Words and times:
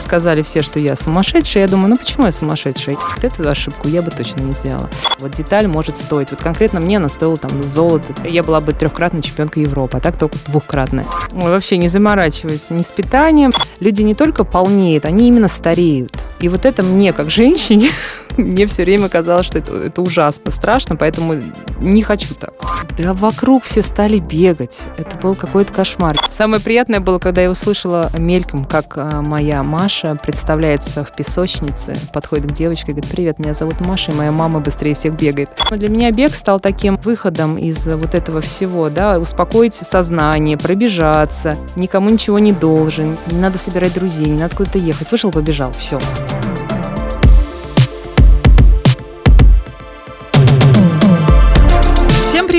Сказали 0.00 0.42
все, 0.42 0.62
что 0.62 0.80
я 0.80 0.96
сумасшедшая. 0.96 1.64
Я 1.64 1.68
думаю, 1.68 1.90
ну 1.90 1.96
почему 1.96 2.26
я 2.26 2.32
сумасшедшая? 2.32 2.96
Вот 2.96 3.22
эту 3.22 3.48
ошибку 3.48 3.86
я 3.86 4.02
бы 4.02 4.10
точно 4.10 4.40
не 4.40 4.52
сделала. 4.52 4.88
Вот 5.18 5.32
деталь 5.32 5.66
может 5.66 5.96
стоить. 5.96 6.30
Вот 6.30 6.40
конкретно 6.40 6.80
мне 6.80 6.96
она 6.96 7.08
стоила 7.08 7.36
там 7.36 7.62
золото. 7.62 8.14
Я 8.24 8.42
была 8.42 8.60
бы 8.60 8.72
трехкратной 8.72 9.22
чемпионкой 9.22 9.64
Европы, 9.64 9.98
а 9.98 10.00
так 10.00 10.18
только 10.18 10.38
двухкратная. 10.46 11.06
Вообще 11.30 11.76
не 11.76 11.88
заморачиваюсь 11.88 12.70
ни 12.70 12.82
с 12.82 12.90
питанием. 12.90 13.52
Люди 13.78 14.02
не 14.02 14.14
только 14.14 14.44
полнеют, 14.44 15.04
они 15.04 15.28
именно 15.28 15.48
стареют. 15.48 16.12
И 16.40 16.48
вот 16.48 16.64
это 16.64 16.82
мне, 16.82 17.12
как 17.12 17.30
женщине, 17.30 17.90
мне 18.36 18.66
все 18.66 18.84
время 18.84 19.08
казалось, 19.08 19.46
что 19.46 19.58
это, 19.58 19.74
это 19.74 20.00
ужасно 20.00 20.50
страшно, 20.50 20.96
поэтому 20.96 21.34
не 21.78 22.02
хочу 22.02 22.34
так. 22.34 22.54
Да 22.96 23.12
вокруг 23.12 23.64
все 23.64 23.82
стали 23.82 24.18
бегать. 24.18 24.84
Это 24.96 25.16
был 25.18 25.34
какой-то 25.34 25.72
кошмар. 25.72 26.16
Самое 26.30 26.62
приятное 26.62 27.00
было, 27.00 27.18
когда 27.18 27.42
я 27.42 27.50
услышала 27.50 28.10
мельком, 28.18 28.64
как 28.64 28.96
а, 28.96 29.22
моя 29.22 29.62
Маша 29.62 29.89
представляется 30.22 31.04
в 31.04 31.12
песочнице, 31.12 31.98
подходит 32.12 32.46
к 32.46 32.52
девочке 32.52 32.92
и 32.92 32.94
говорит, 32.94 33.10
привет, 33.10 33.38
меня 33.38 33.54
зовут 33.54 33.80
Маша, 33.80 34.12
и 34.12 34.14
моя 34.14 34.32
мама 34.32 34.60
быстрее 34.60 34.94
всех 34.94 35.14
бегает. 35.14 35.50
Для 35.70 35.88
меня 35.88 36.10
бег 36.10 36.34
стал 36.34 36.60
таким 36.60 36.96
выходом 36.96 37.58
из 37.58 37.86
вот 37.86 38.14
этого 38.14 38.40
всего, 38.40 38.88
да, 38.88 39.18
успокоить 39.18 39.74
сознание, 39.74 40.56
пробежаться, 40.56 41.56
никому 41.76 42.10
ничего 42.10 42.38
не 42.38 42.52
должен, 42.52 43.16
не 43.26 43.38
надо 43.38 43.58
собирать 43.58 43.94
друзей, 43.94 44.28
не 44.28 44.38
надо 44.38 44.56
куда-то 44.56 44.78
ехать. 44.78 45.10
Вышел, 45.10 45.30
побежал, 45.30 45.72
все. 45.72 45.98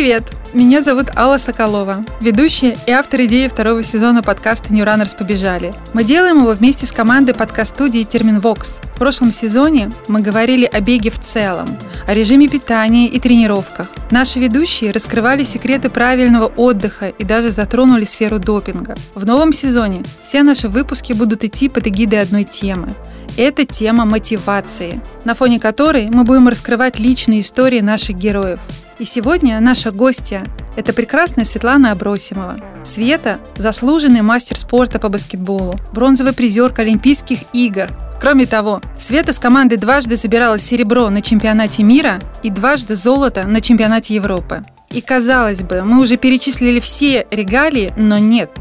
привет! 0.02 0.41
Меня 0.54 0.82
зовут 0.82 1.06
Алла 1.16 1.38
Соколова, 1.38 2.04
ведущая 2.20 2.78
и 2.86 2.92
автор 2.92 3.22
идеи 3.22 3.48
второго 3.48 3.84
сезона 3.84 4.22
подкаста 4.22 4.74
New 4.74 4.84
Runners 4.84 5.18
побежали. 5.18 5.74
Мы 5.94 6.04
делаем 6.04 6.40
его 6.40 6.52
вместе 6.52 6.86
с 6.86 6.92
командой 6.92 7.34
подкаст-студии 7.34 8.04
Терминвокс. 8.04 8.82
В 8.94 9.00
прошлом 9.00 9.32
сезоне 9.32 9.94
мы 10.10 10.20
говорили 10.20 10.66
о 10.66 10.82
беге 10.82 11.10
в 11.10 11.20
целом, 11.20 11.78
о 12.06 12.14
режиме 12.14 12.50
питания 12.50 13.08
и 13.08 13.18
тренировках. 13.18 13.88
Наши 14.12 14.40
ведущие 14.40 14.92
раскрывали 14.92 15.46
секреты 15.46 15.90
правильного 15.90 16.48
отдыха 16.48 17.08
и 17.08 17.24
даже 17.24 17.50
затронули 17.52 18.04
сферу 18.04 18.38
допинга. 18.38 18.98
В 19.16 19.26
новом 19.26 19.54
сезоне 19.54 20.04
все 20.22 20.44
наши 20.44 20.68
выпуски 20.68 21.14
будут 21.14 21.46
идти 21.46 21.70
под 21.70 21.88
эгидой 21.88 22.22
одной 22.22 22.44
темы– 22.44 22.94
это 23.38 23.66
тема 23.66 24.06
мотивации, 24.06 25.02
на 25.24 25.36
фоне 25.36 25.60
которой 25.60 26.10
мы 26.10 26.24
будем 26.24 26.50
раскрывать 26.50 27.00
личные 27.00 27.42
истории 27.42 27.80
наших 27.80 28.18
героев. 28.18 28.60
И 29.00 29.06
сегодня 29.06 29.60
наша 29.60 29.92
гостья– 29.92 30.41
это 30.76 30.94
прекрасная 30.94 31.46
Светлана 31.46 31.92
Абросимова. 31.92 32.58
Света– 32.84 33.40
заслуженный 33.58 34.22
мастер 34.22 34.58
спорта 34.58 35.00
по 35.00 35.10
баскетболу, 35.10 35.76
бронзовый 35.94 36.34
призерка 36.34 36.82
Олимпийских 36.82 37.40
игр. 37.54 37.90
Кроме 38.20 38.46
того, 38.46 38.82
Света 38.98 39.34
с 39.34 39.40
командой 39.40 39.78
дважды 39.78 40.16
забирала 40.16 40.58
серебро 40.58 41.10
на 41.10 41.22
чемпионате 41.22 41.84
мира 41.84 42.20
и 42.44 42.50
дважды 42.50 42.96
золото 42.96 43.46
на 43.48 43.62
чемпионате 43.62 44.16
Европы. 44.16 44.64
И 44.90 45.02
казалось 45.02 45.64
бы, 45.64 45.84
мы 45.84 46.02
уже 46.02 46.18
перечислили 46.18 46.80
все 46.80 47.26
регалии, 47.32 47.94
но 47.98 48.18
нет. 48.18 48.52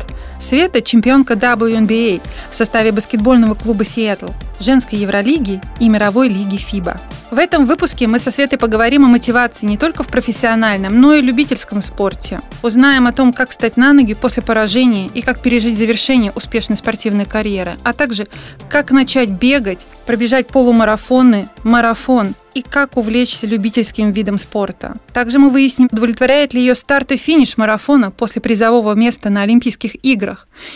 Света– 0.41 0.81
чемпионка 0.83 1.35
WNBA 1.35 2.23
в 2.51 2.55
составе 2.55 2.93
баскетбольного 2.93 3.55
клуба 3.55 3.85
Сиэтл, 3.85 4.29
женской 4.59 4.99
Евролиги 4.99 5.61
и 5.79 5.89
мировой 5.89 6.31
лиги 6.31 6.57
ФИБА. 6.57 6.99
В 7.31 7.39
этом 7.39 7.67
выпуске 7.67 8.09
мы 8.09 8.19
со 8.19 8.33
Светой 8.33 8.59
поговорим 8.59 9.05
о 9.05 9.09
мотивации 9.09 9.67
не 9.67 9.77
только 9.77 10.03
в 10.03 10.09
профессиональном, 10.09 11.01
но 11.01 11.13
и 11.13 11.21
любительском 11.21 11.81
спорте. 11.83 12.41
Узнаем 12.63 13.07
о 13.07 13.13
том, 13.13 13.33
как 13.33 13.51
встать 13.51 13.77
на 13.77 13.93
ноги 13.93 14.15
после 14.15 14.43
поражения 14.43 15.07
и 15.07 15.23
как 15.23 15.41
пережить 15.41 15.79
завершение 15.79 16.33
успешной 16.33 16.77
спортивной 16.77 17.27
карьеры, 17.27 17.75
а 17.85 17.93
также 17.93 18.27
как 18.69 18.91
начать 18.91 19.29
бегать, 19.29 19.87
пробежать 20.07 20.49
полумарафоны, 20.49 21.49
марафон 21.63 22.35
и 22.55 22.63
как 22.63 22.97
увлечься 22.97 23.47
любительским 23.47 24.11
видом 24.11 24.39
спорта. 24.39 24.97
Также 25.13 25.39
мы 25.39 25.51
выясним, 25.51 25.89
удовлетворяет 25.91 26.53
ли 26.53 26.61
ее 26.61 26.75
старт 26.75 27.13
и 27.13 27.17
финиш 27.17 27.57
марафона 27.57 28.11
после 28.11 28.43
призового 28.43 28.95
места 28.95 29.31
на 29.31 29.43
Олимпийских 29.43 30.05
играх. 30.05 30.30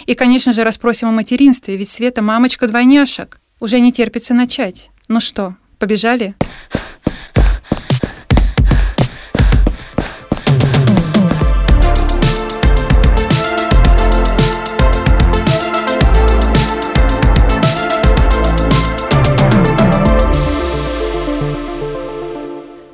И, 0.06 0.14
конечно 0.14 0.52
же, 0.52 0.64
расспросим 0.64 1.08
о 1.08 1.12
материнстве, 1.12 1.76
ведь 1.76 1.90
Света 1.90 2.22
мамочка 2.22 2.66
двойняшек. 2.66 3.38
Уже 3.60 3.80
не 3.80 3.92
терпится 3.92 4.34
начать. 4.34 4.90
Ну 5.08 5.20
что, 5.20 5.56
Побежали? 5.78 6.34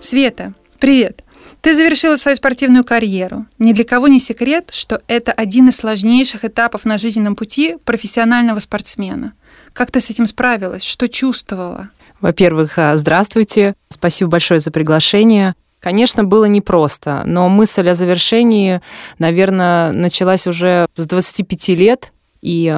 Света, 0.00 0.54
привет! 0.80 1.22
Ты 1.60 1.74
завершила 1.74 2.16
свою 2.16 2.36
спортивную 2.36 2.84
карьеру. 2.84 3.46
Ни 3.58 3.72
для 3.72 3.84
кого 3.84 4.08
не 4.08 4.18
секрет, 4.18 4.70
что 4.72 5.02
это 5.08 5.32
один 5.32 5.68
из 5.68 5.76
сложнейших 5.76 6.44
этапов 6.44 6.84
на 6.84 6.96
жизненном 6.96 7.36
пути 7.36 7.76
профессионального 7.84 8.60
спортсмена. 8.60 9.34
Как 9.72 9.90
ты 9.90 10.00
с 10.00 10.10
этим 10.10 10.26
справилась? 10.26 10.82
Что 10.82 11.08
чувствовала? 11.08 11.90
Во-первых, 12.20 12.78
а, 12.78 12.96
здравствуйте. 12.96 13.74
Спасибо 13.88 14.30
большое 14.30 14.60
за 14.60 14.70
приглашение. 14.70 15.54
Конечно, 15.80 16.24
было 16.24 16.44
непросто, 16.44 17.22
но 17.24 17.48
мысль 17.48 17.88
о 17.88 17.94
завершении, 17.94 18.82
наверное, 19.18 19.92
началась 19.92 20.46
уже 20.46 20.86
с 20.96 21.06
25 21.06 21.68
лет. 21.70 22.12
И 22.42 22.74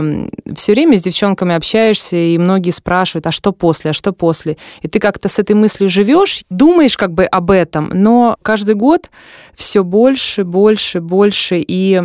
все 0.55 0.73
время 0.73 0.97
с 0.97 1.03
девчонками 1.03 1.55
общаешься, 1.55 2.17
и 2.17 2.39
многие 2.39 2.71
спрашивают, 2.71 3.27
а 3.27 3.33
что 3.33 3.53
после, 3.53 3.91
а 3.91 3.95
что 3.95 4.13
после. 4.13 4.57
И 4.81 4.89
ты 4.89 4.99
как-то 4.99 5.29
с 5.29 5.39
этой 5.39 5.55
мыслью 5.55 5.89
живешь, 5.89 6.45
думаешь 6.51 6.97
как 6.97 7.13
бы 7.13 7.25
об 7.25 7.51
этом, 7.51 7.91
но 7.93 8.37
каждый 8.43 8.75
год 8.75 9.11
все 9.55 9.85
больше, 9.85 10.45
больше, 10.45 11.01
больше. 11.01 11.63
И 11.67 12.01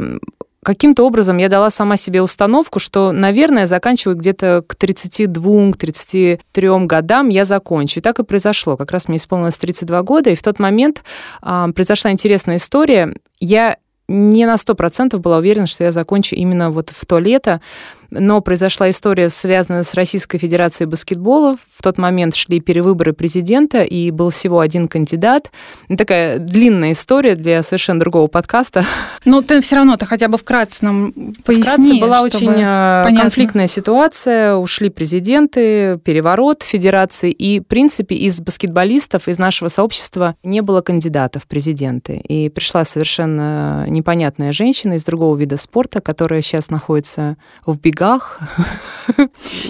каким-то 0.67 1.05
образом 1.05 1.37
я 1.37 1.47
дала 1.47 1.69
сама 1.69 1.95
себе 1.95 2.21
установку, 2.21 2.79
что, 2.79 3.13
наверное, 3.13 3.67
заканчиваю 3.67 4.17
где-то 4.17 4.65
к 4.67 4.75
32-33 4.75 6.85
годам 6.85 7.29
я 7.29 7.45
закончу. 7.45 7.99
И 7.99 8.03
так 8.03 8.19
и 8.19 8.23
произошло. 8.23 8.75
Как 8.75 8.91
раз 8.91 9.07
мне 9.07 9.15
исполнилось 9.15 9.57
32 9.57 10.03
года, 10.03 10.29
и 10.29 10.35
в 10.35 10.43
тот 10.43 10.59
момент 10.59 11.05
э, 11.41 11.67
произошла 11.73 12.11
интересная 12.11 12.57
история. 12.57 13.15
Я 13.39 13.77
не 14.07 14.45
на 14.45 14.55
100% 14.55 15.17
была 15.17 15.37
уверена, 15.37 15.67
что 15.67 15.83
я 15.83 15.91
закончу 15.91 16.35
именно 16.35 16.71
вот 16.71 16.89
в 16.89 17.05
то 17.05 17.19
лето, 17.19 17.61
но 18.09 18.41
произошла 18.41 18.89
история, 18.89 19.29
связанная 19.29 19.83
с 19.83 19.93
Российской 19.93 20.37
Федерацией 20.37 20.87
баскетбола. 20.87 21.55
В 21.73 21.81
тот 21.81 21.97
момент 21.97 22.35
шли 22.35 22.59
перевыборы 22.59 23.13
президента, 23.13 23.83
и 23.83 24.11
был 24.11 24.29
всего 24.29 24.59
один 24.59 24.87
кандидат. 24.87 25.51
Такая 25.97 26.39
длинная 26.39 26.93
история 26.93 27.35
для 27.35 27.63
совершенно 27.63 27.99
другого 27.99 28.27
подкаста. 28.27 28.85
Но 29.25 29.41
ты 29.41 29.61
все 29.61 29.75
равно, 29.77 29.97
ты 29.97 30.05
хотя 30.05 30.27
бы 30.27 30.37
вкратце 30.37 30.85
нам 30.85 31.11
поясни. 31.43 31.63
Вкратце 31.63 31.99
была 31.99 32.21
очень 32.21 32.49
э, 32.49 33.03
понятно. 33.03 33.21
конфликтная 33.21 33.67
ситуация. 33.67 34.55
Ушли 34.55 34.89
президенты, 34.89 35.99
переворот 36.03 36.63
Федерации, 36.63 37.31
и, 37.31 37.59
в 37.59 37.63
принципе, 37.63 38.15
из 38.15 38.39
баскетболистов, 38.39 39.27
из 39.27 39.37
нашего 39.37 39.69
сообщества 39.69 40.35
не 40.43 40.61
было 40.61 40.81
кандидатов 40.81 41.43
в 41.43 41.47
президенты. 41.47 42.21
И 42.27 42.49
пришла 42.49 42.83
совершенно 42.83 43.85
непонятная 43.89 44.53
женщина 44.53 44.93
из 44.93 45.03
другого 45.03 45.35
вида 45.35 45.57
спорта, 45.57 45.99
которая 45.99 46.41
сейчас 46.41 46.69
находится 46.69 47.37
в 47.65 47.77
бег 47.79 47.96
бегах. 47.97 48.39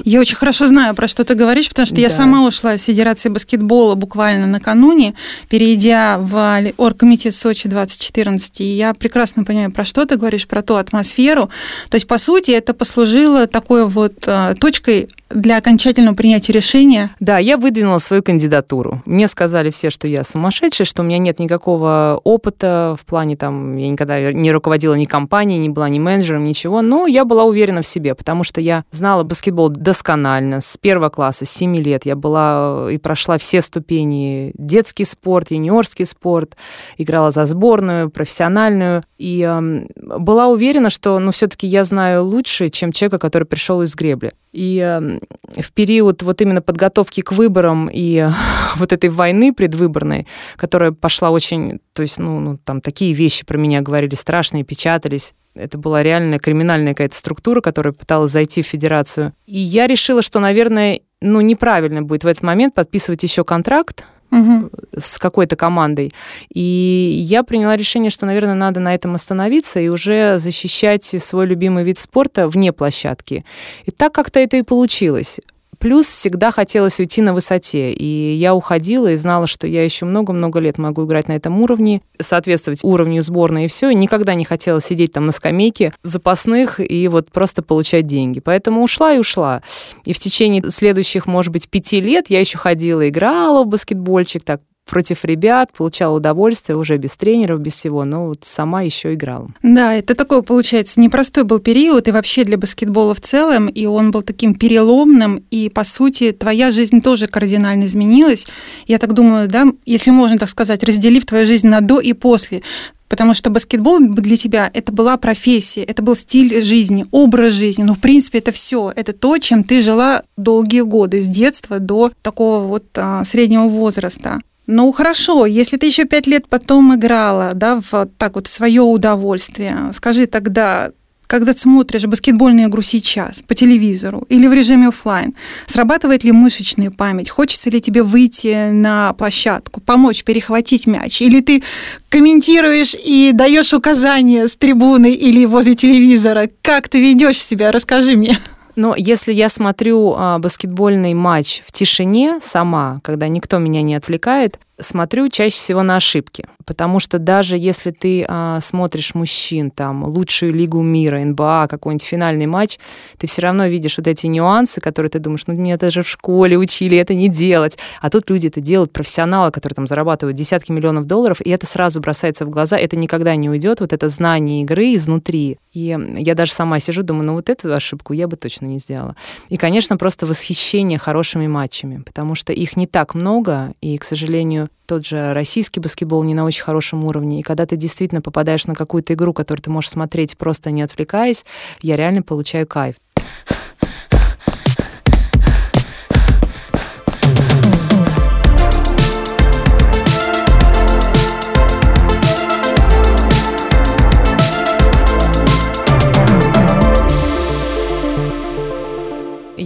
Я 0.03 0.19
очень 0.19 0.35
хорошо 0.35 0.67
знаю, 0.67 0.95
про 0.95 1.07
что 1.07 1.23
ты 1.23 1.35
говоришь, 1.35 1.69
потому 1.69 1.85
что 1.85 1.95
да. 1.95 2.01
я 2.01 2.09
сама 2.09 2.45
ушла 2.47 2.73
из 2.73 2.83
Федерации 2.83 3.29
баскетбола 3.29 3.95
буквально 3.95 4.47
накануне, 4.47 5.13
перейдя 5.49 6.17
в 6.17 6.73
Оргкомитет 6.77 7.35
Сочи 7.35 7.69
2014, 7.69 8.61
и 8.61 8.63
я 8.63 8.93
прекрасно 8.93 9.43
понимаю, 9.43 9.71
про 9.71 9.85
что 9.85 10.05
ты 10.05 10.15
говоришь, 10.17 10.47
про 10.47 10.61
ту 10.63 10.75
атмосферу. 10.75 11.49
То 11.89 11.95
есть, 11.95 12.07
по 12.07 12.17
сути, 12.17 12.51
это 12.51 12.73
послужило 12.73 13.45
такой 13.47 13.87
вот 13.87 14.13
э, 14.25 14.55
точкой 14.59 15.07
для 15.29 15.57
окончательного 15.57 16.15
принятия 16.15 16.53
решения? 16.53 17.11
Да, 17.19 17.37
я 17.37 17.57
выдвинула 17.57 17.97
свою 17.97 18.23
кандидатуру. 18.23 19.01
Мне 19.05 19.27
сказали 19.27 19.69
все, 19.69 19.89
что 19.89 20.07
я 20.07 20.23
сумасшедшая, 20.23 20.85
что 20.85 21.01
у 21.01 21.05
меня 21.05 21.17
нет 21.17 21.39
никакого 21.39 22.19
опыта 22.23 22.95
в 22.99 23.05
плане 23.05 23.35
там, 23.35 23.75
я 23.77 23.89
никогда 23.89 24.31
не 24.31 24.51
руководила 24.51 24.93
ни 24.93 25.05
компанией, 25.05 25.59
не 25.59 25.69
была 25.69 25.89
ни 25.89 25.99
менеджером, 25.99 26.45
ничего, 26.45 26.81
но 26.81 27.07
я 27.07 27.25
была 27.25 27.43
уверена 27.43 27.81
в 27.81 27.87
себе, 27.87 28.15
потому 28.15 28.43
что 28.43 28.61
я 28.61 28.83
знала 28.91 29.23
баскетбол 29.23 29.69
досконально, 29.69 30.61
с 30.61 30.77
первого 30.77 31.09
класса, 31.09 31.45
с 31.45 31.49
7 31.49 31.75
лет. 31.77 32.05
Я 32.05 32.15
была 32.15 32.87
и 32.91 32.97
прошла 32.97 33.37
все 33.37 33.61
ступени, 33.61 34.51
детский 34.57 35.03
спорт, 35.03 35.51
юниорский 35.51 36.05
спорт, 36.05 36.55
играла 36.97 37.31
за 37.31 37.45
сборную, 37.45 38.09
профессиональную, 38.09 39.03
и 39.17 39.41
э, 39.47 39.87
была 39.95 40.47
уверена, 40.47 40.89
что, 40.89 41.19
ну, 41.19 41.31
все-таки 41.31 41.67
я 41.67 41.83
знаю 41.83 42.23
лучше, 42.23 42.69
чем 42.69 42.91
человека, 42.91 43.19
который 43.19 43.45
пришел 43.45 43.81
из 43.81 43.95
гребли. 43.95 44.33
И 44.57 44.79
э, 44.79 45.19
в 45.61 45.71
период 45.71 46.23
вот 46.23 46.41
именно 46.41 46.63
подготовки 46.63 47.21
к 47.21 47.31
выборам 47.31 47.91
и 47.93 48.27
вот 48.75 48.91
этой 48.91 49.11
войны 49.11 49.53
предвыборной, 49.53 50.25
которая 50.55 50.91
пошла 50.91 51.29
очень, 51.29 51.79
то 51.93 52.01
есть, 52.01 52.17
ну, 52.17 52.39
ну 52.39 52.57
там 52.57 52.81
такие 52.81 53.13
вещи 53.13 53.45
про 53.45 53.59
меня 53.59 53.81
говорили 53.81 54.15
страшные, 54.15 54.63
печатались. 54.63 55.35
Это 55.53 55.77
была 55.77 56.01
реальная 56.01 56.39
криминальная 56.39 56.93
какая-то 56.93 57.15
структура, 57.15 57.61
которая 57.61 57.93
пыталась 57.93 58.31
зайти 58.31 58.63
в 58.63 58.65
федерацию. 58.65 59.33
И 59.45 59.59
я 59.59 59.85
решила, 59.85 60.23
что, 60.23 60.39
наверное, 60.39 61.01
ну, 61.21 61.41
неправильно 61.41 62.01
будет 62.01 62.23
в 62.23 62.27
этот 62.27 62.41
момент 62.41 62.73
подписывать 62.73 63.21
еще 63.21 63.43
контракт, 63.43 64.05
угу. 64.31 64.69
с 64.97 65.17
какой-то 65.17 65.55
командой. 65.55 66.13
И 66.53 66.61
я 66.61 67.43
приняла 67.43 67.75
решение, 67.75 68.11
что, 68.11 68.25
наверное, 68.25 68.55
надо 68.55 68.79
на 68.79 68.93
этом 68.93 69.15
остановиться 69.15 69.79
и 69.79 69.89
уже 69.89 70.37
защищать 70.37 71.03
свой 71.03 71.45
любимый 71.45 71.83
вид 71.83 71.99
спорта 71.99 72.47
вне 72.47 72.71
площадки. 72.71 73.43
И 73.85 73.91
так 73.91 74.13
как-то 74.13 74.39
это 74.39 74.57
и 74.57 74.63
получилось. 74.63 75.39
Плюс 75.87 76.07
всегда 76.07 76.51
хотелось 76.51 76.99
уйти 76.99 77.21
на 77.21 77.33
высоте. 77.33 77.93
И 77.93 78.33
я 78.33 78.53
уходила 78.53 79.09
и 79.09 79.15
знала, 79.15 79.47
что 79.47 79.67
я 79.67 79.85
еще 79.85 80.03
много-много 80.03 80.59
лет 80.59 80.77
могу 80.77 81.05
играть 81.05 81.29
на 81.29 81.31
этом 81.31 81.61
уровне, 81.61 82.01
соответствовать 82.19 82.83
уровню 82.83 83.23
сборной 83.23 83.63
и 83.63 83.67
все. 83.69 83.91
никогда 83.91 84.33
не 84.33 84.43
хотела 84.43 84.81
сидеть 84.81 85.13
там 85.13 85.25
на 85.25 85.31
скамейке 85.31 85.93
запасных 86.03 86.81
и 86.81 87.07
вот 87.07 87.31
просто 87.31 87.63
получать 87.63 88.05
деньги. 88.05 88.41
Поэтому 88.41 88.83
ушла 88.83 89.13
и 89.13 89.17
ушла. 89.17 89.61
И 90.03 90.11
в 90.11 90.19
течение 90.19 90.69
следующих, 90.69 91.25
может 91.25 91.53
быть, 91.53 91.69
пяти 91.69 92.01
лет 92.01 92.29
я 92.29 92.41
еще 92.41 92.57
ходила, 92.57 93.07
играла 93.07 93.63
в 93.63 93.67
баскетбольчик, 93.67 94.43
так 94.43 94.59
против 94.87 95.25
ребят, 95.25 95.71
получала 95.77 96.15
удовольствие 96.15 96.77
уже 96.77 96.97
без 96.97 97.15
тренеров, 97.17 97.59
без 97.59 97.73
всего, 97.73 98.05
но 98.05 98.27
вот 98.27 98.39
сама 98.41 98.81
еще 98.81 99.13
играла. 99.13 99.49
Да, 99.61 99.93
это 99.93 100.15
такой, 100.15 100.41
получается, 100.41 100.99
непростой 100.99 101.43
был 101.43 101.59
период 101.59 102.07
и 102.07 102.11
вообще 102.11 102.43
для 102.43 102.57
баскетбола 102.57 103.13
в 103.13 103.21
целом, 103.21 103.67
и 103.67 103.85
он 103.85 104.11
был 104.11 104.23
таким 104.23 104.55
переломным, 104.55 105.43
и, 105.51 105.69
по 105.69 105.83
сути, 105.83 106.31
твоя 106.31 106.71
жизнь 106.71 107.01
тоже 107.01 107.27
кардинально 107.27 107.85
изменилась. 107.85 108.47
Я 108.87 108.97
так 108.97 109.13
думаю, 109.13 109.47
да, 109.47 109.65
если 109.85 110.11
можно 110.11 110.37
так 110.37 110.49
сказать, 110.49 110.83
разделив 110.83 111.25
твою 111.25 111.45
жизнь 111.45 111.67
на 111.67 111.81
до 111.81 111.99
и 111.99 112.13
после, 112.13 112.61
Потому 113.09 113.33
что 113.33 113.49
баскетбол 113.49 113.99
для 113.99 114.35
тебя 114.35 114.69
это 114.73 114.91
была 114.91 115.15
профессия, 115.17 115.83
это 115.83 116.01
был 116.03 116.15
стиль 116.15 116.63
жизни, 116.63 117.05
образ 117.11 117.53
жизни. 117.53 117.83
Ну, 117.83 117.95
в 117.95 117.99
принципе, 117.99 118.39
это 118.39 118.51
все. 118.51 118.91
Это 118.95 119.13
то, 119.13 119.37
чем 119.37 119.63
ты 119.63 119.81
жила 119.81 120.23
долгие 120.35 120.81
годы, 120.81 121.21
с 121.21 121.27
детства 121.27 121.79
до 121.79 122.11
такого 122.21 122.65
вот 122.65 122.85
а, 122.95 123.23
среднего 123.23 123.69
возраста. 123.69 124.41
Ну 124.67 124.91
хорошо, 124.91 125.45
если 125.45 125.77
ты 125.77 125.85
еще 125.85 126.03
пять 126.03 126.27
лет 126.27 126.49
потом 126.49 126.93
играла, 126.93 127.51
да, 127.53 127.79
в 127.79 128.09
так 128.17 128.35
вот 128.35 128.47
свое 128.47 128.81
удовольствие, 128.81 129.91
скажи 129.93 130.25
тогда, 130.25 130.91
когда 131.25 131.53
ты 131.53 131.59
смотришь 131.61 132.05
баскетбольную 132.05 132.67
игру 132.67 132.81
сейчас 132.81 133.41
по 133.41 133.55
телевизору 133.55 134.25
или 134.27 134.45
в 134.45 134.53
режиме 134.53 134.89
офлайн, 134.89 135.35
срабатывает 135.67 136.25
ли 136.25 136.33
мышечная 136.33 136.91
память? 136.91 137.29
Хочется 137.29 137.69
ли 137.69 137.79
тебе 137.79 138.03
выйти 138.03 138.71
на 138.71 139.13
площадку, 139.13 139.79
помочь 139.79 140.25
перехватить 140.25 140.85
мяч? 140.85 141.21
Или 141.21 141.39
ты 141.39 141.63
комментируешь 142.09 142.93
и 142.93 143.31
даешь 143.33 143.73
указания 143.73 144.49
с 144.49 144.57
трибуны 144.57 145.13
или 145.13 145.45
возле 145.45 145.75
телевизора? 145.75 146.49
Как 146.61 146.89
ты 146.89 146.99
ведешь 146.99 147.41
себя? 147.41 147.71
Расскажи 147.71 148.17
мне. 148.17 148.37
Но 148.77 148.93
если 148.95 149.33
я 149.33 149.49
смотрю 149.49 150.13
а, 150.15 150.37
баскетбольный 150.37 151.15
матч 151.15 151.63
в 151.65 151.71
тишине 151.71 152.37
сама, 152.39 152.97
когда 153.01 153.27
никто 153.27 153.57
меня 153.57 153.81
не 153.81 153.95
отвлекает, 153.95 154.59
смотрю 154.79 155.29
чаще 155.29 155.55
всего 155.55 155.83
на 155.83 155.95
ошибки. 155.95 156.45
Потому 156.65 156.99
что 156.99 157.17
даже 157.17 157.57
если 157.57 157.91
ты 157.91 158.25
а, 158.27 158.59
смотришь 158.59 159.15
мужчин, 159.15 159.71
там, 159.71 160.03
лучшую 160.03 160.53
лигу 160.53 160.81
мира, 160.81 161.19
НБА, 161.19 161.67
какой-нибудь 161.69 162.05
финальный 162.05 162.45
матч, 162.45 162.77
ты 163.17 163.25
все 163.25 163.43
равно 163.43 163.67
видишь 163.67 163.97
вот 163.97 164.07
эти 164.07 164.27
нюансы, 164.27 164.81
которые 164.81 165.09
ты 165.09 165.19
думаешь, 165.19 165.47
ну, 165.47 165.53
меня 165.53 165.77
даже 165.77 166.03
в 166.03 166.09
школе 166.09 166.57
учили 166.57 166.97
это 166.97 167.13
не 167.13 167.29
делать. 167.29 167.77
А 168.01 168.09
тут 168.09 168.29
люди 168.29 168.47
это 168.47 168.59
делают, 168.59 168.91
профессионалы, 168.91 169.51
которые 169.51 169.75
там 169.75 169.87
зарабатывают 169.87 170.37
десятки 170.37 170.71
миллионов 170.71 171.05
долларов, 171.05 171.39
и 171.41 171.49
это 171.49 171.65
сразу 171.65 172.01
бросается 172.01 172.45
в 172.45 172.49
глаза, 172.49 172.77
это 172.77 172.97
никогда 172.97 173.35
не 173.35 173.49
уйдет, 173.49 173.79
вот 173.79 173.93
это 173.93 174.09
знание 174.09 174.63
игры 174.63 174.93
изнутри. 174.93 175.57
И 175.73 175.97
я 176.17 176.35
даже 176.35 176.51
сама 176.51 176.79
сижу, 176.79 177.03
думаю, 177.03 177.27
ну, 177.27 177.33
вот 177.33 177.49
эту 177.49 177.73
ошибку 177.73 178.11
я 178.13 178.27
бы 178.27 178.35
точно 178.35 178.65
не 178.65 178.79
сделала. 178.79 179.15
И, 179.47 179.57
конечно, 179.57 179.95
просто 179.95 180.25
восхищение 180.25 180.99
хорошими 180.99 181.47
матчами, 181.47 182.01
потому 182.03 182.35
что 182.35 182.51
их 182.51 182.75
не 182.75 182.87
так 182.87 183.15
много, 183.15 183.73
и, 183.79 183.97
к 183.97 184.03
сожалению, 184.03 184.66
тот 184.85 185.05
же 185.05 185.33
российский 185.33 185.79
баскетбол 185.79 186.23
не 186.23 186.33
на 186.33 186.45
очень 186.45 186.63
хорошем 186.63 187.03
уровне. 187.03 187.39
И 187.39 187.43
когда 187.43 187.65
ты 187.65 187.75
действительно 187.75 188.21
попадаешь 188.21 188.67
на 188.67 188.75
какую-то 188.75 189.13
игру, 189.13 189.33
которую 189.33 189.63
ты 189.63 189.69
можешь 189.69 189.89
смотреть 189.89 190.37
просто 190.37 190.71
не 190.71 190.81
отвлекаясь, 190.81 191.45
я 191.81 191.95
реально 191.95 192.23
получаю 192.23 192.67
кайф. 192.67 192.95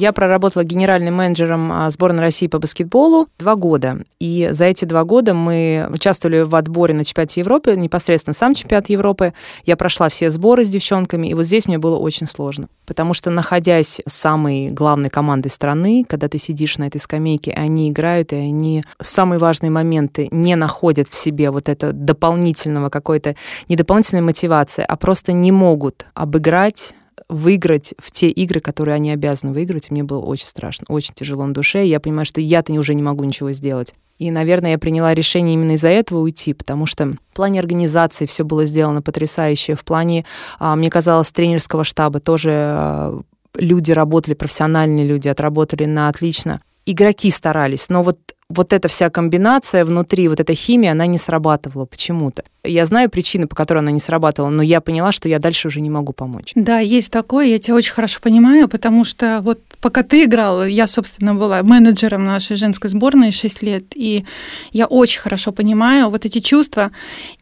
Я 0.01 0.13
проработала 0.13 0.63
генеральным 0.63 1.13
менеджером 1.13 1.71
а, 1.71 1.87
сборной 1.91 2.21
России 2.21 2.47
по 2.47 2.57
баскетболу 2.57 3.27
два 3.37 3.55
года. 3.55 3.99
И 4.19 4.49
за 4.49 4.65
эти 4.65 4.85
два 4.85 5.03
года 5.03 5.35
мы 5.35 5.87
участвовали 5.91 6.41
в 6.41 6.55
отборе 6.55 6.95
на 6.95 7.05
чемпионате 7.05 7.41
Европы, 7.41 7.75
непосредственно 7.75 8.33
сам 8.33 8.55
чемпионат 8.55 8.89
Европы. 8.89 9.35
Я 9.63 9.77
прошла 9.77 10.09
все 10.09 10.31
сборы 10.31 10.65
с 10.65 10.69
девчонками, 10.69 11.27
и 11.27 11.35
вот 11.35 11.45
здесь 11.45 11.67
мне 11.67 11.77
было 11.77 11.97
очень 11.97 12.25
сложно. 12.25 12.67
Потому 12.87 13.13
что, 13.13 13.29
находясь 13.29 14.01
самой 14.07 14.71
главной 14.71 15.11
командой 15.11 15.49
страны, 15.49 16.03
когда 16.09 16.27
ты 16.27 16.39
сидишь 16.39 16.79
на 16.79 16.85
этой 16.85 16.99
скамейке, 16.99 17.51
они 17.51 17.91
играют, 17.91 18.33
и 18.33 18.37
они 18.37 18.83
в 18.99 19.07
самые 19.07 19.37
важные 19.37 19.69
моменты 19.69 20.29
не 20.31 20.55
находят 20.55 21.09
в 21.09 21.13
себе 21.13 21.51
вот 21.51 21.69
это 21.69 21.93
дополнительного 21.93 22.89
какой-то, 22.89 23.35
не 23.69 23.75
дополнительной 23.75 24.23
мотивации, 24.23 24.83
а 24.83 24.95
просто 24.95 25.31
не 25.31 25.51
могут 25.51 26.07
обыграть 26.15 26.95
выиграть 27.31 27.95
в 27.97 28.11
те 28.11 28.29
игры, 28.29 28.59
которые 28.59 28.95
они 28.95 29.11
обязаны 29.11 29.53
выиграть. 29.53 29.87
И 29.89 29.93
мне 29.93 30.03
было 30.03 30.19
очень 30.19 30.45
страшно, 30.45 30.85
очень 30.89 31.13
тяжело 31.15 31.45
на 31.45 31.53
душе. 31.53 31.85
И 31.85 31.89
я 31.89 31.99
понимаю, 31.99 32.25
что 32.25 32.41
я-то 32.41 32.73
уже 32.73 32.93
не 32.93 33.01
могу 33.01 33.23
ничего 33.23 33.51
сделать. 33.51 33.95
И, 34.19 34.29
наверное, 34.29 34.71
я 34.71 34.77
приняла 34.77 35.15
решение 35.15 35.55
именно 35.55 35.71
из-за 35.71 35.87
этого 35.87 36.19
уйти, 36.19 36.53
потому 36.53 36.85
что 36.85 37.07
в 37.07 37.35
плане 37.35 37.59
организации 37.59 38.25
все 38.25 38.43
было 38.43 38.65
сделано 38.65 39.01
потрясающе. 39.01 39.75
В 39.75 39.83
плане, 39.83 40.25
а, 40.59 40.75
мне 40.75 40.89
казалось, 40.89 41.31
тренерского 41.31 41.83
штаба 41.83 42.19
тоже 42.19 42.51
а, 42.53 43.19
люди 43.55 43.91
работали, 43.91 44.35
профессиональные 44.35 45.07
люди 45.07 45.27
отработали 45.27 45.85
на 45.85 46.09
отлично. 46.09 46.61
Игроки 46.85 47.31
старались, 47.31 47.89
но 47.89 48.03
вот 48.03 48.19
вот 48.49 48.73
эта 48.73 48.89
вся 48.89 49.09
комбинация 49.09 49.85
внутри, 49.85 50.27
вот 50.27 50.41
эта 50.41 50.53
химия, 50.53 50.91
она 50.91 51.05
не 51.05 51.17
срабатывала 51.17 51.85
почему-то. 51.85 52.43
Я 52.63 52.85
знаю 52.85 53.09
причины, 53.09 53.47
по 53.47 53.55
которой 53.55 53.79
она 53.79 53.91
не 53.91 53.99
срабатывала, 53.99 54.51
но 54.51 54.61
я 54.61 54.81
поняла, 54.81 55.11
что 55.11 55.27
я 55.27 55.39
дальше 55.39 55.67
уже 55.67 55.81
не 55.81 55.89
могу 55.89 56.13
помочь. 56.13 56.51
Да, 56.55 56.79
есть 56.79 57.11
такое, 57.11 57.47
я 57.47 57.59
тебя 57.59 57.75
очень 57.75 57.93
хорошо 57.93 58.19
понимаю, 58.21 58.67
потому 58.67 59.03
что 59.03 59.39
вот 59.41 59.59
пока 59.81 60.03
ты 60.03 60.25
играл, 60.25 60.65
я, 60.65 60.87
собственно, 60.87 61.33
была 61.33 61.63
менеджером 61.63 62.23
нашей 62.25 62.55
женской 62.55 62.89
сборной 62.89 63.31
6 63.31 63.63
лет, 63.63 63.83
и 63.95 64.25
я 64.71 64.85
очень 64.85 65.19
хорошо 65.19 65.51
понимаю 65.51 66.09
вот 66.09 66.25
эти 66.25 66.39
чувства, 66.39 66.91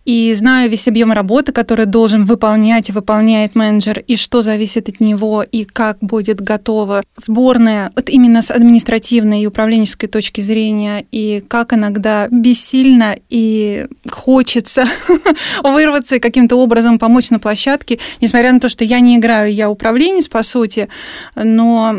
и 0.06 0.34
знаю 0.34 0.72
весь 0.72 0.88
объем 0.88 1.12
работы, 1.12 1.52
который 1.52 1.86
должен 1.86 2.26
выполнять 2.26 2.90
и 2.90 2.94
выполняет 2.94 3.56
менеджер, 3.56 4.00
и 4.00 4.16
что 4.16 4.42
зависит 4.42 4.90
от 4.90 5.00
него, 5.02 5.44
и 5.44 5.66
как 5.66 5.98
будет 6.00 6.42
готова 6.42 7.04
сборная, 7.18 7.92
вот 7.96 8.10
именно 8.10 8.42
с 8.42 8.52
административной 8.52 9.42
и 9.42 9.48
управленческой 9.48 10.08
точки 10.08 10.42
зрения, 10.42 11.06
и 11.12 11.44
как 11.48 11.74
иногда 11.74 12.28
бессильно 12.30 13.18
и 13.30 13.88
хочется 14.10 14.86
вырваться 15.63 16.16
и 16.16 16.20
каким-то 16.20 16.56
образом 16.56 17.00
помочь 17.00 17.30
на 17.30 17.39
площадке, 17.39 18.00
несмотря 18.22 18.51
на 18.51 18.60
то, 18.60 18.70
что 18.70 18.84
я 18.84 19.00
не 19.00 19.18
играю, 19.18 19.54
я 19.54 19.70
управленец, 19.70 20.28
по 20.28 20.44
сути, 20.44 20.88
но 21.36 21.96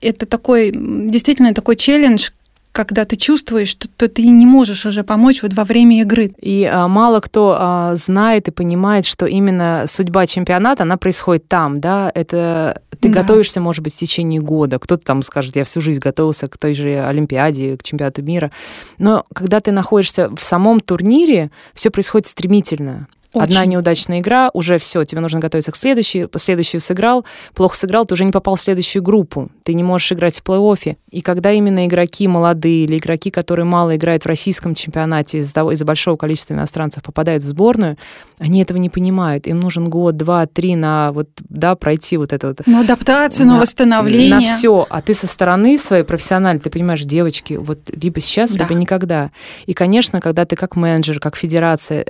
это 0.00 0.26
такой, 0.26 0.72
действительно 0.74 1.54
такой 1.54 1.76
челлендж, 1.76 2.30
когда 2.72 3.04
ты 3.04 3.16
чувствуешь, 3.16 3.68
что, 3.68 3.88
что 3.88 4.08
ты 4.08 4.26
не 4.26 4.46
можешь 4.46 4.86
уже 4.86 5.02
помочь 5.02 5.42
вот 5.42 5.54
во 5.54 5.64
время 5.64 6.00
игры. 6.00 6.32
И 6.40 6.64
а, 6.64 6.88
мало 6.88 7.20
кто 7.20 7.56
а, 7.58 7.94
знает 7.96 8.48
и 8.48 8.52
понимает, 8.52 9.04
что 9.04 9.26
именно 9.26 9.84
судьба 9.86 10.26
чемпионата, 10.26 10.84
она 10.84 10.96
происходит 10.96 11.48
там, 11.48 11.80
да, 11.80 12.10
это 12.14 12.80
ты 13.00 13.08
да. 13.08 13.22
готовишься, 13.22 13.60
может 13.60 13.82
быть, 13.82 13.94
в 13.94 13.98
течение 13.98 14.40
года. 14.40 14.78
Кто-то 14.78 15.04
там 15.04 15.22
скажет, 15.22 15.56
я 15.56 15.64
всю 15.64 15.80
жизнь 15.80 16.00
готовился 16.00 16.46
к 16.46 16.58
той 16.58 16.74
же 16.74 17.04
Олимпиаде, 17.04 17.76
к 17.76 17.82
чемпионату 17.82 18.22
мира. 18.22 18.50
Но 18.98 19.24
когда 19.34 19.60
ты 19.60 19.72
находишься 19.72 20.30
в 20.34 20.42
самом 20.42 20.80
турнире, 20.80 21.50
все 21.74 21.90
происходит 21.90 22.28
стремительно. 22.28 23.08
Очень. 23.32 23.44
Одна 23.44 23.64
неудачная 23.64 24.18
игра, 24.18 24.50
уже 24.54 24.78
все, 24.78 25.04
тебе 25.04 25.20
нужно 25.20 25.38
готовиться 25.38 25.70
к 25.70 25.76
следующей, 25.76 26.26
следующую 26.36 26.80
сыграл, 26.80 27.24
плохо 27.54 27.76
сыграл, 27.76 28.04
ты 28.04 28.14
уже 28.14 28.24
не 28.24 28.32
попал 28.32 28.56
в 28.56 28.60
следующую 28.60 29.04
группу, 29.04 29.50
ты 29.62 29.74
не 29.74 29.84
можешь 29.84 30.10
играть 30.10 30.40
в 30.40 30.42
плей-оффе. 30.42 30.96
И 31.12 31.20
когда 31.20 31.52
именно 31.52 31.86
игроки 31.86 32.26
молодые 32.26 32.84
или 32.84 32.98
игроки, 32.98 33.30
которые 33.30 33.66
мало 33.66 33.94
играют 33.94 34.24
в 34.24 34.26
российском 34.26 34.74
чемпионате 34.74 35.38
из-за 35.38 35.54
того, 35.54 35.70
из-за 35.72 35.84
большого 35.84 36.16
количества 36.16 36.54
иностранцев 36.54 37.04
попадают 37.04 37.44
в 37.44 37.46
сборную, 37.46 37.96
они 38.38 38.62
этого 38.62 38.78
не 38.78 38.90
понимают. 38.90 39.46
Им 39.46 39.60
нужен 39.60 39.88
год, 39.88 40.16
два, 40.16 40.46
три 40.46 40.74
на 40.74 41.12
вот, 41.12 41.28
да, 41.48 41.76
пройти 41.76 42.16
вот 42.16 42.32
это 42.32 42.48
вот. 42.48 42.66
На 42.66 42.80
адаптацию, 42.80 43.46
на, 43.46 43.54
на 43.54 43.60
восстановление. 43.60 44.34
На 44.34 44.40
все. 44.40 44.86
А 44.90 45.02
ты 45.02 45.14
со 45.14 45.28
стороны 45.28 45.78
своей 45.78 46.02
профессиональной, 46.02 46.60
ты 46.60 46.70
понимаешь, 46.70 47.02
девочки, 47.02 47.54
вот 47.54 47.78
либо 47.94 48.20
сейчас, 48.20 48.54
да. 48.54 48.64
либо 48.64 48.74
никогда. 48.74 49.30
И, 49.66 49.72
конечно, 49.72 50.20
когда 50.20 50.44
ты 50.44 50.56
как 50.56 50.74
менеджер, 50.74 51.20
как 51.20 51.36
федерация, 51.36 52.06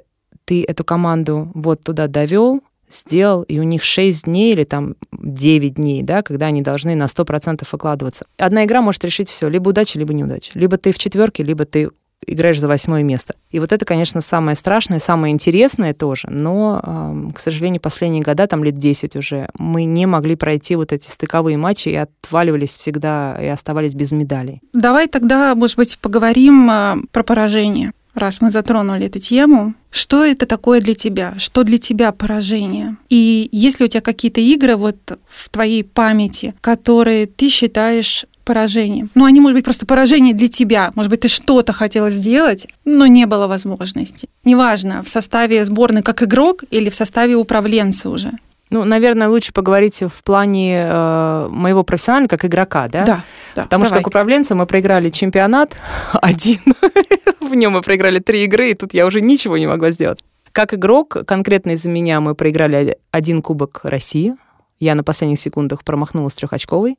ты 0.50 0.64
эту 0.64 0.83
команду 0.83 1.49
вот 1.54 1.80
туда 1.85 2.09
довел, 2.09 2.61
сделал, 2.88 3.42
и 3.42 3.61
у 3.61 3.62
них 3.62 3.85
6 3.85 4.25
дней 4.25 4.52
или 4.52 4.64
там 4.64 4.97
9 5.12 5.75
дней, 5.75 6.02
да, 6.02 6.23
когда 6.23 6.47
они 6.47 6.61
должны 6.61 6.97
на 6.97 7.04
100% 7.04 7.64
выкладываться. 7.71 8.26
Одна 8.37 8.64
игра 8.64 8.83
может 8.83 9.04
решить 9.04 9.28
все, 9.28 9.49
либо 9.49 9.69
удача, 9.69 9.97
либо 9.97 10.12
неудача. 10.12 10.50
Либо 10.59 10.76
ты 10.76 10.90
в 10.90 10.99
четверке, 10.99 11.45
либо 11.45 11.66
ты 11.66 11.90
играешь 12.26 12.59
за 12.59 12.66
восьмое 12.66 13.04
место. 13.04 13.37
И 13.52 13.61
вот 13.61 13.71
это, 13.71 13.85
конечно, 13.85 14.21
самое 14.21 14.57
страшное, 14.57 14.99
самое 14.99 15.33
интересное 15.33 15.95
тоже, 15.95 16.26
но, 16.28 17.30
к 17.33 17.38
сожалению, 17.38 17.80
последние 17.80 18.25
года, 18.25 18.49
там 18.49 18.64
лет 18.64 18.75
10 18.75 19.14
уже, 19.14 19.50
мы 19.57 19.85
не 19.85 20.07
могли 20.07 20.35
пройти 20.35 20.75
вот 20.75 20.92
эти 20.92 21.09
стыковые 21.09 21.59
матчи 21.59 21.90
и 21.90 21.95
отваливались 21.95 22.76
всегда 22.76 23.38
и 23.40 23.47
оставались 23.47 23.95
без 23.95 24.11
медалей. 24.11 24.62
Давай 24.73 25.07
тогда, 25.07 25.54
может 25.54 25.76
быть, 25.76 25.97
поговорим 26.00 26.69
а, 26.69 26.97
про 27.12 27.23
поражение 27.23 27.92
раз 28.21 28.41
мы 28.41 28.50
затронули 28.50 29.07
эту 29.07 29.19
тему, 29.19 29.75
что 29.91 30.25
это 30.25 30.47
такое 30.47 30.81
для 30.81 30.95
тебя? 30.95 31.35
Что 31.39 31.65
для 31.65 31.79
тебя 31.79 32.12
поражение? 32.12 32.97
И 33.09 33.49
есть 33.50 33.81
ли 33.81 33.87
у 33.87 33.89
тебя 33.89 34.00
какие-то 34.00 34.41
игры 34.41 34.77
вот 34.77 34.97
в 35.27 35.49
твоей 35.49 35.83
памяти, 35.83 36.55
которые 36.61 37.27
ты 37.27 37.49
считаешь 37.49 38.27
поражением? 38.45 39.11
Ну, 39.15 39.25
они, 39.25 39.41
может 39.41 39.57
быть, 39.57 39.65
просто 39.65 39.87
поражение 39.87 40.35
для 40.35 40.49
тебя. 40.49 40.93
Может 40.95 41.11
быть, 41.11 41.21
ты 41.21 41.29
что-то 41.29 41.73
хотела 41.73 42.11
сделать, 42.11 42.69
но 42.85 43.07
не 43.07 43.27
было 43.27 43.47
возможности. 43.49 44.29
Неважно, 44.45 45.03
в 45.03 45.09
составе 45.09 45.65
сборной 45.65 46.03
как 46.03 46.23
игрок 46.23 46.65
или 46.71 46.91
в 46.91 46.95
составе 46.95 47.35
управленца 47.35 48.11
уже. 48.11 48.33
Ну, 48.71 48.85
наверное, 48.85 49.29
лучше 49.29 49.53
поговорить 49.53 50.03
в 50.03 50.23
плане 50.23 50.85
э, 50.87 51.49
моего 51.50 51.83
профессионального 51.83 52.29
как 52.29 52.45
игрока, 52.45 52.89
да? 52.89 53.05
Да. 53.05 53.25
да 53.57 53.62
Потому 53.65 53.83
давай. 53.83 53.87
что 53.87 53.97
как 53.97 54.07
управленца 54.07 54.55
мы 54.55 54.67
проиграли 54.67 55.11
чемпионат 55.11 55.77
один. 56.12 56.61
в 57.41 57.55
нем 57.55 57.73
мы 57.73 57.83
проиграли 57.83 58.21
три 58.21 58.45
игры, 58.45 58.71
и 58.71 58.75
тут 58.75 58.95
я 58.95 59.07
уже 59.07 59.21
ничего 59.21 59.59
не 59.59 59.67
могла 59.67 59.91
сделать. 59.91 60.21
Как 60.53 60.73
игрок, 60.75 61.19
конкретно 61.27 61.71
из-за 61.71 61.91
меня 61.91 62.21
мы 62.21 62.35
проиграли 62.35 62.99
один 63.11 63.43
кубок 63.43 63.81
России. 63.85 64.37
Я 64.79 64.95
на 64.95 65.05
последних 65.05 65.39
секундах 65.39 65.85
промахнулась 65.85 66.35
трехочковой, 66.35 66.97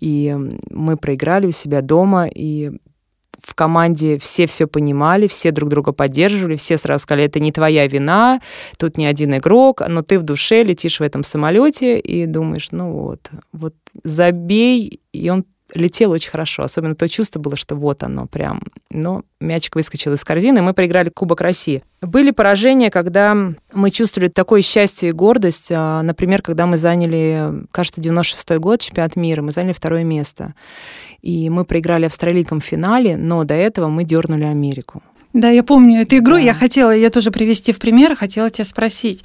и 0.00 0.36
мы 0.70 0.96
проиграли 0.96 1.46
у 1.46 1.50
себя 1.50 1.82
дома, 1.82 2.28
и 2.28 2.72
в 3.42 3.54
команде 3.54 4.18
все 4.18 4.46
все 4.46 4.66
понимали, 4.66 5.26
все 5.26 5.50
друг 5.50 5.70
друга 5.70 5.92
поддерживали, 5.92 6.56
все 6.56 6.76
сразу 6.76 7.02
сказали, 7.02 7.26
это 7.26 7.40
не 7.40 7.52
твоя 7.52 7.86
вина, 7.86 8.40
тут 8.78 8.98
не 8.98 9.06
один 9.06 9.36
игрок, 9.36 9.82
но 9.86 10.02
ты 10.02 10.18
в 10.18 10.22
душе 10.22 10.62
летишь 10.62 11.00
в 11.00 11.02
этом 11.02 11.22
самолете 11.22 11.98
и 11.98 12.26
думаешь, 12.26 12.68
ну 12.72 12.92
вот, 12.92 13.30
вот 13.52 13.74
забей, 14.04 15.00
и 15.12 15.30
он 15.30 15.44
летел 15.74 16.12
очень 16.12 16.30
хорошо. 16.30 16.62
Особенно 16.62 16.94
то 16.94 17.08
чувство 17.08 17.40
было, 17.40 17.56
что 17.56 17.74
вот 17.74 18.02
оно 18.02 18.26
прям. 18.26 18.62
Но 18.90 19.22
мячик 19.40 19.76
выскочил 19.76 20.12
из 20.12 20.24
корзины, 20.24 20.58
и 20.58 20.62
мы 20.62 20.74
проиграли 20.74 21.10
Кубок 21.10 21.40
России. 21.40 21.82
Были 22.00 22.30
поражения, 22.30 22.90
когда 22.90 23.36
мы 23.72 23.90
чувствовали 23.90 24.28
такое 24.28 24.62
счастье 24.62 25.10
и 25.10 25.12
гордость. 25.12 25.70
А, 25.74 26.02
например, 26.02 26.42
когда 26.42 26.66
мы 26.66 26.76
заняли, 26.76 27.66
кажется, 27.70 28.00
96-й 28.00 28.58
год, 28.58 28.80
чемпионат 28.80 29.16
мира, 29.16 29.42
мы 29.42 29.50
заняли 29.50 29.72
второе 29.72 30.04
место. 30.04 30.54
И 31.20 31.50
мы 31.50 31.64
проиграли 31.64 32.06
австралийкам 32.06 32.60
в 32.60 32.64
финале, 32.64 33.16
но 33.16 33.44
до 33.44 33.54
этого 33.54 33.88
мы 33.88 34.04
дернули 34.04 34.44
Америку. 34.44 35.02
Да, 35.34 35.50
я 35.50 35.62
помню 35.62 36.00
эту 36.00 36.16
игру, 36.16 36.36
да. 36.36 36.40
я 36.40 36.54
хотела 36.54 36.90
ее 36.90 37.10
тоже 37.10 37.30
привести 37.30 37.72
в 37.72 37.78
пример, 37.78 38.16
хотела 38.16 38.50
тебя 38.50 38.64
спросить. 38.64 39.24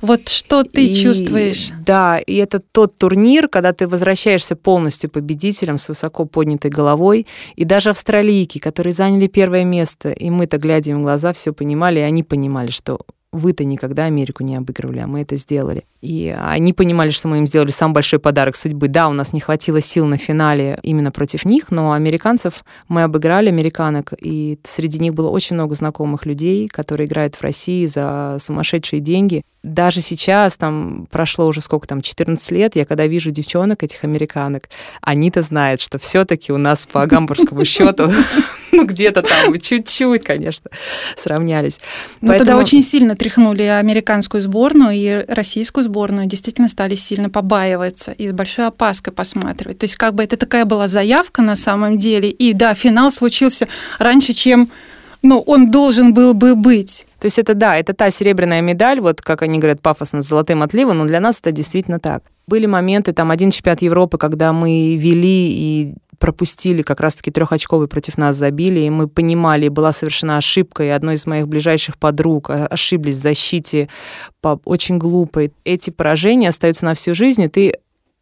Вот 0.00 0.28
что 0.28 0.64
ты 0.64 0.86
и, 0.86 0.94
чувствуешь? 0.94 1.70
Да, 1.86 2.18
и 2.18 2.34
это 2.36 2.58
тот 2.58 2.98
турнир, 2.98 3.48
когда 3.48 3.72
ты 3.72 3.86
возвращаешься 3.86 4.56
полностью 4.56 5.10
победителем 5.10 5.78
с 5.78 5.88
высоко 5.88 6.24
поднятой 6.24 6.70
головой, 6.70 7.26
и 7.54 7.64
даже 7.64 7.90
австралийки, 7.90 8.58
которые 8.58 8.92
заняли 8.92 9.28
первое 9.28 9.64
место, 9.64 10.10
и 10.10 10.28
мы-то, 10.28 10.58
глядя 10.58 10.90
им 10.90 11.00
в 11.00 11.02
глаза, 11.02 11.32
все 11.32 11.52
понимали, 11.52 12.00
и 12.00 12.02
они 12.02 12.24
понимали, 12.24 12.70
что 12.70 13.00
вы-то 13.34 13.64
никогда 13.64 14.04
Америку 14.04 14.44
не 14.44 14.56
обыгрывали, 14.56 15.00
а 15.00 15.06
мы 15.06 15.22
это 15.22 15.36
сделали. 15.36 15.84
И 16.00 16.34
они 16.38 16.72
понимали, 16.72 17.10
что 17.10 17.28
мы 17.28 17.38
им 17.38 17.46
сделали 17.46 17.70
самый 17.70 17.94
большой 17.94 18.18
подарок 18.18 18.56
судьбы. 18.56 18.88
Да, 18.88 19.08
у 19.08 19.12
нас 19.12 19.32
не 19.32 19.40
хватило 19.40 19.80
сил 19.80 20.06
на 20.06 20.16
финале 20.16 20.78
именно 20.82 21.10
против 21.10 21.44
них, 21.44 21.70
но 21.70 21.92
американцев 21.92 22.64
мы 22.88 23.02
обыграли, 23.02 23.48
американок, 23.48 24.12
и 24.20 24.58
среди 24.64 24.98
них 24.98 25.14
было 25.14 25.28
очень 25.28 25.56
много 25.56 25.74
знакомых 25.74 26.26
людей, 26.26 26.68
которые 26.68 27.06
играют 27.06 27.34
в 27.34 27.42
России 27.42 27.86
за 27.86 28.36
сумасшедшие 28.38 29.00
деньги. 29.00 29.42
Даже 29.62 30.02
сейчас, 30.02 30.56
там 30.58 31.08
прошло 31.10 31.46
уже 31.46 31.62
сколько 31.62 31.88
там, 31.88 32.02
14 32.02 32.50
лет, 32.52 32.76
я 32.76 32.84
когда 32.84 33.06
вижу 33.06 33.30
девчонок, 33.30 33.82
этих 33.82 34.04
американок, 34.04 34.68
они-то 35.00 35.40
знают, 35.40 35.80
что 35.80 35.98
все-таки 35.98 36.52
у 36.52 36.58
нас 36.58 36.86
по 36.86 37.06
гамбургскому 37.06 37.64
счету 37.64 38.12
ну, 38.74 38.86
где-то 38.86 39.22
там 39.22 39.58
чуть-чуть, 39.58 40.24
конечно, 40.24 40.70
сравнялись. 41.16 41.80
Но 42.20 42.28
Поэтому... 42.28 42.38
тогда 42.50 42.60
очень 42.60 42.82
сильно 42.82 43.16
тряхнули 43.24 43.62
американскую 43.62 44.42
сборную 44.42 44.92
и 44.92 45.24
российскую 45.28 45.82
сборную, 45.82 46.26
действительно 46.26 46.68
стали 46.68 46.94
сильно 46.94 47.30
побаиваться 47.30 48.12
и 48.12 48.28
с 48.28 48.32
большой 48.32 48.66
опаской 48.66 49.14
посматривать. 49.14 49.78
То 49.78 49.84
есть 49.84 49.96
как 49.96 50.14
бы 50.14 50.22
это 50.22 50.36
такая 50.36 50.66
была 50.66 50.88
заявка 50.88 51.40
на 51.40 51.56
самом 51.56 51.96
деле, 51.96 52.28
и 52.28 52.52
да, 52.52 52.74
финал 52.74 53.10
случился 53.10 53.66
раньше, 53.98 54.34
чем 54.34 54.68
ну, 55.22 55.38
он 55.38 55.70
должен 55.70 56.12
был 56.12 56.34
бы 56.34 56.54
быть. 56.54 57.06
То 57.18 57.24
есть 57.24 57.38
это 57.38 57.54
да, 57.54 57.78
это 57.78 57.94
та 57.94 58.10
серебряная 58.10 58.60
медаль, 58.60 59.00
вот 59.00 59.22
как 59.22 59.40
они 59.40 59.58
говорят 59.58 59.80
пафосно, 59.80 60.20
с 60.20 60.28
золотым 60.28 60.62
отливом, 60.62 60.98
но 60.98 61.06
для 61.06 61.20
нас 61.20 61.40
это 61.40 61.50
действительно 61.50 61.98
так. 61.98 62.24
Были 62.46 62.66
моменты, 62.66 63.14
там 63.14 63.30
один 63.30 63.50
чемпионат 63.50 63.80
Европы, 63.80 64.18
когда 64.18 64.52
мы 64.52 64.96
вели 64.96 65.48
и 65.48 65.94
пропустили, 66.18 66.82
как 66.82 67.00
раз-таки 67.00 67.30
трехочковый 67.30 67.88
против 67.88 68.18
нас 68.18 68.36
забили, 68.36 68.80
и 68.80 68.90
мы 68.90 69.08
понимали, 69.08 69.68
была 69.68 69.92
совершена 69.92 70.38
ошибка, 70.38 70.84
и 70.84 70.88
одной 70.88 71.14
из 71.14 71.26
моих 71.26 71.48
ближайших 71.48 71.98
подруг 71.98 72.50
ошиблись 72.50 73.16
в 73.16 73.20
защите 73.20 73.88
по 74.40 74.60
очень 74.64 74.98
глупой. 74.98 75.52
Эти 75.64 75.90
поражения 75.90 76.48
остаются 76.48 76.84
на 76.84 76.94
всю 76.94 77.14
жизнь, 77.14 77.42
и 77.42 77.48
ты 77.48 77.74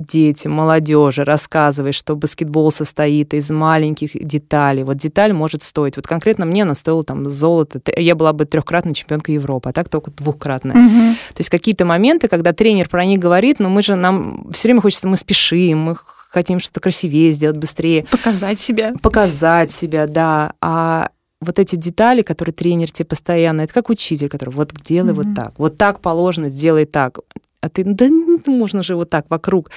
детям, 0.06 0.52
молодежи 0.52 1.24
рассказываешь, 1.24 1.94
что 1.94 2.16
баскетбол 2.16 2.70
состоит 2.70 3.34
из 3.34 3.50
маленьких 3.50 4.10
деталей. 4.14 4.84
Вот 4.84 4.96
деталь 4.96 5.32
может 5.32 5.62
стоить. 5.62 5.96
Вот 5.96 6.06
конкретно 6.06 6.44
мне 6.44 6.62
она 6.62 6.74
стоила 6.74 7.04
там 7.04 7.28
золото. 7.28 7.80
Я 7.96 8.14
была 8.14 8.32
бы 8.32 8.44
трехкратной 8.44 8.94
чемпионкой 8.94 9.36
Европы, 9.36 9.70
а 9.70 9.72
так 9.72 9.88
только 9.88 10.10
двухкратная. 10.10 10.76
Угу. 10.76 11.14
То 11.34 11.38
есть 11.38 11.50
какие-то 11.50 11.84
моменты, 11.84 12.28
когда 12.28 12.52
тренер 12.52 12.88
про 12.88 13.04
них 13.04 13.18
говорит, 13.18 13.58
но 13.60 13.68
мы 13.68 13.82
же 13.82 13.96
нам 13.96 14.50
все 14.52 14.68
время 14.68 14.80
хочется, 14.80 15.08
мы 15.08 15.16
спешим, 15.16 15.78
мы 15.78 15.96
хотим 16.32 16.58
что-то 16.58 16.80
красивее 16.80 17.32
сделать, 17.32 17.58
быстрее. 17.58 18.04
Показать 18.10 18.58
себя. 18.58 18.94
Показать 19.02 19.70
себя, 19.70 20.06
да. 20.06 20.54
А 20.60 21.10
вот 21.40 21.58
эти 21.58 21.76
детали, 21.76 22.22
которые 22.22 22.54
тренер 22.54 22.90
тебе 22.90 23.06
постоянно, 23.06 23.62
это 23.62 23.74
как 23.74 23.90
учитель, 23.90 24.28
который 24.28 24.50
вот 24.50 24.72
делай 24.82 25.12
mm-hmm. 25.12 25.14
вот 25.14 25.34
так, 25.34 25.58
вот 25.58 25.76
так 25.76 26.00
положено, 26.00 26.48
сделай 26.48 26.86
так. 26.86 27.18
А 27.60 27.68
ты, 27.68 27.84
да 27.84 28.08
можно 28.46 28.82
же 28.82 28.96
вот 28.96 29.10
так 29.10 29.26
вокруг. 29.28 29.70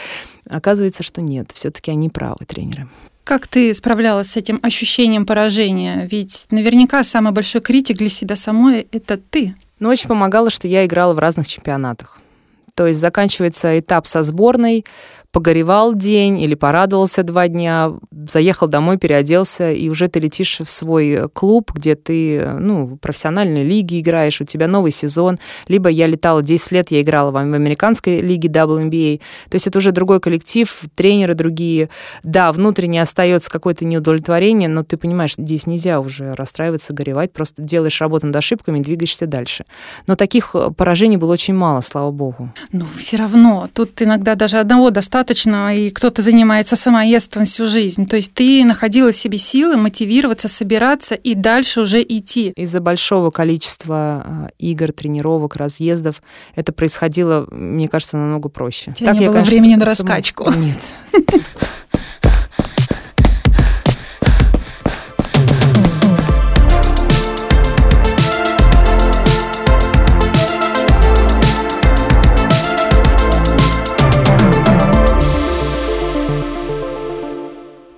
Оказывается, 0.50 1.04
что 1.04 1.22
нет, 1.22 1.52
все-таки 1.54 1.92
они 1.92 2.10
правы, 2.10 2.46
тренеры. 2.46 2.88
Как 3.24 3.48
ты 3.48 3.74
справлялась 3.74 4.32
с 4.32 4.38
этим 4.38 4.60
ощущением 4.62 5.26
поражения? 5.26 6.08
Ведь 6.12 6.46
наверняка 6.52 7.04
самый 7.04 7.34
большой 7.34 7.62
критик 7.62 7.98
для 7.98 8.10
себя 8.10 8.36
самой— 8.36 8.88
это 8.92 9.18
ты. 9.18 9.56
Ну, 9.80 9.90
очень 9.90 10.08
помогало, 10.08 10.50
что 10.50 10.68
я 10.68 10.86
играла 10.86 11.14
в 11.14 11.20
разных 11.20 11.48
чемпионатах. 11.48 12.20
То 12.76 12.88
есть 12.88 13.00
заканчивается 13.00 13.80
этап 13.80 14.06
со 14.06 14.22
сборной, 14.22 14.86
погоревал 15.36 15.94
день 15.94 16.40
или 16.40 16.56
порадовался 16.56 17.22
два 17.22 17.50
дня, 17.50 17.92
заехал 18.26 18.68
домой, 18.68 18.98
переоделся, 18.98 19.70
и 19.70 19.90
уже 19.90 20.08
ты 20.08 20.22
летишь 20.22 20.62
в 20.62 20.70
свой 20.70 21.28
клуб, 21.28 21.74
где 21.74 21.96
ты, 21.96 22.52
ну, 22.58 22.86
в 22.86 22.96
профессиональной 22.96 23.66
лиге 23.66 24.00
играешь, 24.00 24.40
у 24.40 24.46
тебя 24.46 24.70
новый 24.70 24.92
сезон. 24.92 25.38
Либо 25.68 25.90
я 25.90 26.08
летала 26.08 26.42
10 26.42 26.72
лет, 26.72 26.92
я 26.92 27.02
играла 27.02 27.32
в 27.32 27.36
американской 27.36 28.20
лиге 28.20 28.48
WNBA. 28.48 29.20
То 29.50 29.56
есть 29.56 29.68
это 29.68 29.80
уже 29.80 29.92
другой 29.92 30.22
коллектив, 30.22 30.74
тренеры 30.96 31.34
другие. 31.34 31.90
Да, 32.24 32.54
внутренне 32.54 33.02
остается 33.02 33.52
какое-то 33.52 33.84
неудовлетворение, 33.84 34.70
но 34.70 34.84
ты 34.84 34.96
понимаешь, 34.96 35.34
здесь 35.38 35.68
нельзя 35.68 36.00
уже 36.00 36.34
расстраиваться, 36.34 36.94
горевать, 36.94 37.34
просто 37.34 37.62
делаешь 37.62 38.00
работу 38.00 38.28
над 38.28 38.38
ошибками 38.38 38.80
двигаешься 38.80 39.28
дальше. 39.28 39.66
Но 40.08 40.16
таких 40.16 40.56
поражений 40.78 41.18
было 41.18 41.34
очень 41.34 41.56
мало, 41.56 41.82
слава 41.82 42.12
богу. 42.12 42.54
Ну, 42.72 42.86
все 42.96 43.18
равно, 43.18 43.68
тут 43.74 44.02
иногда 44.02 44.36
даже 44.36 44.60
одного 44.60 44.92
достаточно, 44.92 45.25
достаточно, 45.26 45.76
и 45.76 45.90
кто-то 45.90 46.22
занимается 46.22 46.76
самоедством 46.76 47.46
всю 47.46 47.68
жизнь. 47.68 48.06
То 48.06 48.16
есть 48.16 48.34
ты 48.34 48.64
находила 48.64 49.12
в 49.12 49.16
себе 49.16 49.38
силы 49.38 49.76
мотивироваться, 49.76 50.48
собираться 50.48 51.16
и 51.16 51.34
дальше 51.34 51.82
уже 51.82 52.02
идти. 52.02 52.54
Из-за 52.56 52.80
большого 52.80 53.32
количества 53.32 53.96
а, 53.96 54.50
игр, 54.60 54.92
тренировок, 54.92 55.56
разъездов 55.56 56.22
это 56.56 56.72
происходило, 56.72 57.48
мне 57.50 57.88
кажется, 57.88 58.18
намного 58.18 58.50
проще. 58.50 58.92
У 58.92 58.94
тебя 58.94 59.08
так 59.08 59.16
не 59.16 59.22
я, 59.22 59.28
было 59.28 59.38
конечно, 59.38 59.58
времени 59.58 59.76
на 59.76 59.86
раскачку. 59.86 60.52
Нет. 60.52 60.80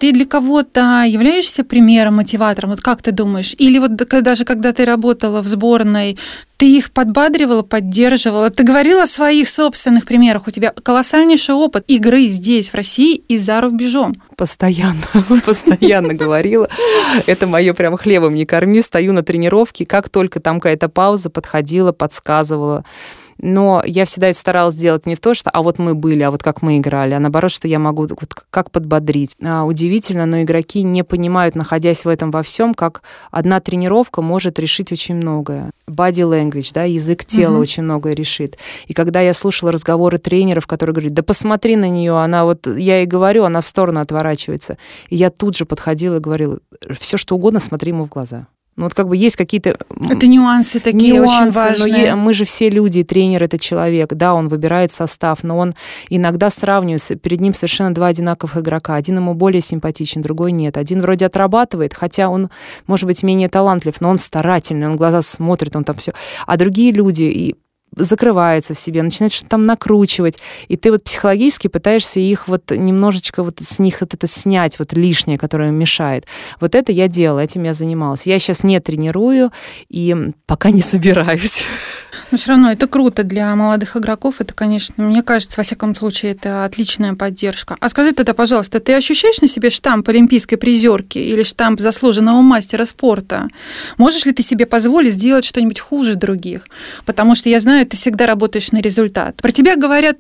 Ты 0.08 0.14
для 0.14 0.26
кого-то 0.26 1.04
являешься 1.06 1.66
примером, 1.66 2.16
мотиватором? 2.16 2.70
Вот 2.70 2.80
как 2.80 3.02
ты 3.02 3.12
думаешь? 3.12 3.54
Или 3.58 3.78
вот 3.78 3.98
даже 3.98 4.46
когда 4.46 4.72
ты 4.72 4.86
работала 4.86 5.42
в 5.42 5.48
сборной, 5.48 6.18
ты 6.56 6.78
их 6.78 6.92
подбадривала, 6.92 7.62
поддерживала? 7.62 8.50
Ты 8.50 8.64
говорила 8.64 9.04
о 9.04 9.08
своих 9.08 9.50
собственных 9.50 10.06
примерах. 10.06 10.48
У 10.48 10.52
тебя 10.52 10.72
колоссальнейший 10.72 11.56
опыт 11.56 11.84
игры 11.90 12.28
здесь, 12.28 12.70
в 12.70 12.76
России, 12.76 13.22
и 13.28 13.38
за 13.38 13.60
рубежом. 13.60 14.16
Постоянно, 14.38 15.04
постоянно 15.46 16.14
говорила. 16.14 16.70
Это 17.26 17.46
мое 17.46 17.74
прям 17.74 17.98
хлебом 17.98 18.34
не 18.34 18.46
корми. 18.46 18.82
Стою 18.82 19.12
на 19.12 19.24
тренировке, 19.24 19.86
как 19.86 20.08
только 20.08 20.40
там 20.40 20.62
какая-то 20.62 20.88
пауза, 20.88 21.30
подходила, 21.30 21.92
подсказывала 21.92 22.86
но 23.40 23.82
я 23.86 24.06
всегда 24.06 24.30
это 24.30 24.40
старалась 24.40 24.76
сделать 24.76 25.06
не 25.06 25.16
в 25.16 25.20
то, 25.20 25.34
что 25.34 25.50
а 25.50 25.62
вот 25.62 25.80
мы 25.80 25.96
были, 25.96 26.24
а 26.24 26.32
вот 26.32 26.44
как 26.44 26.62
мы 26.62 26.78
играли, 26.78 27.14
а 27.14 27.20
наоборот, 27.20 27.52
что 27.52 27.68
я 27.68 27.80
могу 27.80 28.08
вот 28.08 28.34
как 28.50 28.72
подбодрить. 28.72 29.36
А, 29.44 29.64
удивительно, 29.66 30.26
но 30.26 30.42
игроки 30.42 30.84
не 30.84 31.04
понимают, 31.04 31.56
находясь 31.56 32.06
в 32.06 32.10
этом 32.10 32.32
во 32.32 32.44
всем, 32.44 32.74
как 32.74 33.02
одна 33.32 33.60
тренировка 33.60 34.22
может 34.22 34.60
решить 34.60 34.92
очень 34.92 35.16
многое. 35.16 35.72
Body 35.88 36.24
language, 36.24 36.72
да, 36.74 36.84
язык 36.84 37.26
тела 37.26 37.54
угу. 37.54 37.62
очень 37.62 37.84
многое 37.84 38.14
решит. 38.14 38.58
И 38.88 38.94
когда 38.94 39.22
я 39.22 39.34
слушала 39.34 39.72
разговоры 39.72 40.18
тренеров, 40.18 40.68
которые 40.68 40.94
говорят, 40.94 41.14
да 41.14 41.24
посмотри 41.24 41.76
на 41.76 41.90
нее, 41.90 42.18
она 42.18 42.46
вот, 42.46 42.68
я 42.68 43.00
ей 43.00 43.06
говорю, 43.06 43.44
она 43.44 43.62
в 43.62 43.68
сторону 43.68 44.00
отворачивается. 44.00 44.78
И 45.10 45.16
я 45.16 45.30
тут 45.30 45.56
же 45.56 45.66
подходила 45.66 46.18
и 46.18 46.20
говорила, 46.20 46.60
все 46.92 47.18
что 47.18 47.36
угодно, 47.36 47.60
смотри 47.60 47.92
ему 47.92 48.04
в 48.04 48.10
глаза. 48.10 48.48
Ну 48.78 48.84
вот 48.84 48.94
как 48.94 49.08
бы 49.08 49.18
есть 49.18 49.36
какие-то... 49.36 49.76
Это 50.08 50.28
нюансы 50.28 50.80
такие 50.80 51.16
нюансы, 51.16 51.36
очень 51.36 51.52
важные. 51.52 52.12
Но 52.12 52.18
мы 52.18 52.34
же 52.34 52.46
все 52.46 52.70
люди, 52.70 53.04
тренер 53.04 53.44
это 53.44 53.58
человек, 53.58 54.14
да, 54.14 54.36
он 54.36 54.50
выбирает 54.50 54.92
состав, 54.92 55.44
но 55.44 55.58
он 55.58 55.74
иногда 56.10 56.52
сравнивается, 56.52 57.16
перед 57.16 57.42
ним 57.42 57.56
совершенно 57.56 57.92
два 57.92 58.08
одинаковых 58.08 58.58
игрока. 58.58 58.94
Один 58.94 59.18
ему 59.18 59.34
более 59.34 59.62
симпатичен, 59.62 60.22
другой 60.22 60.52
нет. 60.52 60.78
Один 60.78 61.02
вроде 61.02 61.26
отрабатывает, 61.26 61.96
хотя 61.96 62.30
он, 62.30 62.52
может 62.86 63.08
быть, 63.08 63.24
менее 63.24 63.50
талантлив, 63.50 64.00
но 64.00 64.10
он 64.10 64.20
старательный, 64.20 64.88
он 64.88 64.96
глаза 64.96 65.24
смотрит, 65.24 65.76
он 65.76 65.84
там 65.84 65.96
все. 65.98 66.14
А 66.46 66.56
другие 66.56 66.92
люди, 66.92 67.24
и 67.24 67.56
закрывается 67.98 68.74
в 68.74 68.80
себе, 68.80 69.02
начинает 69.02 69.32
что-то 69.32 69.50
там 69.50 69.66
накручивать, 69.66 70.40
и 70.68 70.78
ты 70.78 70.92
вот 70.92 71.04
психологически 71.04 71.68
пытаешься 71.68 72.20
их 72.20 72.48
вот 72.48 72.72
немножечко 72.72 73.44
вот 73.44 73.60
с 73.60 73.80
них 73.80 74.02
вот 74.02 74.14
это 74.14 74.28
снять, 74.28 74.80
вот 74.80 74.94
лишнее, 74.94 75.38
которое 75.38 75.72
мешает. 75.72 76.26
Вот 76.60 76.76
это 76.76 76.92
я 76.92 77.08
делала, 77.08 77.40
этим 77.40 77.64
я 77.64 77.74
занималась. 77.74 78.26
Я 78.26 78.40
сейчас 78.40 78.64
не 78.64 78.80
тренирую 78.80 79.52
и 79.90 80.16
пока 80.46 80.72
не 80.72 80.82
собираюсь. 80.82 81.66
Но 82.32 82.38
все 82.38 82.50
равно 82.50 82.72
это 82.72 82.88
круто 82.88 83.24
для 83.24 83.56
молодых 83.56 83.96
игроков. 83.96 84.36
Это, 84.40 84.54
конечно, 84.54 85.04
мне 85.04 85.24
кажется, 85.24 85.58
во 85.58 85.64
всяком 85.64 85.96
случае, 85.96 86.34
это 86.34 86.66
отличная 86.66 87.14
поддержка. 87.14 87.78
А 87.80 87.90
скажи 87.90 88.12
тогда, 88.12 88.34
пожалуйста, 88.34 88.80
ты 88.80 88.94
ощущаешь 88.94 89.42
на 89.42 89.48
себе 89.48 89.70
штамп 89.70 90.10
олимпийской 90.10 90.58
призерки 90.58 91.18
или 91.18 91.44
штамп 91.44 91.80
заслуженного 91.80 92.42
мастера 92.42 92.86
спорта? 92.86 93.48
Можешь 93.98 94.26
ли 94.26 94.34
ты 94.34 94.44
себе 94.44 94.66
позволить 94.66 95.14
сделать 95.14 95.46
что-нибудь 95.46 95.80
хуже 95.80 96.16
других? 96.16 96.68
Потому 97.06 97.36
что 97.36 97.50
я 97.50 97.60
знаю, 97.60 97.86
ты 97.86 97.96
всегда 97.98 98.26
работаешь 98.26 98.72
на 98.72 98.82
результат. 98.82 99.38
Про 99.38 99.52
тебя 99.52 99.76
говорят 99.76 100.18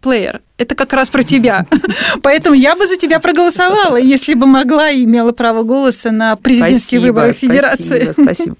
player. 0.00 0.40
Это 0.58 0.74
как 0.74 0.92
раз 0.92 1.10
про 1.10 1.22
тебя. 1.22 1.66
Поэтому 2.22 2.54
я 2.54 2.76
бы 2.76 2.86
за 2.86 2.96
тебя 2.96 3.20
проголосовала, 3.20 3.96
если 3.96 4.34
бы 4.34 4.46
могла 4.46 4.90
и 4.90 5.04
имела 5.04 5.32
право 5.32 5.62
голоса 5.62 6.10
на 6.10 6.36
президентские 6.36 7.00
спасибо, 7.00 7.14
выборы 7.14 7.32
Федерации. 7.32 8.04
Спасибо, 8.04 8.22
спасибо. 8.22 8.56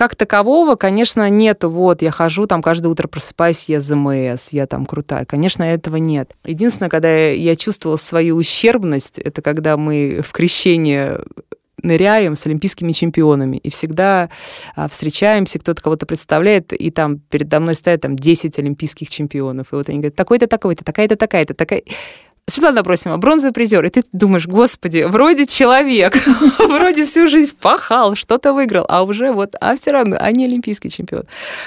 Как 0.00 0.16
такового, 0.16 0.76
конечно, 0.76 1.28
нету. 1.28 1.68
Вот, 1.68 2.00
я 2.00 2.10
хожу, 2.10 2.46
там 2.46 2.62
каждое 2.62 2.88
утро 2.88 3.06
просыпаюсь, 3.06 3.68
я 3.68 3.80
ЗМС, 3.80 4.54
я 4.54 4.66
там 4.66 4.86
крутая. 4.86 5.26
Конечно, 5.26 5.62
этого 5.62 5.96
нет. 5.96 6.36
Единственное, 6.46 6.88
когда 6.88 7.28
я 7.28 7.54
чувствовала 7.54 7.96
свою 7.96 8.36
ущербность, 8.36 9.18
это 9.18 9.42
когда 9.42 9.76
мы 9.76 10.22
в 10.26 10.32
крещении 10.32 11.18
ныряем 11.82 12.34
с 12.34 12.46
олимпийскими 12.46 12.92
чемпионами. 12.92 13.58
И 13.58 13.68
всегда 13.68 14.30
а, 14.74 14.88
встречаемся, 14.88 15.58
кто-то 15.58 15.82
кого-то 15.82 16.06
представляет, 16.06 16.72
и 16.72 16.90
там 16.90 17.18
передо 17.18 17.60
мной 17.60 17.74
стоят 17.74 18.00
там 18.00 18.16
10 18.16 18.58
олимпийских 18.58 19.10
чемпионов. 19.10 19.70
И 19.72 19.76
вот 19.76 19.90
они 19.90 19.98
говорят, 19.98 20.14
такой-то, 20.14 20.46
такой-то, 20.46 20.82
такая-то, 20.82 21.16
такая-то, 21.16 21.52
такая... 21.52 21.82
Светлана 22.46 22.82
Бросима, 22.82 23.16
бронзовый 23.16 23.52
призер. 23.52 23.84
И 23.84 23.90
ты 23.90 24.02
думаешь, 24.12 24.46
господи, 24.46 25.04
вроде 25.06 25.46
человек, 25.46 26.16
вроде 26.58 27.04
всю 27.04 27.28
жизнь 27.28 27.54
пахал, 27.60 28.14
что-то 28.14 28.52
выиграл, 28.52 28.84
а 28.88 29.02
уже 29.02 29.32
вот, 29.32 29.54
а 29.60 29.76
все 29.76 29.92
равно, 29.92 30.16
а 30.18 30.32
не 30.32 30.46
олимпийский 30.46 30.90
чемпион. 30.90 31.24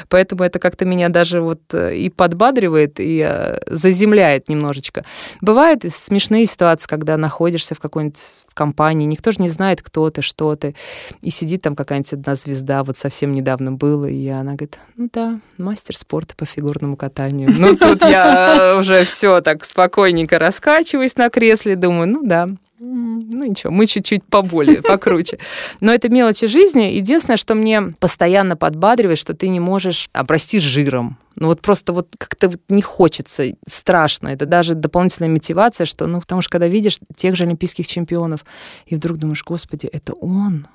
Поэтому 0.10 0.44
это 0.44 0.60
как-то 0.60 0.86
меня 0.86 1.10
даже 1.10 1.42
вот 1.42 1.62
э, 1.72 1.96
и 1.96 2.10
подбадривает, 2.10 3.00
и 3.00 3.26
э, 3.26 3.60
заземляет 3.68 4.50
немножечко. 4.50 5.06
Бывают 5.42 5.84
смешные 5.88 6.46
ситуации, 6.46 6.88
когда 6.88 7.18
находишься 7.18 7.76
в 7.76 7.80
какой-нибудь 7.80 8.22
в 8.54 8.56
компании, 8.56 9.08
никто 9.08 9.32
же 9.32 9.42
не 9.42 9.50
знает, 9.50 9.82
кто 9.82 10.10
ты, 10.12 10.22
что 10.22 10.56
ты. 10.56 10.76
И 11.22 11.32
сидит 11.32 11.64
там 11.64 11.76
какая-нибудь 11.76 12.14
одна 12.14 12.36
звезда, 12.36 12.84
вот 12.84 12.98
совсем 12.98 13.32
недавно 13.32 13.72
было, 13.72 14.06
и 14.06 14.28
она 14.28 14.52
говорит, 14.52 14.78
ну 14.96 15.10
да, 15.12 15.40
мастер 15.58 15.98
спорта 15.98 16.36
по 16.36 16.46
фигурному 16.46 16.96
катанию. 16.96 17.50
Ну 17.58 17.76
тут 17.76 18.02
я 18.02 18.76
уже 18.78 19.04
все 19.06 19.42
так 19.42 19.64
спокойненько 19.64 20.38
раскачиваюсь 20.38 21.18
на 21.18 21.30
кресле, 21.30 21.76
думаю, 21.76 22.08
ну 22.08 22.22
да, 22.24 22.48
ну 22.80 23.44
ничего, 23.46 23.72
мы 23.72 23.86
чуть-чуть 23.86 24.24
поболее, 24.24 24.82
покруче. 24.84 25.40
Но 25.80 25.94
это 25.94 26.10
мелочи 26.10 26.48
жизни. 26.48 26.94
Единственное, 26.94 27.38
что 27.38 27.56
мне 27.56 27.82
постоянно 28.00 28.58
подбадривает, 28.58 29.20
что 29.20 29.34
ты 29.34 29.48
не 29.48 29.60
можешь 29.60 30.10
обрасти 30.12 30.60
жиром. 30.60 31.18
Ну 31.36 31.48
вот 31.48 31.62
просто 31.62 31.94
вот 31.94 32.10
как-то 32.18 32.50
вот 32.50 32.62
не 32.70 32.82
хочется, 32.82 33.56
страшно. 33.68 34.30
Это 34.30 34.46
даже 34.46 34.76
дополнительная 34.76 35.32
мотивация, 35.32 35.86
что, 35.86 36.08
ну 36.08 36.20
потому 36.20 36.42
что 36.42 36.52
когда 36.52 36.68
видишь 36.68 37.00
тех 37.16 37.36
же 37.36 37.44
олимпийских 37.46 37.88
чемпионов, 37.88 38.46
и 38.86 38.96
вдруг 38.96 39.18
думаешь, 39.18 39.44
господи, 39.44 39.88
это 39.88 40.14
он, 40.14 40.68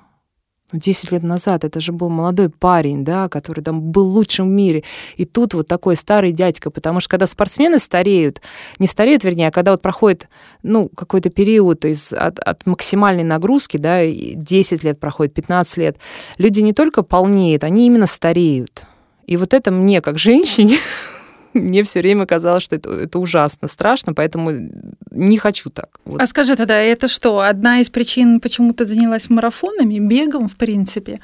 ну, 0.71 0.79
10 0.79 1.11
лет 1.11 1.23
назад 1.23 1.63
это 1.63 1.79
же 1.79 1.91
был 1.91 2.09
молодой 2.09 2.49
парень, 2.49 3.03
да, 3.03 3.27
который 3.27 3.63
там 3.63 3.81
был 3.81 4.05
лучшим 4.07 4.47
в 4.47 4.51
мире. 4.51 4.83
И 5.17 5.25
тут 5.25 5.53
вот 5.53 5.67
такой 5.67 5.95
старый 5.95 6.31
дядька, 6.31 6.69
потому 6.69 6.99
что 6.99 7.09
когда 7.09 7.25
спортсмены 7.25 7.79
стареют, 7.79 8.41
не 8.77 8.87
стареют, 8.87 9.23
вернее, 9.23 9.47
а 9.47 9.51
когда 9.51 9.71
вот 9.71 9.81
проходит, 9.81 10.29
ну, 10.61 10.89
какой-то 10.89 11.29
период 11.29 11.85
из, 11.85 12.13
от, 12.13 12.39
от 12.39 12.65
максимальной 12.65 13.23
нагрузки, 13.23 13.77
да, 13.77 14.03
10 14.05 14.83
лет 14.83 14.99
проходит, 14.99 15.33
15 15.33 15.77
лет, 15.77 15.97
люди 16.37 16.61
не 16.61 16.73
только 16.73 17.01
полнеют, 17.01 17.63
они 17.63 17.87
именно 17.87 18.05
стареют. 18.05 18.83
И 19.25 19.37
вот 19.37 19.53
это 19.53 19.71
мне, 19.71 20.01
как 20.01 20.17
женщине, 20.17 20.77
мне 21.53 21.83
все 21.83 21.99
время 22.01 22.25
казалось, 22.25 22.63
что 22.63 22.75
это, 22.75 22.89
это 22.91 23.19
ужасно 23.19 23.67
страшно, 23.67 24.13
поэтому 24.13 24.69
не 25.11 25.37
хочу 25.37 25.69
так. 25.69 25.99
Вот. 26.05 26.21
А 26.21 26.25
скажи 26.25 26.55
тогда, 26.55 26.77
это 26.77 27.07
что, 27.07 27.39
одна 27.39 27.79
из 27.79 27.89
причин, 27.89 28.39
почему 28.39 28.73
ты 28.73 28.85
занялась 28.85 29.29
марафонами, 29.29 29.99
бегом, 29.99 30.47
в 30.47 30.55
принципе? 30.55 31.19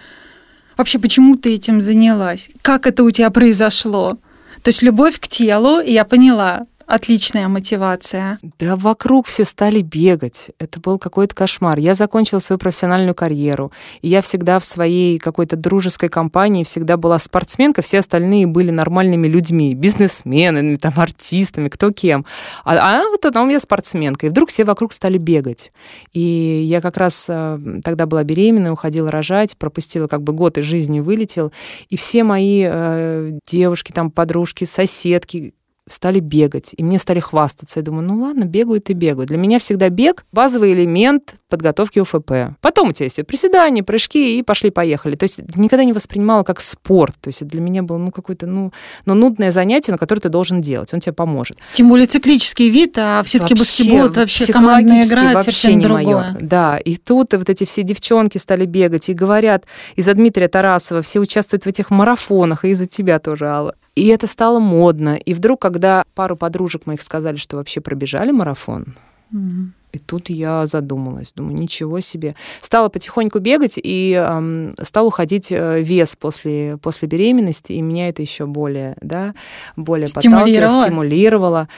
Вообще, 0.78 1.00
почему 1.00 1.38
ты 1.38 1.54
этим 1.54 1.82
занялась? 1.82 2.50
Как 2.62 2.86
это 2.86 3.04
у 3.04 3.12
тебя 3.12 3.30
произошло? 3.30 4.18
То 4.62 4.70
есть 4.70 4.82
любовь 4.82 5.20
к 5.20 5.28
телу, 5.28 5.80
я 5.80 6.04
поняла, 6.06 6.66
Отличная 6.88 7.48
мотивация. 7.48 8.38
Да 8.60 8.76
вокруг 8.76 9.26
все 9.28 9.44
стали 9.44 9.82
бегать. 9.82 10.52
Это 10.60 10.80
был 10.80 11.00
какой-то 11.00 11.34
кошмар. 11.34 11.80
Я 11.80 11.96
закончила 11.96 12.40
свою 12.40 12.60
профессиональную 12.60 13.16
карьеру. 13.16 13.72
И 14.02 14.10
я 14.10 14.22
всегда 14.22 14.60
в 14.60 14.66
своей 14.66 15.18
какой-то 15.18 15.56
дружеской 15.56 16.10
компании 16.10 16.64
всегда 16.64 16.98
была 16.98 17.18
спортсменка. 17.18 17.82
Все 17.82 18.00
остальные 18.00 18.46
были 18.46 18.70
нормальными 18.70 19.28
людьми. 19.28 19.74
Бизнесменами, 19.74 20.76
там, 20.76 20.94
артистами, 20.96 21.70
кто 21.70 21.92
кем. 21.92 22.26
А, 22.64 22.76
а 22.76 23.10
вот 23.10 23.26
она 23.26 23.42
у 23.42 23.48
меня 23.48 23.60
спортсменка. 23.60 24.28
И 24.28 24.30
вдруг 24.30 24.50
все 24.50 24.64
вокруг 24.64 24.94
стали 24.94 25.18
бегать. 25.18 25.72
И 26.14 26.20
я 26.20 26.82
как 26.82 26.98
раз 26.98 27.26
э, 27.30 27.60
тогда 27.84 28.06
была 28.06 28.24
беременна, 28.24 28.72
уходила 28.72 29.10
рожать, 29.10 29.58
пропустила 29.58 30.08
как 30.08 30.22
бы 30.22 30.34
год 30.34 30.60
из 30.60 30.66
жизни, 30.66 31.00
вылетел. 31.00 31.52
И 31.90 31.98
все 31.98 32.24
мои 32.24 32.64
э, 32.64 33.40
девушки, 33.48 33.92
там, 33.92 34.12
подружки, 34.12 34.66
соседки, 34.66 35.54
стали 35.88 36.20
бегать, 36.20 36.74
и 36.76 36.84
мне 36.84 36.98
стали 36.98 37.20
хвастаться. 37.20 37.80
Я 37.80 37.84
думаю, 37.84 38.08
ну 38.08 38.22
ладно, 38.22 38.46
бегают 38.46 38.90
и 38.90 38.94
бегают. 38.94 39.30
Для 39.30 39.38
меня 39.38 39.60
всегда 39.60 39.90
бег— 39.90 40.26
базовый 40.32 40.74
элемент 40.74 41.36
подготовки 41.48 42.00
УФП. 42.00 42.58
Потом 42.60 42.90
у 42.90 42.92
тебя 42.92 43.06
есть 43.06 43.24
приседания, 43.28 43.84
прыжки, 43.84 44.40
и 44.40 44.44
пошли-поехали. 44.44 45.16
То 45.16 45.26
есть 45.26 45.40
никогда 45.56 45.84
не 45.84 45.94
воспринимала 45.94 46.44
как 46.44 46.60
спорт. 46.60 47.16
То 47.22 47.30
есть 47.30 47.46
для 47.46 47.62
меня 47.62 47.84
было 47.84 47.98
ну, 47.98 48.12
какое-то 48.12 48.48
ну, 48.48 48.72
ну, 49.06 49.14
нудное 49.14 49.52
занятие, 49.52 49.92
на 49.92 49.98
которое 49.98 50.22
ты 50.22 50.30
должен 50.30 50.60
делать. 50.60 50.94
Он 50.94 51.00
тебе 51.00 51.14
поможет. 51.14 51.58
Тем 51.74 51.90
более 51.90 52.08
циклический 52.08 52.70
вид, 52.70 52.98
а 52.98 53.22
все-таки 53.24 53.54
баскетбол— 53.54 54.08
это 54.10 54.22
вообще 54.22 54.52
командная 54.52 55.06
игра, 55.06 55.34
вообще 55.34 55.52
совершенно 55.52 55.76
не 55.76 55.84
другое. 55.84 56.06
Мое. 56.06 56.38
Да, 56.42 56.78
и 56.78 56.96
тут 56.98 57.34
вот 57.34 57.50
эти 57.50 57.64
все 57.64 57.84
девчонки 57.84 58.40
стали 58.40 58.66
бегать 58.66 59.10
и 59.10 59.14
говорят 59.14 59.66
из-за 59.96 60.14
Дмитрия 60.16 60.48
Тарасова, 60.48 61.04
все 61.04 61.20
участвуют 61.20 61.66
в 61.66 61.68
этих 61.68 61.92
марафонах, 61.92 62.66
и 62.66 62.70
из-за 62.70 62.88
тебя 62.88 63.20
тоже, 63.20 63.48
Алла. 63.48 63.76
И 63.96 64.08
это 64.08 64.28
стало 64.28 64.60
модно. 64.60 65.16
И 65.16 65.34
вдруг, 65.34 65.62
когда 65.62 66.04
пару 66.16 66.36
подружек 66.36 66.86
моих 66.86 67.02
сказали, 67.02 67.38
что 67.38 67.58
вообще 67.58 67.80
пробежали 67.80 68.32
марафон, 68.32 68.96
mm-hmm. 69.34 69.68
И 69.96 69.98
тут 69.98 70.30
я 70.30 70.66
задумалась, 70.66 71.32
думаю, 71.34 71.56
ничего 71.56 72.02
себе. 72.02 72.36
Стала 72.60 72.90
потихоньку 72.90 73.40
бегать 73.40 73.80
и 73.82 74.12
эм, 74.14 74.74
стал 74.82 75.08
уходить 75.08 75.54
э, 75.54 75.82
вес 75.82 76.18
после, 76.18 76.78
после 76.82 77.08
беременности, 77.08 77.72
и 77.72 77.82
меня 77.82 78.10
это 78.10 78.22
еще 78.22 78.46
более, 78.46 78.98
да, 79.00 79.34
более 79.78 80.08
стимулировало. 80.08 80.82
стимулировало. 80.82 81.70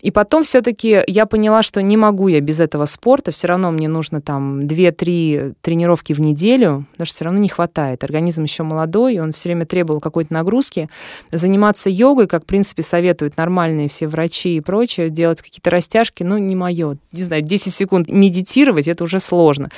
И 0.00 0.10
потом 0.10 0.44
все-таки 0.44 1.02
я 1.06 1.26
поняла, 1.26 1.62
что 1.62 1.82
не 1.82 1.96
могу 1.96 2.28
я 2.28 2.40
без 2.40 2.60
этого 2.60 2.84
спорта, 2.84 3.32
все 3.32 3.48
равно 3.48 3.70
мне 3.72 3.88
нужно 3.88 4.20
там 4.20 4.60
2-3 4.60 5.56
тренировки 5.60 6.12
в 6.12 6.20
неделю, 6.20 6.86
потому 6.92 7.06
что 7.06 7.14
все 7.14 7.24
равно 7.24 7.40
не 7.40 7.48
хватает. 7.48 8.04
Организм 8.04 8.44
еще 8.44 8.62
молодой, 8.62 9.18
он 9.18 9.32
все 9.32 9.48
время 9.48 9.66
требовал 9.66 10.00
какой-то 10.00 10.32
нагрузки. 10.32 10.88
Заниматься 11.32 11.90
йогой, 11.90 12.26
как, 12.26 12.44
в 12.44 12.46
принципе, 12.46 12.82
советуют 12.82 13.36
нормальные 13.36 13.88
все 13.88 14.06
врачи 14.06 14.56
и 14.56 14.60
прочее, 14.60 15.10
делать 15.10 15.42
какие-то 15.42 15.70
растяжки, 15.70 16.22
ну, 16.22 16.38
не 16.38 16.54
мое. 16.54 16.98
Не 17.12 17.22
знаю, 17.22 17.42
10 17.42 17.65
секунд 17.70 18.10
медитировать, 18.10 18.88
это 18.88 19.04
уже 19.04 19.18
сложно. 19.18 19.68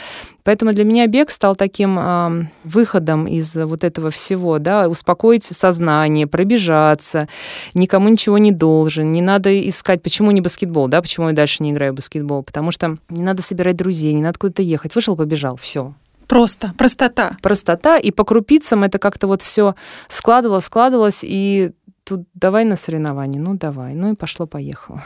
Поэтому 0.44 0.72
для 0.72 0.84
меня 0.84 1.06
бег 1.06 1.30
стал 1.30 1.56
таким 1.56 1.98
э, 1.98 2.46
выходом 2.64 3.26
из 3.26 3.54
вот 3.56 3.84
этого 3.84 4.10
всего, 4.10 4.58
да, 4.58 4.88
успокоить 4.88 5.44
сознание, 5.44 6.26
пробежаться, 6.26 7.28
никому 7.74 8.08
ничего 8.08 8.38
не 8.38 8.52
должен, 8.52 9.12
не 9.12 9.22
надо 9.22 9.68
искать, 9.68 10.02
почему 10.02 10.30
не 10.30 10.40
баскетбол, 10.40 10.88
да, 10.88 11.02
почему 11.02 11.28
я 11.28 11.34
дальше 11.34 11.62
не 11.62 11.70
играю 11.70 11.92
в 11.92 11.96
баскетбол, 11.96 12.42
потому 12.42 12.70
что 12.70 12.96
не 13.08 13.22
надо 13.22 13.42
собирать 13.42 13.76
друзей, 13.76 14.12
не 14.12 14.22
надо 14.22 14.38
куда-то 14.38 14.62
ехать, 14.62 14.94
вышел, 14.94 15.16
побежал, 15.16 15.56
все, 15.56 15.94
Просто, 16.28 16.74
простота. 16.76 17.38
Простота, 17.40 17.96
и 17.96 18.10
по 18.10 18.22
крупицам 18.22 18.84
это 18.84 18.98
как-то 18.98 19.26
вот 19.26 19.40
все 19.40 19.74
складывалось, 20.08 20.66
складывалось, 20.66 21.24
и 21.24 21.72
тут 22.04 22.24
давай 22.34 22.64
на 22.64 22.76
соревнования, 22.76 23.40
ну 23.40 23.54
давай, 23.54 23.94
ну 23.94 24.12
и 24.12 24.14
пошло-поехало. 24.14 25.02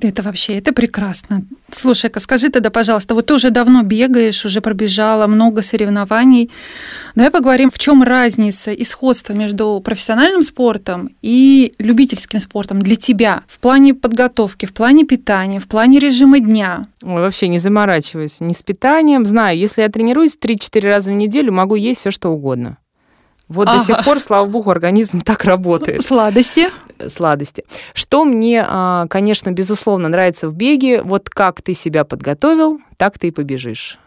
Это 0.00 0.22
вообще, 0.22 0.58
это 0.58 0.72
прекрасно. 0.72 1.42
Слушай-ка, 1.70 2.20
скажи 2.20 2.48
тогда, 2.48 2.70
пожалуйста, 2.70 3.14
вот 3.14 3.26
ты 3.26 3.34
уже 3.34 3.50
давно 3.50 3.82
бегаешь, 3.82 4.44
уже 4.44 4.60
пробежала 4.60 5.26
много 5.26 5.62
соревнований. 5.62 6.50
Давай 7.14 7.30
поговорим, 7.30 7.70
в 7.70 7.78
чем 7.78 8.02
разница 8.02 8.70
и 8.72 8.84
сходство 8.84 9.34
между 9.34 9.80
профессиональным 9.84 10.42
спортом 10.42 11.10
и 11.22 11.74
любительским 11.78 12.40
спортом 12.40 12.80
для 12.80 12.96
тебя 12.96 13.42
в 13.46 13.58
плане 13.58 13.94
подготовки, 13.94 14.66
в 14.66 14.72
плане 14.72 15.04
питания, 15.04 15.60
в 15.60 15.68
плане 15.68 15.98
режима 15.98 16.40
дня. 16.40 16.86
Ой, 17.02 17.20
вообще 17.20 17.48
не 17.48 17.58
заморачиваюсь 17.58 18.40
ни 18.40 18.52
с 18.52 18.62
питанием. 18.62 19.26
Знаю, 19.26 19.58
если 19.58 19.82
я 19.82 19.88
тренируюсь 19.88 20.36
3-4 20.40 20.80
раза 20.80 21.12
в 21.12 21.14
неделю, 21.14 21.52
могу 21.52 21.74
есть 21.74 22.00
все 22.00 22.10
что 22.10 22.30
угодно. 22.30 22.78
Вот 23.48 23.68
ага. 23.68 23.78
до 23.78 23.84
сих 23.84 24.04
пор, 24.04 24.20
слава 24.20 24.46
богу, 24.46 24.70
организм 24.70 25.20
так 25.20 25.44
работает. 25.44 26.02
Сладости? 26.02 26.68
Сладости. 27.08 27.64
Что 27.94 28.24
мне, 28.24 28.64
а, 28.66 29.06
конечно, 29.08 29.50
безусловно, 29.50 30.08
нравится 30.08 30.48
в 30.48 30.54
беге, 30.54 31.02
вот 31.02 31.30
как 31.30 31.62
ты 31.62 31.74
себя 31.74 32.04
подготовил, 32.04 32.80
так 32.96 33.18
ты 33.18 33.28
и 33.28 33.30
побежишь. 33.30 33.98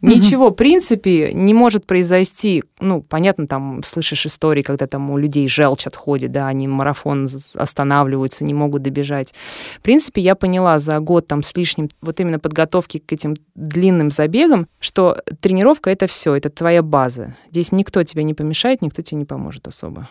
Ничего, 0.00 0.50
в 0.50 0.54
принципе, 0.54 1.32
не 1.32 1.54
может 1.54 1.84
произойти. 1.84 2.62
Ну, 2.80 3.02
понятно, 3.02 3.48
там 3.48 3.82
слышишь 3.82 4.26
истории, 4.26 4.62
когда 4.62 4.86
там 4.86 5.10
у 5.10 5.18
людей 5.18 5.48
желчь 5.48 5.86
отходит, 5.86 6.30
да, 6.30 6.46
они 6.46 6.68
марафон 6.68 7.26
останавливаются, 7.56 8.44
не 8.44 8.54
могут 8.54 8.82
добежать. 8.82 9.34
В 9.78 9.82
принципе, 9.82 10.20
я 10.20 10.36
поняла 10.36 10.78
за 10.78 10.98
год 11.00 11.26
там 11.26 11.42
с 11.42 11.56
лишним 11.56 11.88
вот 12.00 12.20
именно 12.20 12.38
подготовки 12.38 12.98
к 12.98 13.12
этим 13.12 13.34
длинным 13.56 14.10
забегам, 14.10 14.68
что 14.78 15.20
тренировка— 15.40 15.90
это 15.92 16.06
все, 16.06 16.34
это 16.34 16.48
твоя 16.48 16.82
база. 16.82 17.36
Здесь 17.50 17.72
никто 17.72 18.02
тебе 18.04 18.22
не 18.22 18.34
помешает, 18.34 18.82
никто 18.82 19.02
тебе 19.02 19.18
не 19.18 19.24
поможет 19.24 19.66
особо. 19.66 20.08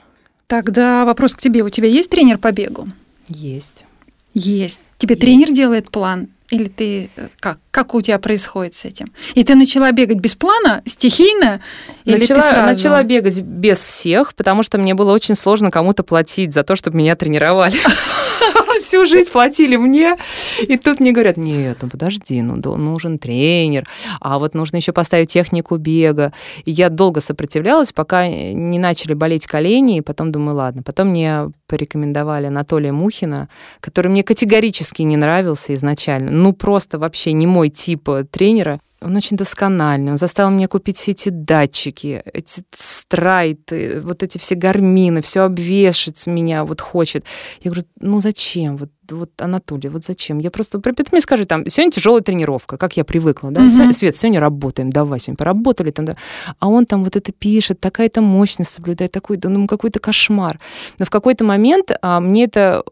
Тогда 0.47 1.05
вопрос 1.05 1.35
к 1.35 1.39
тебе. 1.39 1.61
У 1.61 1.69
тебя 1.69 1.87
есть 1.87 2.09
тренер 2.09 2.37
по 2.37 2.51
бегу? 2.51 2.87
Есть. 3.27 3.85
Есть. 4.33 4.79
Тебе 4.97 5.13
есть. 5.13 5.21
тренер 5.21 5.51
делает 5.51 5.91
план? 5.91 6.29
Или 6.49 6.69
ты 6.69 7.09
э, 7.17 7.27
как? 7.41 7.59
Как 7.71 7.93
у 7.93 8.01
тебя 8.01 8.17
происходит 8.19 8.73
с 8.73 8.85
этим? 8.85 9.11
И 9.35 9.43
ты 9.43 9.55
начала 9.55 9.91
бегать 9.91 10.17
без 10.17 10.35
плана, 10.35 10.81
стихийно? 10.85 11.59
Или 12.05 12.19
начала, 12.19 12.41
ты 12.41 12.47
сразу... 12.47 12.67
начала 12.67 13.03
бегать 13.03 13.41
без 13.41 13.83
всех, 13.83 14.33
потому 14.33 14.63
что 14.63 14.77
мне 14.77 14.93
было 14.93 15.11
очень 15.11 15.35
сложно 15.35 15.69
кому-то 15.69 16.03
платить 16.03 16.53
за 16.53 16.63
то, 16.63 16.75
чтобы 16.75 16.97
меня 16.97 17.17
тренировали. 17.17 17.75
Всю 18.81 19.05
жизнь 19.05 19.31
платили 19.31 19.75
мне. 19.75 20.17
И 20.61 20.77
тут 20.77 20.99
мне 20.99 21.11
говорят, 21.11 21.37
нет, 21.37 21.79
ну 21.81 21.89
подожди, 21.89 22.41
ну 22.41 22.55
нужен 22.77 23.19
тренер, 23.19 23.87
а 24.19 24.39
вот 24.39 24.53
нужно 24.53 24.77
еще 24.77 24.91
поставить 24.91 25.31
технику 25.31 25.77
бега. 25.77 26.33
И 26.65 26.71
я 26.71 26.89
долго 26.89 27.19
сопротивлялась, 27.19 27.93
пока 27.93 28.27
не 28.27 28.79
начали 28.79 29.13
болеть 29.13 29.47
колени, 29.47 29.97
и 29.97 30.01
потом 30.01 30.31
думаю, 30.31 30.55
ладно. 30.55 30.83
Потом 30.83 31.09
мне 31.09 31.51
порекомендовали 31.67 32.47
Анатолия 32.47 32.91
Мухина, 32.91 33.49
который 33.79 34.09
мне 34.09 34.23
категорически 34.23 35.01
не 35.01 35.17
нравился 35.17 35.73
изначально. 35.73 36.31
Ну, 36.31 36.53
просто 36.53 36.97
вообще 36.99 37.33
не 37.33 37.47
мой 37.47 37.69
тип 37.69 38.09
э, 38.09 38.23
тренера. 38.29 38.79
Он 39.01 39.15
очень 39.15 39.37
доскональный, 39.37 40.11
он 40.11 40.17
заставил 40.17 40.49
меня 40.49 40.67
купить 40.67 40.97
все 40.97 41.11
эти 41.11 41.29
датчики, 41.29 42.23
эти 42.33 42.63
страйты, 42.75 44.01
вот 44.01 44.23
эти 44.23 44.39
все 44.39 44.55
гармины, 44.55 45.21
все 45.21 45.41
обвешать 45.41 46.25
меня 46.25 46.63
вот 46.63 46.81
хочет. 46.81 47.23
Я 47.61 47.71
говорю, 47.71 47.87
ну 47.99 48.19
зачем? 48.19 48.77
Вот, 48.77 48.89
вот 49.11 49.29
Анатолий, 49.39 49.89
вот 49.89 50.03
зачем? 50.03 50.39
Я 50.39 50.49
просто, 50.49 50.81
мне 51.11 51.21
скажи, 51.21 51.45
там, 51.45 51.63
сегодня 51.67 51.91
тяжелая 51.91 52.21
тренировка, 52.21 52.77
как 52.77 52.97
я 52.97 53.03
привыкла, 53.03 53.51
да? 53.51 53.61
Угу. 53.61 53.93
Свет, 53.93 54.17
сегодня 54.17 54.39
работаем, 54.39 54.89
давай, 54.89 55.19
сегодня 55.19 55.37
поработали. 55.37 55.91
Там, 55.91 56.05
да. 56.05 56.17
А 56.59 56.67
он 56.67 56.85
там 56.85 57.03
вот 57.03 57.15
это 57.15 57.31
пишет, 57.31 57.79
такая-то 57.79 58.21
мощность 58.21 58.71
соблюдает, 58.71 59.11
такой, 59.11 59.37
да, 59.37 59.49
ну 59.49 59.67
какой-то 59.67 59.99
кошмар. 59.99 60.59
Но 60.97 61.05
в 61.05 61.09
какой-то 61.11 61.43
момент 61.43 61.91
а, 62.01 62.19
мне 62.19 62.45
это 62.45 62.83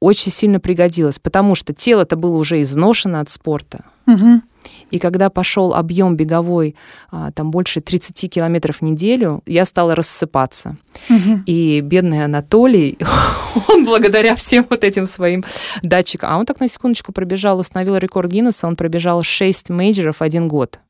очень 0.00 0.32
сильно 0.32 0.60
пригодилось, 0.60 1.18
потому 1.18 1.54
что 1.54 1.72
тело-то 1.72 2.16
было 2.16 2.36
уже 2.36 2.60
изношено 2.60 3.20
от 3.20 3.30
спорта. 3.30 3.84
Угу. 4.06 4.42
И 4.90 4.98
когда 4.98 5.30
пошел 5.30 5.74
объем 5.74 6.16
беговой, 6.16 6.74
а, 7.10 7.30
там 7.32 7.50
больше 7.50 7.80
30 7.80 8.28
километров 8.28 8.78
в 8.78 8.82
неделю, 8.82 9.42
я 9.46 9.64
стала 9.64 9.94
рассыпаться. 9.94 10.76
Угу. 11.08 11.42
И 11.46 11.80
бедный 11.80 12.24
Анатолий, 12.24 12.98
он 13.68 13.84
благодаря 13.84 14.34
всем 14.36 14.66
вот 14.68 14.84
этим 14.84 15.06
своим 15.06 15.44
датчикам, 15.82 16.30
а 16.30 16.38
он 16.38 16.46
так 16.46 16.60
на 16.60 16.68
секундочку 16.68 17.12
пробежал, 17.12 17.58
установил 17.58 17.96
рекорд 17.96 18.30
Гиннесса, 18.30 18.66
он 18.66 18.76
пробежал 18.76 19.22
6 19.22 19.70
мейджеров 19.70 20.20
один 20.20 20.48
год 20.48 20.80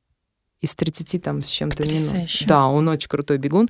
из 0.60 0.74
30 0.74 1.22
там 1.22 1.42
с 1.42 1.48
чем-то. 1.48 1.82
Да, 2.46 2.66
он 2.66 2.88
очень 2.88 3.08
крутой 3.08 3.38
бегун. 3.38 3.68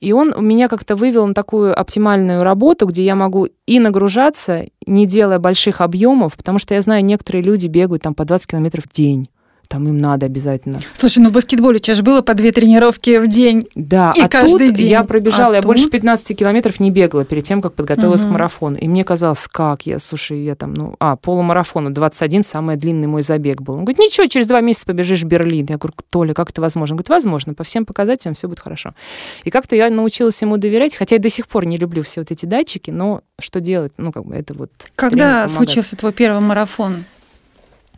И 0.00 0.12
он 0.12 0.34
меня 0.40 0.68
как-то 0.68 0.96
вывел 0.96 1.26
на 1.26 1.34
такую 1.34 1.78
оптимальную 1.78 2.42
работу, 2.42 2.86
где 2.86 3.04
я 3.04 3.14
могу 3.14 3.48
и 3.66 3.78
нагружаться, 3.78 4.66
не 4.86 5.06
делая 5.06 5.38
больших 5.38 5.80
объемов, 5.80 6.36
потому 6.36 6.58
что 6.58 6.74
я 6.74 6.80
знаю, 6.80 7.04
некоторые 7.04 7.42
люди 7.42 7.66
бегают 7.66 8.02
там 8.02 8.14
по 8.14 8.24
20 8.24 8.50
километров 8.50 8.84
в 8.84 8.92
день 8.92 9.28
там 9.76 9.86
им 9.88 9.98
надо 9.98 10.24
обязательно. 10.24 10.80
Слушай, 10.94 11.18
ну 11.18 11.28
в 11.28 11.32
баскетболе 11.32 11.76
у 11.76 11.78
тебя 11.78 11.94
же 11.94 12.02
было 12.02 12.22
по 12.22 12.32
две 12.32 12.50
тренировки 12.50 13.18
в 13.18 13.28
день. 13.28 13.68
Да, 13.74 14.14
и 14.16 14.22
а 14.22 14.28
каждый 14.28 14.68
тут 14.68 14.76
день. 14.76 14.88
я 14.88 15.04
пробежала, 15.04 15.52
а 15.52 15.56
я 15.56 15.60
тут... 15.60 15.66
больше 15.66 15.90
15 15.90 16.34
километров 16.34 16.80
не 16.80 16.90
бегала 16.90 17.26
перед 17.26 17.44
тем, 17.44 17.60
как 17.60 17.74
подготовилась 17.74 18.22
угу. 18.22 18.30
к 18.30 18.32
марафону. 18.32 18.78
И 18.78 18.88
мне 18.88 19.04
казалось, 19.04 19.46
как 19.48 19.84
я, 19.84 19.98
слушай, 19.98 20.42
я 20.42 20.54
там, 20.54 20.72
ну, 20.72 20.96
а, 20.98 21.16
полумарафону, 21.16 21.90
21, 21.90 22.42
самый 22.42 22.76
длинный 22.76 23.06
мой 23.06 23.20
забег 23.20 23.60
был. 23.60 23.74
Он 23.74 23.80
говорит, 23.84 23.98
ничего, 23.98 24.26
через 24.28 24.46
два 24.46 24.62
месяца 24.62 24.86
побежишь 24.86 25.24
в 25.24 25.26
Берлин. 25.26 25.66
Я 25.68 25.76
говорю, 25.76 25.94
Толя, 26.08 26.32
как 26.32 26.48
это 26.48 26.62
возможно? 26.62 26.94
Он 26.94 26.96
говорит, 26.96 27.10
возможно, 27.10 27.52
по 27.52 27.62
всем 27.62 27.84
показателям 27.84 28.32
все 28.32 28.48
будет 28.48 28.60
хорошо. 28.60 28.94
И 29.44 29.50
как-то 29.50 29.76
я 29.76 29.90
научилась 29.90 30.40
ему 30.40 30.56
доверять, 30.56 30.96
хотя 30.96 31.16
я 31.16 31.20
до 31.20 31.28
сих 31.28 31.48
пор 31.48 31.66
не 31.66 31.76
люблю 31.76 32.02
все 32.02 32.22
вот 32.22 32.30
эти 32.30 32.46
датчики, 32.46 32.90
но 32.90 33.20
что 33.38 33.60
делать? 33.60 33.92
Ну, 33.98 34.10
как 34.10 34.24
бы 34.24 34.34
это 34.36 34.54
вот... 34.54 34.70
Когда 34.94 35.46
случился 35.50 35.96
твой 35.96 36.14
первый 36.14 36.40
марафон? 36.40 37.04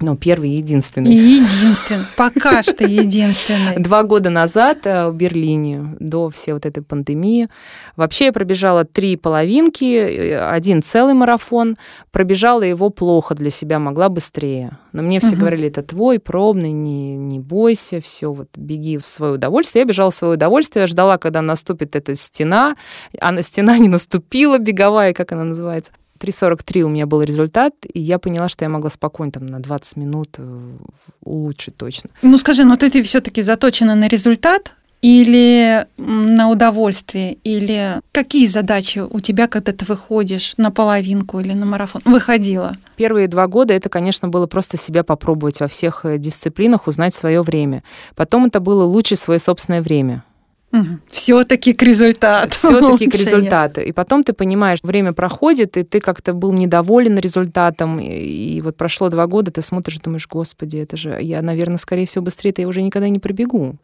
Ну, 0.01 0.17
первый 0.17 0.51
и 0.51 0.57
единственный. 0.57 1.13
Единственный. 1.13 2.05
Пока 2.17 2.63
что 2.63 2.87
единственный. 2.87 3.77
Два 3.79 4.05
года 4.05 4.31
назад 4.31 4.79
э, 4.85 5.09
в 5.09 5.15
Берлине, 5.15 5.97
до 5.99 6.31
всей 6.31 6.53
вот 6.53 6.67
этой 6.67 6.85
пандемии. 6.85 7.49
Вообще 7.97 8.27
я 8.27 8.33
пробежала 8.33 8.85
три 8.85 9.17
половинки, 9.17 9.85
э, 9.85 10.51
один 10.51 10.83
целый 10.83 11.15
марафон. 11.15 11.77
Пробежала 12.13 12.63
его 12.63 12.91
плохо 12.91 13.35
для 13.35 13.51
себя, 13.51 13.81
могла 13.81 14.09
быстрее. 14.09 14.79
Но 14.93 15.03
мне 15.03 15.19
все 15.19 15.33
угу. 15.33 15.41
говорили, 15.41 15.67
это 15.67 15.83
твой, 15.83 16.21
пробный, 16.21 16.71
не, 16.71 17.17
не 17.17 17.41
бойся, 17.41 18.01
все, 18.01 18.33
вот 18.33 18.49
беги 18.57 18.99
в 18.99 19.07
свое 19.07 19.33
удовольствие. 19.33 19.83
Я 19.83 19.87
бежала 19.87 20.11
в 20.11 20.15
свое 20.15 20.35
удовольствие, 20.35 20.87
ждала, 20.87 21.19
когда 21.19 21.43
наступит 21.43 21.97
эта 21.97 22.15
стена. 22.15 22.77
А 23.21 23.33
на 23.33 23.43
стена 23.43 23.77
не 23.79 23.89
наступила, 23.89 24.59
беговая, 24.59 25.13
как 25.13 25.33
она 25.33 25.43
называется 25.43 25.91
3.43 26.19 26.83
у 26.83 26.89
меня 26.89 27.07
был 27.07 27.23
результат, 27.23 27.75
и 27.93 28.01
я 28.01 28.19
поняла, 28.19 28.49
что 28.49 28.65
я 28.65 28.69
могла 28.69 28.91
спокойно 28.91 29.33
там 29.33 29.47
на 29.47 29.61
20 29.61 29.97
минут 29.97 30.37
э, 30.39 30.77
улучшить 31.23 31.77
точно. 31.77 32.11
Ну 32.23 32.39
скажи, 32.39 32.65
но 32.65 32.77
ты, 32.77 32.91
ты 32.91 33.03
все-таки 33.03 33.43
заточена 33.43 33.95
на 33.95 34.09
результат, 34.09 34.75
или 35.01 35.87
на 35.97 36.51
удовольствие, 36.51 37.35
или 37.45 38.01
какие 38.13 38.47
задачи 38.47 38.99
у 38.99 39.21
тебя, 39.21 39.47
когда 39.47 39.73
ты 39.73 39.85
выходишь 39.85 40.55
на 40.57 40.71
половинку 40.71 41.39
или 41.39 41.53
на 41.53 41.67
марафон? 41.67 42.03
Выходила. 42.05 42.77
Первые 42.97 43.29
два 43.29 43.47
года 43.47 43.75
это, 43.75 43.89
конечно, 43.89 44.29
было 44.29 44.47
просто 44.47 44.77
себя 44.77 45.05
попробовать 45.05 45.61
во 45.61 45.69
всех 45.69 46.05
э, 46.05 46.19
дисциплинах, 46.19 46.89
узнать 46.89 47.15
свое 47.15 47.43
время. 47.43 47.85
Потом 48.17 48.47
это 48.47 48.59
было 48.59 48.83
лучше 48.85 49.15
свое 49.15 49.39
собственное 49.39 49.83
время. 49.83 50.25
Угу. 50.73 50.99
Все-таки 51.09 51.73
к 51.73 51.83
результату. 51.83 52.51
Все-таки 52.51 53.09
к 53.09 53.15
результату. 53.15 53.81
И 53.81 53.93
потом 53.93 54.23
ты 54.23 54.33
понимаешь, 54.33 54.81
время 54.83 55.13
проходит, 55.13 55.77
и 55.77 55.83
ты 55.83 56.01
как-то 56.01 56.35
был 56.35 56.53
недоволен 56.53 57.19
результатом. 57.19 57.99
И, 57.99 58.07
и 58.07 58.61
вот 58.61 58.77
прошло 58.77 59.09
два 59.09 59.27
года, 59.27 59.51
ты 59.51 59.63
смотришь 59.63 59.97
и 59.97 60.03
думаешь, 60.03 60.29
господи, 60.29 60.79
это 60.79 60.97
же 60.97 61.19
я, 61.21 61.41
наверное, 61.43 61.79
скорее 61.79 62.07
всего, 62.07 62.25
быстрее-то 62.25 62.61
я 62.61 62.69
уже 62.69 62.83
никогда 62.83 63.09
не 63.09 63.19
пробегу. 63.19 63.77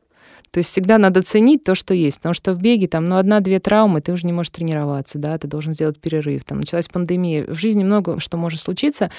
То 0.54 0.58
есть 0.58 0.70
всегда 0.70 0.98
надо 0.98 1.20
ценить 1.22 1.64
то, 1.64 1.74
что 1.74 1.94
есть, 1.94 2.18
потому 2.18 2.32
что 2.32 2.54
в 2.54 2.58
беге 2.58 2.86
там, 2.86 3.06
ну, 3.06 3.16
одна-две 3.16 3.58
травмы, 3.58 4.00
ты 4.00 4.12
уже 4.12 4.24
не 4.24 4.32
можешь 4.32 4.50
тренироваться, 4.50 5.18
да, 5.18 5.36
ты 5.36 5.48
должен 5.48 5.74
сделать 5.74 5.98
перерыв, 5.98 6.44
там 6.44 6.58
началась 6.58 6.86
пандемия, 6.86 7.44
в 7.44 7.58
жизни 7.58 7.82
много 7.82 8.20
что 8.20 8.36
может 8.36 8.60
случиться, 8.60 9.10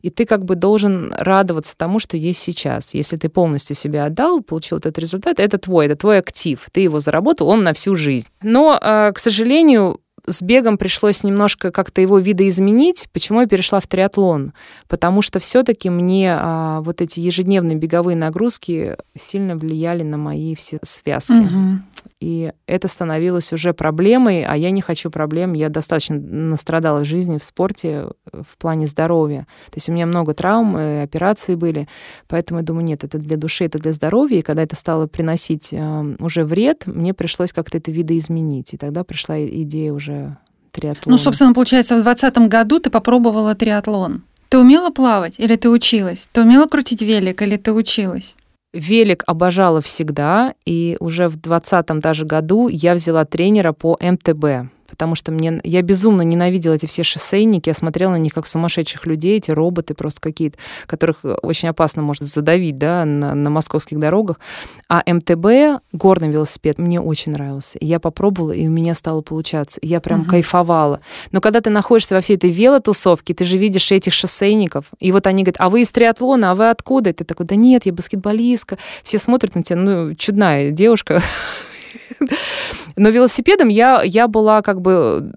и 0.00 0.08
ты 0.08 0.24
как 0.24 0.46
бы 0.46 0.54
должен 0.54 1.12
радоваться 1.12 1.76
тому, 1.76 1.98
что 1.98 2.16
есть 2.16 2.38
сейчас. 2.38 2.94
Если 2.94 3.18
ты 3.18 3.28
полностью 3.28 3.76
себя 3.76 4.06
отдал, 4.06 4.40
получил 4.40 4.78
этот 4.78 4.98
результат, 4.98 5.40
это 5.40 5.58
твой, 5.58 5.84
это 5.84 5.96
твой 5.96 6.20
актив, 6.20 6.66
ты 6.72 6.80
его 6.80 7.00
заработал, 7.00 7.48
он 7.48 7.64
на 7.64 7.74
всю 7.74 7.94
жизнь. 7.94 8.28
Но, 8.40 8.78
а, 8.80 9.12
к 9.12 9.18
сожалению, 9.18 10.00
с 10.28 10.42
бегом 10.42 10.78
пришлось 10.78 11.24
немножко 11.24 11.70
как-то 11.70 12.00
его 12.00 12.18
видоизменить. 12.18 13.08
Почему 13.12 13.40
я 13.40 13.46
перешла 13.46 13.80
в 13.80 13.86
триатлон? 13.86 14.52
Потому 14.88 15.22
что 15.22 15.38
все-таки 15.38 15.90
мне 15.90 16.34
а, 16.38 16.80
вот 16.82 17.00
эти 17.00 17.20
ежедневные 17.20 17.76
беговые 17.76 18.16
нагрузки 18.16 18.96
сильно 19.16 19.56
влияли 19.56 20.02
на 20.02 20.16
мои 20.16 20.54
все 20.54 20.78
связки. 20.82 21.32
Угу. 21.32 21.78
И 22.20 22.52
это 22.66 22.88
становилось 22.88 23.52
уже 23.52 23.72
проблемой, 23.72 24.44
а 24.44 24.56
я 24.56 24.70
не 24.70 24.80
хочу 24.80 25.10
проблем. 25.10 25.52
Я 25.52 25.68
достаточно 25.68 26.16
настрадала 26.18 27.00
в 27.00 27.04
жизни, 27.04 27.38
в 27.38 27.44
спорте, 27.44 28.08
в 28.32 28.56
плане 28.58 28.86
здоровья. 28.86 29.46
То 29.66 29.76
есть 29.76 29.88
у 29.88 29.92
меня 29.92 30.06
много 30.06 30.34
травм, 30.34 30.76
операции 30.76 31.54
были, 31.54 31.88
поэтому 32.26 32.60
я 32.60 32.66
думаю, 32.66 32.84
нет, 32.84 33.04
это 33.04 33.18
для 33.18 33.36
души, 33.36 33.64
это 33.64 33.78
для 33.78 33.92
здоровья. 33.92 34.38
И 34.38 34.42
когда 34.42 34.62
это 34.62 34.76
стало 34.76 35.06
приносить 35.06 35.72
э, 35.72 36.16
уже 36.18 36.44
вред, 36.44 36.86
мне 36.86 37.14
пришлось 37.14 37.52
как-то 37.52 37.78
это 37.78 37.90
видоизменить. 37.90 38.74
И 38.74 38.76
тогда 38.76 39.04
пришла 39.04 39.40
идея 39.40 39.92
уже 39.92 40.36
триатлона. 40.72 41.16
Ну, 41.16 41.18
собственно, 41.22 41.54
получается, 41.54 41.94
в 41.94 42.02
2020 42.02 42.50
году 42.50 42.80
ты 42.80 42.90
попробовала 42.90 43.54
триатлон. 43.54 44.22
Ты 44.48 44.58
умела 44.58 44.90
плавать 44.90 45.34
или 45.38 45.56
ты 45.56 45.68
училась? 45.68 46.28
Ты 46.32 46.42
умела 46.42 46.66
крутить 46.66 47.02
велик 47.02 47.42
или 47.42 47.56
ты 47.56 47.72
училась? 47.72 48.34
Велик 48.78 49.24
обожала 49.26 49.80
всегда, 49.80 50.54
и 50.64 50.96
уже 51.00 51.28
в 51.28 51.36
2020 51.36 52.00
даже 52.00 52.24
году 52.24 52.68
я 52.68 52.94
взяла 52.94 53.24
тренера 53.24 53.72
по 53.72 53.98
МТБ 54.00 54.70
потому 54.98 55.14
что 55.14 55.30
мне, 55.30 55.60
я 55.62 55.80
безумно 55.82 56.22
ненавидела 56.22 56.74
эти 56.74 56.86
все 56.86 57.04
шоссейники, 57.04 57.68
я 57.68 57.74
смотрела 57.74 58.10
на 58.10 58.16
них 58.16 58.34
как 58.34 58.48
сумасшедших 58.48 59.06
людей, 59.06 59.36
эти 59.36 59.52
роботы 59.52 59.94
просто 59.94 60.20
какие-то, 60.20 60.58
которых 60.86 61.20
очень 61.22 61.68
опасно 61.68 62.02
может 62.02 62.24
задавить, 62.24 62.78
да, 62.78 63.04
на, 63.04 63.32
на 63.36 63.48
московских 63.48 64.00
дорогах. 64.00 64.40
А 64.88 65.04
МТБ, 65.06 65.84
горный 65.92 66.30
велосипед, 66.30 66.78
мне 66.78 67.00
очень 67.00 67.30
нравился. 67.30 67.78
Я 67.80 68.00
попробовала, 68.00 68.50
и 68.50 68.66
у 68.66 68.70
меня 68.70 68.92
стало 68.94 69.22
получаться. 69.22 69.78
я 69.82 70.00
прям 70.00 70.22
угу. 70.22 70.30
кайфовала. 70.30 70.98
Но 71.30 71.40
когда 71.40 71.60
ты 71.60 71.70
находишься 71.70 72.16
во 72.16 72.20
всей 72.20 72.36
этой 72.36 72.50
велотусовке, 72.50 73.34
ты 73.34 73.44
же 73.44 73.56
видишь 73.56 73.92
этих 73.92 74.12
шоссейников, 74.12 74.86
и 74.98 75.12
вот 75.12 75.28
они 75.28 75.44
говорят, 75.44 75.60
а 75.60 75.70
вы 75.70 75.82
из 75.82 75.92
триатлона, 75.92 76.50
а 76.50 76.54
вы 76.56 76.70
откуда? 76.70 77.10
И 77.10 77.12
ты 77.12 77.22
такой, 77.22 77.46
да 77.46 77.54
нет, 77.54 77.86
я 77.86 77.92
баскетболистка. 77.92 78.78
Все 79.04 79.18
смотрят 79.18 79.54
на 79.54 79.62
тебя, 79.62 79.78
ну, 79.78 80.14
чудная 80.16 80.72
девушка, 80.72 81.22
Но 82.96 83.08
велосипедом 83.10 83.68
я, 83.68 84.02
я 84.04 84.28
была 84.28 84.62
как 84.62 84.80
бы 84.80 85.32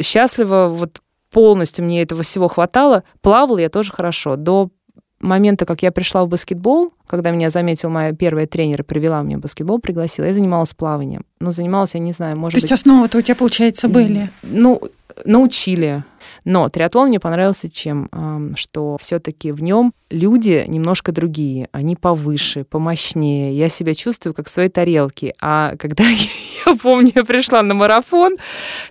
счастлива, 0.00 0.68
вот 0.68 1.00
полностью 1.30 1.84
мне 1.84 2.02
этого 2.02 2.22
всего 2.22 2.48
хватало. 2.48 3.04
Плавала 3.20 3.58
я 3.58 3.68
тоже 3.68 3.92
хорошо. 3.92 4.36
До 4.36 4.70
момента, 5.20 5.66
как 5.66 5.82
я 5.82 5.92
пришла 5.92 6.24
в 6.24 6.28
баскетбол, 6.28 6.92
когда 7.06 7.30
меня 7.30 7.50
заметила 7.50 7.90
моя 7.90 8.12
первая 8.12 8.46
тренер, 8.46 8.84
привела 8.84 9.22
мне 9.22 9.36
в 9.36 9.40
баскетбол, 9.40 9.78
пригласила, 9.78 10.26
я 10.26 10.32
занималась 10.32 10.72
плаванием. 10.72 11.24
Ну, 11.40 11.50
занималась, 11.50 11.94
я 11.94 12.00
не 12.00 12.12
знаю, 12.12 12.38
может 12.38 12.56
быть... 12.56 12.62
То 12.62 12.72
есть 12.72 12.80
основы-то 12.80 13.18
у 13.18 13.22
тебя, 13.22 13.34
получается, 13.34 13.88
были? 13.88 14.30
Ну, 14.42 14.80
научили. 15.24 16.04
Но 16.44 16.68
триатлон 16.68 17.08
мне 17.08 17.20
понравился 17.20 17.70
чем? 17.70 18.08
Что 18.56 18.96
все-таки 19.00 19.52
в 19.52 19.62
нем 19.62 19.92
люди 20.10 20.64
немножко 20.66 21.12
другие, 21.12 21.68
они 21.72 21.96
повыше, 21.96 22.64
помощнее. 22.64 23.54
Я 23.54 23.68
себя 23.68 23.94
чувствую 23.94 24.34
как 24.34 24.46
в 24.46 24.50
своей 24.50 24.68
тарелке. 24.68 25.34
А 25.40 25.76
когда 25.76 26.04
я 26.66 26.74
помню, 26.76 27.12
я 27.14 27.24
пришла 27.24 27.62
на 27.62 27.74
марафон, 27.74 28.36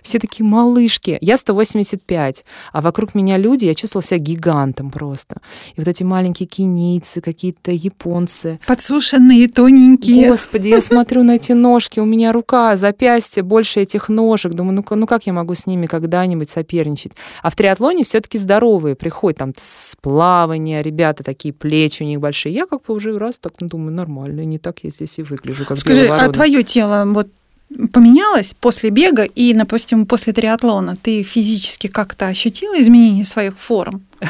все 0.02 0.18
такие 0.18 0.44
малышки. 0.44 1.18
Я 1.20 1.36
185, 1.36 2.44
а 2.72 2.80
вокруг 2.80 3.14
меня 3.14 3.36
люди, 3.36 3.66
я 3.66 3.74
чувствовала 3.74 4.04
себя 4.04 4.18
гигантом 4.18 4.90
просто. 4.90 5.40
И 5.74 5.80
вот 5.80 5.88
эти 5.88 6.02
маленькие 6.02 6.46
кенийцы, 6.46 7.20
какие-то 7.20 7.70
японцы. 7.70 8.58
Подсушенные, 8.66 9.48
тоненькие. 9.48 10.28
Господи, 10.30 10.68
я 10.68 10.80
смотрю 10.80 11.22
на 11.22 11.36
эти 11.36 11.52
ножки, 11.52 12.00
у 12.00 12.04
меня 12.04 12.32
рука, 12.32 12.76
запястье 12.76 13.42
больше 13.42 13.80
этих 13.80 14.08
ножек. 14.08 14.52
Думаю, 14.54 14.76
ну, 14.76 14.96
ну 14.96 15.06
как 15.06 15.26
я 15.26 15.32
могу 15.32 15.54
с 15.54 15.66
ними 15.66 15.86
когда-нибудь 15.86 16.48
соперничать? 16.48 17.12
А 17.42 17.49
в 17.50 17.56
триатлоне 17.56 18.04
все-таки 18.04 18.38
здоровые 18.38 18.94
приходят 18.94 19.38
там 19.38 19.52
с 19.56 19.96
плавания, 20.00 20.82
ребята 20.82 21.22
такие 21.22 21.52
плечи 21.52 22.02
у 22.02 22.06
них 22.06 22.20
большие. 22.20 22.54
Я 22.54 22.66
как 22.66 22.82
бы 22.82 22.94
уже 22.94 23.18
раз 23.18 23.38
так 23.38 23.54
ну, 23.60 23.68
думаю, 23.68 23.92
нормально, 23.92 24.44
не 24.44 24.58
так 24.58 24.80
я 24.82 24.90
здесь 24.90 25.18
и 25.18 25.22
выгляжу, 25.22 25.64
как 25.64 25.78
Скажи, 25.78 26.06
а 26.06 26.30
твое 26.30 26.62
тело 26.62 27.04
вот 27.06 27.28
поменялось 27.92 28.54
после 28.58 28.90
бега 28.90 29.22
и, 29.22 29.52
допустим, 29.54 30.06
после 30.06 30.32
триатлона? 30.32 30.96
Ты 30.96 31.22
физически 31.22 31.86
как-то 31.86 32.26
ощутила 32.26 32.80
изменение 32.80 33.24
своих 33.24 33.58
форм? 33.58 34.02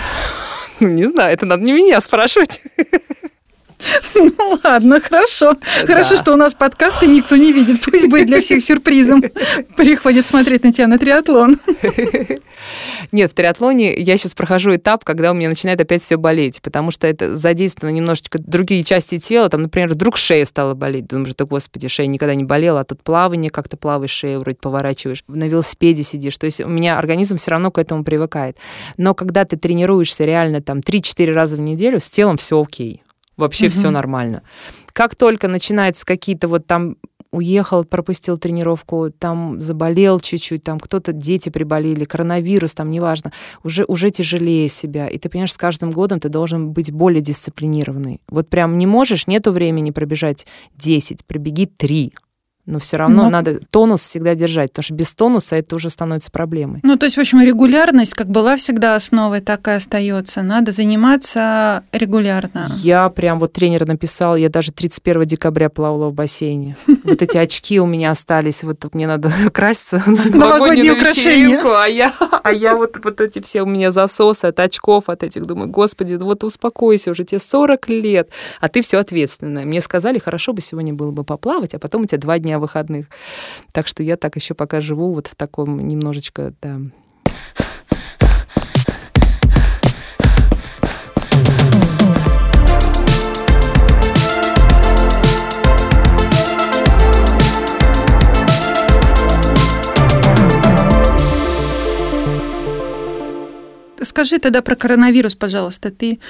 Ну, 0.83 0.89
не 0.89 1.05
знаю, 1.05 1.35
это 1.35 1.45
надо 1.45 1.63
не 1.63 1.75
меня 1.75 2.01
спрашивать. 2.01 2.63
Ну 4.15 4.59
ладно, 4.63 5.01
хорошо. 5.01 5.55
Да. 5.55 5.87
Хорошо, 5.87 6.17
что 6.17 6.33
у 6.33 6.37
нас 6.37 6.55
подкасты 6.55 7.07
никто 7.07 7.37
не 7.37 7.53
видит. 7.53 7.81
Пусть 7.83 8.09
будет 8.09 8.27
для 8.27 8.41
всех 8.41 8.63
сюрпризом. 8.63 9.23
Приходит 9.77 10.27
смотреть 10.27 10.65
на 10.65 10.73
тебя 10.73 10.87
на 10.87 10.99
триатлон. 10.99 11.59
Нет, 13.13 13.31
в 13.31 13.35
триатлоне 13.35 13.95
я 13.97 14.17
сейчас 14.17 14.35
прохожу 14.35 14.77
этап, 14.77 15.05
когда 15.05 15.31
у 15.31 15.35
меня 15.35 15.49
начинает 15.49 15.81
опять 15.81 16.03
все 16.03 16.17
болеть, 16.17 16.61
потому 16.63 16.91
что 16.91 17.07
это 17.07 17.37
задействовано 17.37 17.95
немножечко 17.95 18.39
другие 18.39 18.85
части 18.85 19.19
тела. 19.19 19.49
Там, 19.49 19.63
например, 19.63 19.89
вдруг 19.89 20.17
шея 20.17 20.45
стала 20.45 20.75
болеть. 20.75 21.07
Думаешь, 21.07 21.35
да 21.37 21.45
господи, 21.45 21.89
шея 21.89 22.07
никогда 22.07 22.35
не 22.35 22.45
болела, 22.45 22.81
а 22.81 22.85
тут 22.85 23.03
плавание, 23.03 23.51
как 23.51 23.69
то 23.69 23.77
плаваешь, 23.77 24.11
шею 24.11 24.41
вроде 24.41 24.59
поворачиваешь, 24.61 25.25
на 25.29 25.45
велосипеде 25.45 26.03
сидишь. 26.03 26.37
То 26.39 26.47
есть 26.47 26.61
у 26.61 26.69
меня 26.69 26.99
организм 26.99 27.37
все 27.37 27.53
равно 27.53 27.71
к 27.71 27.79
этому 27.79 28.05
привыкает. 28.05 28.57
Но 28.97 29.15
когда 29.15 29.45
ты 29.45 29.57
тренируешься 29.57 30.25
реально 30.25 30.61
там 30.61 30.79
3-4 30.79 31.33
раза 31.33 31.57
в 31.57 31.61
неделю, 31.61 32.01
с 32.01 32.11
телом 32.11 32.37
все 32.37 32.61
окей 32.61 33.03
вообще 33.41 33.67
угу. 33.67 33.73
все 33.73 33.91
нормально. 33.91 34.43
Как 34.93 35.17
только 35.17 35.49
начинаются 35.49 36.05
какие-то 36.07 36.49
вот 36.49 36.67
там 36.67 36.97
уехал, 37.33 37.85
пропустил 37.85 38.39
тренировку, 38.39 39.11
там 39.11 39.61
заболел 39.61 40.21
чуть-чуть, 40.21 40.65
там 40.65 40.81
кто-то, 40.81 41.13
дети 41.13 41.49
приболели, 41.49 42.05
коронавирус, 42.05 42.75
там 42.75 42.91
неважно, 42.91 43.33
уже, 43.63 43.85
уже 43.85 44.11
тяжелее 44.11 44.69
себя. 44.69 45.09
И 45.09 45.19
ты 45.19 45.29
понимаешь, 45.29 45.53
с 45.53 45.57
каждым 45.57 45.91
годом 45.91 46.19
ты 46.21 46.29
должен 46.29 46.71
быть 46.71 46.91
более 46.91 47.21
дисциплинированный. 47.21 48.21
Вот 48.29 48.49
прям 48.49 48.79
не 48.79 48.87
можешь, 48.87 49.27
нету 49.27 49.53
времени 49.53 49.91
пробежать 49.91 50.47
10, 50.77 51.25
пробеги 51.25 51.67
3 51.67 52.13
но 52.67 52.79
все 52.79 52.97
равно 52.97 53.25
но... 53.25 53.31
надо 53.31 53.61
тонус 53.71 54.01
всегда 54.03 54.35
держать, 54.35 54.71
потому 54.71 54.85
что 54.85 54.95
без 54.95 55.15
тонуса 55.15 55.57
это 55.57 55.77
уже 55.77 55.91
становится 55.91 56.31
проблемой. 56.31 56.81
Ну, 56.83 56.97
то 56.97 57.07
есть, 57.07 57.17
в 57.17 57.21
общем, 57.21 57.41
регулярность 57.41 58.15
как 58.15 58.29
была 58.29 58.57
всегда 58.57 58.95
основой, 58.95 59.41
так 59.41 59.67
и 59.69 59.73
остается. 59.73 60.43
Надо 60.43 60.73
заниматься 60.73 61.83
регулярно. 61.93 62.69
Я 62.77 63.09
прям 63.09 63.41
вот 63.41 63.53
тренер 63.53 63.87
написал, 63.87 64.37
я 64.37 64.49
даже 64.49 64.73
31 64.73 65.25
декабря 65.25 65.69
плавала 65.69 66.09
в 66.09 66.15
бассейне. 66.15 66.77
Вот 67.03 67.23
эти 67.23 67.39
очки 67.39 67.81
у 67.81 67.87
меня 67.87 68.11
остались, 68.11 68.63
вот 68.63 68.95
мне 68.95 69.07
надо 69.07 69.33
краситься 69.53 70.03
на 70.07 70.25
новогоднюю 70.25 70.95
вечеринку, 70.95 71.73
а 71.73 71.87
я, 71.87 72.15
а 72.45 72.53
я 72.53 72.77
вот, 72.77 72.99
вот 73.03 73.21
эти 73.21 73.41
все 73.41 73.63
у 73.63 73.67
меня 73.67 73.91
засосы 73.91 74.47
от 74.47 74.61
очков, 74.61 75.09
от 75.09 75.23
этих, 75.23 75.43
думаю, 75.43 75.69
господи, 75.69 76.15
вот 76.15 76.45
успокойся, 76.45 77.11
уже 77.11 77.25
тебе 77.25 77.41
40 77.41 77.89
лет, 77.89 78.31
а 78.61 78.69
ты 78.69 78.83
все 78.83 78.99
ответственное. 78.99 79.65
Мне 79.65 79.81
сказали, 79.81 80.19
хорошо 80.19 80.53
бы 80.53 80.61
сегодня 80.61 80.95
было 80.95 81.11
бы 81.11 81.25
поплавать, 81.25 81.75
а 81.75 81.79
потом 81.79 82.03
у 82.03 82.05
тебя 82.05 82.19
два 82.19 82.39
дня 82.39 82.50
выходных. 82.59 83.07
Так 83.73 83.87
что 83.87 84.03
я 84.03 84.17
так 84.17 84.37
еще 84.37 84.55
пока 84.55 84.81
живу 84.81 85.13
вот 85.15 85.27
в 85.27 85.35
таком 85.35 85.79
немножечко, 85.87 86.55
да, 86.61 86.79
расскажи 104.21 104.39
тогда 104.39 104.61
про 104.61 104.77
коронавирус, 104.77 105.35
пожалуйста. 105.35 105.91
Ты 105.91 106.21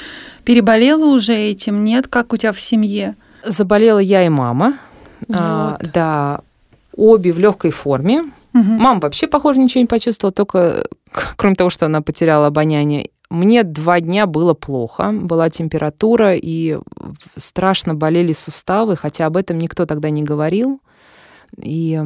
переболела 0.45 1.07
уже 1.07 1.33
этим? 1.33 1.85
Нет? 1.85 2.07
Как 2.07 2.33
у 2.33 2.37
тебя 2.37 2.53
в 2.53 2.61
семье? 2.61 3.17
Заболела 3.45 3.99
я 3.99 4.25
и 4.25 4.29
мама. 4.29 4.79
Вот. 5.29 5.37
А, 5.39 5.79
да, 5.93 6.41
обе 6.97 7.33
в 7.33 7.39
легкой 7.39 7.71
форме. 7.71 8.23
Угу. 8.53 8.63
Мама 8.63 9.01
вообще, 9.01 9.27
похоже, 9.27 9.61
ничего 9.61 9.83
не 9.83 9.87
почувствовала, 9.87 10.33
только 10.33 10.87
кроме 11.37 11.55
того, 11.55 11.71
что 11.71 11.87
она 11.87 12.03
потеряла 12.03 12.49
обоняние. 12.49 13.11
Мне 13.31 13.63
два 13.63 14.01
дня 14.01 14.27
было 14.27 14.55
плохо, 14.55 15.13
была 15.13 15.51
температура, 15.51 16.35
и 16.35 16.79
страшно 17.37 17.95
болели 17.95 18.33
суставы, 18.33 18.97
хотя 18.97 19.27
об 19.27 19.37
этом 19.37 19.59
никто 19.59 19.87
тогда 19.87 20.11
не 20.11 20.25
говорил. 20.25 20.81
И 21.57 22.01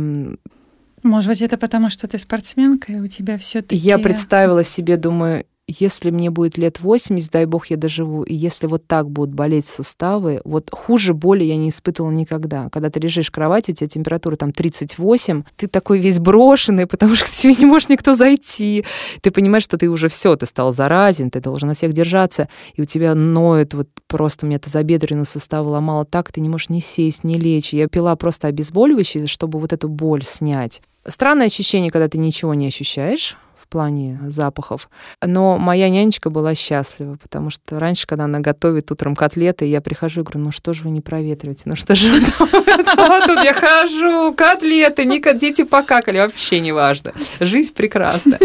может 1.02 1.28
быть, 1.28 1.42
это 1.42 1.58
потому, 1.58 1.90
что 1.90 2.08
ты 2.08 2.18
спортсменка, 2.18 2.92
и 2.92 2.98
у 2.98 3.06
тебя 3.08 3.36
все 3.36 3.60
таки 3.60 3.76
Я 3.76 3.98
представила 3.98 4.64
себе, 4.64 4.96
думаю, 4.96 5.44
если 5.66 6.10
мне 6.10 6.30
будет 6.30 6.58
лет 6.58 6.80
80, 6.80 7.30
дай 7.30 7.46
бог 7.46 7.66
я 7.66 7.76
доживу, 7.76 8.22
и 8.22 8.34
если 8.34 8.66
вот 8.66 8.86
так 8.86 9.10
будут 9.10 9.34
болеть 9.34 9.66
суставы, 9.66 10.40
вот 10.44 10.68
хуже 10.70 11.14
боли 11.14 11.44
я 11.44 11.56
не 11.56 11.70
испытывала 11.70 12.10
никогда. 12.10 12.68
Когда 12.70 12.90
ты 12.90 13.00
лежишь 13.00 13.28
в 13.28 13.32
кровати, 13.32 13.70
у 13.70 13.74
тебя 13.74 13.88
температура 13.88 14.36
там 14.36 14.52
38, 14.52 15.44
ты 15.56 15.66
такой 15.66 16.00
весь 16.00 16.18
брошенный, 16.18 16.86
потому 16.94 17.14
что 17.14 17.24
к 17.24 17.30
тебе 17.30 17.54
не 17.54 17.66
может 17.66 17.88
никто 17.88 18.14
зайти. 18.14 18.84
Ты 19.22 19.30
понимаешь, 19.30 19.64
что 19.64 19.78
ты 19.78 19.88
уже 19.88 20.08
все, 20.08 20.36
ты 20.36 20.46
стал 20.46 20.72
заразен, 20.72 21.30
ты 21.30 21.40
должен 21.40 21.68
на 21.68 21.74
всех 21.74 21.92
держаться, 21.92 22.48
и 22.74 22.82
у 22.82 22.84
тебя 22.84 23.14
ноет, 23.14 23.72
вот 23.74 23.88
просто 24.06 24.46
мне 24.46 24.56
это 24.56 24.68
забедренную 24.68 25.24
суставы 25.24 25.70
ломало 25.70 26.04
так, 26.04 26.30
ты 26.30 26.40
не 26.40 26.48
можешь 26.48 26.68
ни 26.68 26.80
сесть, 26.80 27.24
ни 27.24 27.36
лечь. 27.36 27.72
Я 27.72 27.88
пила 27.88 28.14
просто 28.16 28.48
обезболивающие, 28.48 29.26
чтобы 29.26 29.58
вот 29.58 29.72
эту 29.72 29.88
боль 29.88 30.24
снять. 30.24 30.82
Странное 31.06 31.46
ощущение, 31.46 31.90
когда 31.90 32.08
ты 32.08 32.18
ничего 32.18 32.54
не 32.54 32.66
ощущаешь, 32.66 33.36
в 33.64 33.68
плане 33.68 34.20
запахов. 34.26 34.90
Но 35.24 35.56
моя 35.56 35.88
нянечка 35.88 36.28
была 36.28 36.54
счастлива, 36.54 37.16
потому 37.16 37.48
что 37.48 37.80
раньше, 37.80 38.06
когда 38.06 38.24
она 38.24 38.40
готовит 38.40 38.92
утром 38.92 39.16
котлеты, 39.16 39.64
я 39.64 39.80
прихожу 39.80 40.20
и 40.20 40.24
говорю, 40.24 40.40
ну 40.40 40.50
что 40.50 40.74
же 40.74 40.84
вы 40.84 40.90
не 40.90 41.00
проветриваете, 41.00 41.62
ну 41.66 41.76
что 41.76 41.94
же 41.94 42.10
тут 42.38 43.42
я 43.42 43.54
хожу, 43.54 44.34
котлеты, 44.34 45.04
дети 45.34 45.64
покакали, 45.64 46.18
вообще 46.18 46.60
не 46.60 46.72
важно. 46.72 47.12
Жизнь 47.40 47.72
прекрасна. 47.72 48.38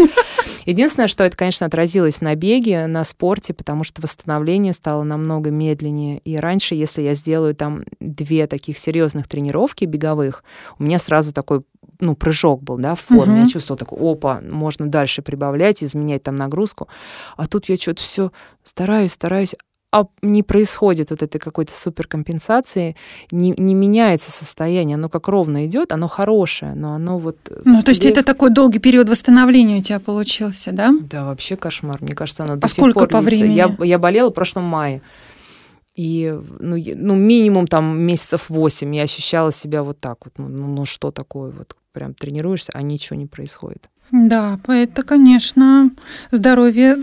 Единственное, 0.64 1.08
что 1.08 1.24
это, 1.24 1.36
конечно, 1.36 1.66
отразилось 1.66 2.20
на 2.20 2.34
беге, 2.34 2.86
на 2.86 3.04
спорте, 3.04 3.52
потому 3.52 3.84
что 3.84 4.00
восстановление 4.02 4.72
стало 4.72 5.02
намного 5.02 5.50
медленнее. 5.50 6.18
И 6.18 6.36
раньше, 6.36 6.74
если 6.74 7.02
я 7.02 7.14
сделаю 7.14 7.54
там 7.54 7.84
две 7.98 8.46
таких 8.46 8.78
серьезных 8.78 9.28
тренировки 9.28 9.84
беговых, 9.84 10.44
у 10.78 10.84
меня 10.84 10.98
сразу 10.98 11.32
такой 11.32 11.62
ну, 12.00 12.14
прыжок 12.14 12.62
был, 12.62 12.78
да, 12.78 12.94
в 12.94 13.00
форме. 13.00 13.34
Угу. 13.34 13.42
Я 13.42 13.48
чувствовала 13.48 13.78
такой, 13.78 13.98
опа, 14.00 14.40
можно 14.40 14.86
дальше 14.86 15.22
прибавлять, 15.22 15.82
изменять 15.84 16.22
там 16.22 16.36
нагрузку. 16.36 16.88
А 17.36 17.46
тут 17.46 17.68
я 17.68 17.76
что-то 17.76 18.02
все 18.02 18.32
стараюсь, 18.62 19.12
стараюсь, 19.12 19.54
а 19.92 20.06
не 20.22 20.42
происходит 20.42 21.10
вот 21.10 21.22
этой 21.22 21.38
какой-то 21.38 21.72
суперкомпенсации, 21.72 22.94
не, 23.32 23.52
не 23.56 23.74
меняется 23.74 24.30
состояние, 24.30 24.94
оно 24.94 25.08
как 25.08 25.26
ровно 25.26 25.66
идет, 25.66 25.92
оно 25.92 26.06
хорошее, 26.06 26.74
но 26.74 26.94
оно 26.94 27.18
вот... 27.18 27.36
Ну, 27.64 27.82
то 27.82 27.90
есть 27.90 28.04
это 28.04 28.22
такой 28.22 28.50
долгий 28.50 28.78
период 28.78 29.08
восстановления 29.08 29.78
у 29.78 29.82
тебя 29.82 29.98
получился, 29.98 30.70
да? 30.72 30.92
Да, 31.00 31.24
вообще 31.24 31.56
кошмар. 31.56 31.98
Мне 32.00 32.14
кажется, 32.14 32.44
оно 32.44 32.52
а 32.52 32.56
до 32.56 32.68
сих 32.68 32.92
пор 32.92 33.08
по 33.08 33.20
времени? 33.20 33.54
Я, 33.54 33.74
я 33.80 33.98
болела 33.98 34.30
в 34.30 34.34
прошлом 34.34 34.64
мае. 34.64 35.02
И 35.94 36.34
ну, 36.58 36.76
ну, 36.76 37.14
минимум 37.14 37.66
там 37.66 38.00
месяцев 38.00 38.48
восемь 38.48 38.94
я 38.94 39.02
ощущала 39.02 39.52
себя 39.52 39.82
вот 39.82 39.98
так 39.98 40.18
вот. 40.24 40.34
Ну, 40.38 40.48
ну, 40.48 40.66
ну 40.68 40.84
что 40.86 41.10
такое? 41.10 41.52
Вот 41.52 41.74
прям 41.92 42.14
тренируешься, 42.14 42.72
а 42.74 42.82
ничего 42.82 43.18
не 43.18 43.26
происходит. 43.26 43.88
Да, 44.12 44.58
это, 44.68 45.02
конечно, 45.02 45.90
здоровье 46.30 46.96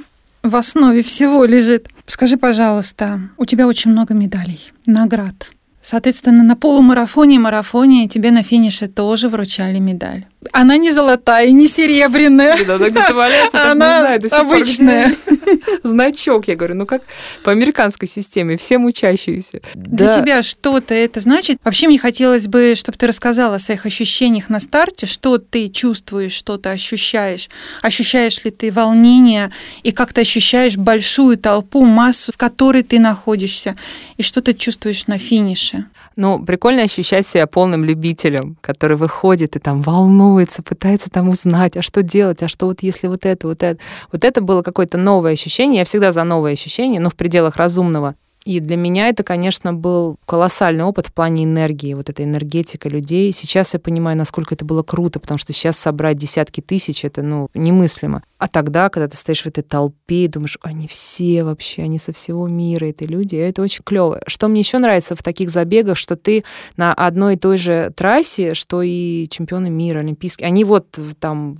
в 0.43 0.55
основе 0.55 1.01
всего 1.01 1.45
лежит. 1.45 1.87
Скажи, 2.05 2.37
пожалуйста, 2.37 3.19
у 3.37 3.45
тебя 3.45 3.67
очень 3.67 3.91
много 3.91 4.13
медалей, 4.13 4.61
наград. 4.85 5.49
Соответственно, 5.81 6.43
на 6.43 6.55
полумарафоне 6.55 7.35
и 7.35 7.39
марафоне 7.39 8.09
тебе 8.09 8.31
на 8.31 8.43
финише 8.43 8.87
тоже 8.87 9.29
вручали 9.29 9.79
медаль. 9.79 10.25
Она 10.51 10.77
не 10.77 10.91
золотая, 10.91 11.49
не 11.51 11.67
серебряная. 11.67 12.57
Да, 12.65 12.75
она 12.75 12.89
где-то 12.89 13.13
валяется, 13.13 13.71
она 13.71 13.99
знаю, 13.99 14.21
до 14.21 14.29
сих 14.29 14.37
обычная. 14.37 15.15
Пор 15.25 15.37
Значок, 15.83 16.47
я 16.47 16.55
говорю, 16.55 16.75
ну 16.75 16.85
как 16.85 17.03
по 17.43 17.51
американской 17.51 18.07
системе, 18.07 18.57
всем 18.57 18.85
учащиеся. 18.85 19.61
Для 19.73 20.07
да. 20.07 20.21
тебя 20.21 20.43
что-то 20.43 20.93
это 20.93 21.19
значит? 21.19 21.57
Вообще 21.63 21.87
мне 21.87 21.99
хотелось 21.99 22.47
бы, 22.47 22.73
чтобы 22.75 22.97
ты 22.97 23.07
рассказала 23.07 23.55
о 23.55 23.59
своих 23.59 23.85
ощущениях 23.85 24.49
на 24.49 24.59
старте, 24.59 25.05
что 25.05 25.37
ты 25.37 25.69
чувствуешь, 25.69 26.33
что 26.33 26.57
ты 26.57 26.69
ощущаешь. 26.69 27.49
Ощущаешь 27.81 28.43
ли 28.43 28.51
ты 28.51 28.71
волнение 28.71 29.51
и 29.83 29.91
как 29.91 30.13
ты 30.13 30.21
ощущаешь 30.21 30.77
большую 30.77 31.37
толпу, 31.37 31.85
массу, 31.85 32.31
в 32.31 32.37
которой 32.37 32.83
ты 32.83 32.99
находишься, 32.99 33.75
и 34.17 34.23
что 34.23 34.41
ты 34.41 34.53
чувствуешь 34.53 35.07
на 35.07 35.17
финише? 35.17 35.85
Ну, 36.15 36.43
прикольно 36.43 36.81
ощущать 36.81 37.27
себя 37.27 37.45
полным 37.45 37.85
любителем, 37.85 38.57
который 38.61 38.97
выходит 38.97 39.55
и 39.55 39.59
там 39.59 39.83
волнуется, 39.83 40.26
пытается 40.63 41.09
там 41.09 41.29
узнать, 41.29 41.77
а 41.77 41.81
что 41.81 42.03
делать, 42.03 42.43
а 42.43 42.47
что 42.47 42.65
вот 42.65 42.81
если 42.81 43.07
вот 43.07 43.25
это, 43.25 43.47
вот 43.47 43.63
это. 43.63 43.79
Вот 44.11 44.23
это 44.23 44.41
было 44.41 44.61
какое-то 44.61 44.97
новое 44.97 45.33
ощущение. 45.33 45.79
Я 45.79 45.85
всегда 45.85 46.11
за 46.11 46.23
новые 46.23 46.53
ощущения, 46.53 46.99
но 46.99 47.09
в 47.09 47.15
пределах 47.15 47.55
разумного. 47.55 48.15
И 48.47 48.61
для 48.61 48.77
меня 48.77 49.09
это, 49.09 49.23
конечно, 49.23 49.73
был 49.73 50.15
колоссальный 50.25 50.85
опыт 50.85 51.07
в 51.07 51.13
плане 51.13 51.43
энергии, 51.43 51.93
вот 51.93 52.09
эта 52.09 52.23
энергетика 52.23 52.87
людей. 52.87 53.33
Сейчас 53.33 53.73
я 53.73 53.79
понимаю, 53.81 54.17
насколько 54.17 54.55
это 54.55 54.63
было 54.63 54.83
круто, 54.83 55.19
потому 55.19 55.37
что 55.37 55.51
сейчас 55.51 55.77
собрать 55.77 56.15
десятки 56.15 56.61
тысяч, 56.61 57.03
это, 57.03 57.23
ну, 57.23 57.49
немыслимо. 57.53 58.23
А 58.37 58.47
тогда, 58.47 58.87
когда 58.87 59.09
ты 59.09 59.17
стоишь 59.17 59.41
в 59.41 59.47
этой 59.47 59.63
толпе 59.63 60.23
и 60.23 60.27
думаешь, 60.29 60.57
они 60.61 60.87
все 60.87 61.43
вообще, 61.43 61.81
они 61.81 61.99
со 61.99 62.13
всего 62.13 62.47
мира, 62.47 62.85
это 62.85 63.03
люди, 63.03 63.35
это 63.35 63.61
очень 63.61 63.83
клево. 63.83 64.21
Что 64.27 64.47
мне 64.47 64.61
еще 64.61 64.77
нравится 64.77 65.17
в 65.17 65.23
таких 65.23 65.49
забегах, 65.49 65.97
что 65.97 66.15
ты 66.15 66.45
на 66.77 66.93
одной 66.93 67.35
и 67.35 67.37
той 67.37 67.57
же 67.57 67.91
трассе, 67.97 68.53
что 68.53 68.81
и 68.81 69.27
чемпионы 69.27 69.69
мира, 69.69 69.99
олимпийские, 69.99 70.47
они 70.47 70.63
вот 70.63 70.97
там 71.19 71.57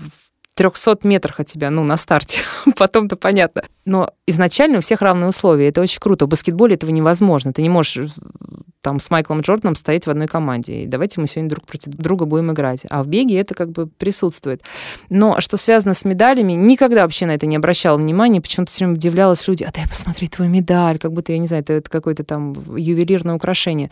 300 0.58 1.00
метрах 1.04 1.39
от 1.39 1.46
тебя, 1.46 1.70
ну, 1.70 1.84
на 1.84 1.98
старте, 1.98 2.41
потом-то 2.78 3.15
понятно. 3.15 3.63
Но 3.86 4.12
изначально 4.26 4.80
у 4.80 4.82
всех 4.82 5.02
равные 5.02 5.30
условия, 5.30 5.70
это 5.70 5.82
очень 5.82 6.00
круто. 6.00 6.26
В 6.26 6.30
баскетболе 6.30 6.76
этого 6.76 6.89
невозможно. 6.89 7.54
Ты 7.54 7.62
не 7.62 7.70
можешь 7.70 7.98
э, 7.98 8.08
там 8.82 9.00
с 9.00 9.10
Майклом 9.12 9.41
Джорданом 9.41 9.76
стоять 9.76 10.08
в 10.08 10.10
одной 10.10 10.28
команде. 10.28 10.84
И 10.84 10.88
давайте 10.88 11.22
мы 11.22 11.28
сегодня 11.28 11.50
друг 11.50 11.65
против 11.65 11.93
друга 11.93 12.26
будем 12.26 12.52
играть. 12.52 12.86
А 12.89 13.04
в 13.04 13.08
беге 13.08 13.39
это 13.39 13.54
как 13.54 13.72
бы 13.72 13.86
присутствует. 13.88 14.63
Но 15.10 15.39
что 15.41 15.58
связано 15.58 15.93
с 15.93 16.04
медалями, 16.06 16.54
никогда 16.54 17.04
вообще 17.04 17.28
на 17.28 17.36
это 17.36 17.46
не 17.46 17.56
обращала 17.56 17.98
внимания. 17.98 18.41
Почему-то 18.41 18.72
все 18.72 18.86
время 18.86 18.98
удивлялась 18.98 19.48
люди, 19.48 19.63
а 19.63 19.72
дай 19.72 19.88
посмотри 19.88 20.28
твою 20.28 20.50
медаль, 20.50 20.98
как 20.98 21.13
будто, 21.13 21.34
я 21.34 21.38
не 21.38 21.48
знаю, 21.48 21.63
это, 21.63 21.74
это 21.74 21.89
какое-то 21.89 22.24
там 22.24 22.54
ювелирное 22.76 23.36
украшение. 23.36 23.91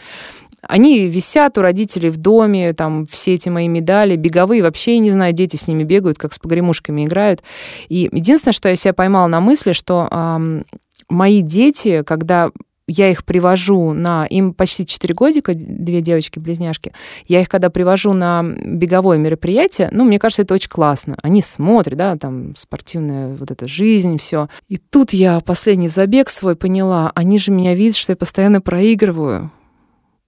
Они 0.67 1.08
висят 1.08 1.58
у 1.58 1.62
родителей 1.62 2.10
в 2.10 2.17
доме, 2.17 2.73
там 2.73 3.06
все 3.08 3.34
эти 3.34 3.49
мои 3.49 3.67
медали, 3.67 4.15
беговые, 4.15 4.63
вообще, 4.63 4.93
я 4.93 4.99
не 4.99 5.12
знаю, 5.12 5.34
дети 5.34 5.56
с 5.56 5.67
ними 5.67 5.84
бегают, 5.84 6.17
как 6.17 6.34
с 6.34 6.39
погремушками 6.39 7.06
играют. 7.06 7.43
И 7.89 8.10
единственное, 8.12 8.54
что 8.54 8.69
я 8.69 8.75
себя 8.75 8.93
поймала 8.93 9.28
на 9.28 9.39
мысли, 9.39 9.71
что 9.71 10.08
эм, 10.12 10.65
мои 11.10 11.41
дети, 11.41 12.04
когда 12.04 12.51
я 12.88 13.10
их 13.10 13.25
привожу 13.25 13.93
на... 13.93 14.25
Им 14.28 14.54
почти 14.54 14.86
4 14.86 15.13
годика, 15.13 15.54
две 15.56 16.01
девочки-близняшки. 16.01 16.93
Я 17.28 17.41
их, 17.41 17.49
когда 17.49 17.69
привожу 17.69 18.13
на 18.13 18.43
беговое 18.43 19.17
мероприятие, 19.17 19.89
ну, 19.91 20.04
мне 20.04 20.19
кажется, 20.19 20.43
это 20.43 20.54
очень 20.54 20.69
классно. 20.69 21.17
Они 21.23 21.41
смотрят, 21.41 21.97
да, 21.97 22.15
там, 22.15 22.56
спортивная 22.56 23.36
вот 23.36 23.49
эта 23.49 23.67
жизнь, 23.67 24.17
все. 24.17 24.49
И 24.67 24.78
тут 24.78 25.13
я 25.13 25.39
последний 25.39 25.88
забег 25.88 26.30
свой 26.30 26.56
поняла, 26.56 27.12
они 27.15 27.39
же 27.39 27.51
меня 27.51 27.73
видят, 27.73 27.95
что 27.95 28.12
я 28.12 28.15
постоянно 28.15 28.62
проигрываю. 28.62 29.51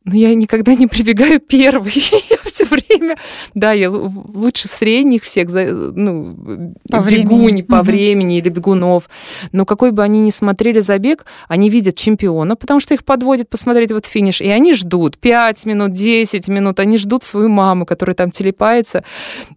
Но 0.08 0.16
я 0.16 0.34
никогда 0.34 0.74
не 0.74 0.88
прибегаю 0.88 1.42
первой. 1.42 1.92
я 2.30 2.38
все 2.58 2.66
время, 2.90 3.18
да, 3.54 3.72
я 3.72 3.90
лучше 3.90 4.68
средних 4.68 5.24
всех, 5.24 5.50
ну, 5.52 6.74
по 6.90 6.98
бегунь 7.02 7.38
времени. 7.38 7.62
по 7.62 7.76
угу. 7.76 7.84
времени 7.84 8.38
или 8.38 8.50
бегунов. 8.50 9.10
Но 9.52 9.66
какой 9.66 9.92
бы 9.92 10.04
они 10.04 10.20
ни 10.20 10.30
смотрели 10.30 10.80
забег, 10.80 11.26
они 11.48 11.70
видят 11.70 11.96
чемпиона, 11.96 12.56
потому 12.56 12.80
что 12.80 12.94
их 12.94 13.04
подводят 13.04 13.50
посмотреть 13.50 13.92
вот 13.92 14.06
финиш, 14.06 14.42
и 14.42 14.50
они 14.50 14.74
ждут 14.74 15.18
5 15.18 15.66
минут, 15.66 15.92
10 15.92 16.48
минут, 16.48 16.80
они 16.80 16.98
ждут 16.98 17.24
свою 17.24 17.50
маму, 17.50 17.86
которая 17.86 18.16
там 18.16 18.32
телепается. 18.32 19.04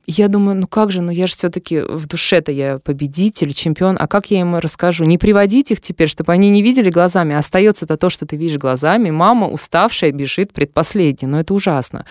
И 0.07 0.13
я 0.13 0.29
думаю, 0.29 0.57
ну 0.57 0.67
как 0.67 0.93
же, 0.93 1.01
ну 1.01 1.11
я 1.11 1.27
же 1.27 1.35
все-таки 1.35 1.81
в 1.81 2.07
душе-то 2.07 2.53
я 2.53 2.79
победитель, 2.79 3.53
чемпион, 3.53 3.97
а 3.99 4.07
как 4.07 4.31
я 4.31 4.41
им 4.41 4.57
расскажу? 4.57 5.05
Не 5.05 5.19
приводить 5.19 5.71
их 5.71 5.81
теперь, 5.81 6.09
чтобы 6.09 6.33
они 6.33 6.51
не 6.51 6.63
видели 6.63 6.91
глазами, 6.91 7.35
остается-то 7.35 7.97
то, 7.97 8.11
что 8.11 8.27
ты 8.27 8.37
видишь 8.37 8.59
глазами, 8.59 9.11
мама 9.11 9.49
уставшая 9.49 10.13
бежит 10.13 10.53
предпоследний, 10.53 11.29
но 11.29 11.41
это 11.41 11.55
ужасно. 11.55 12.05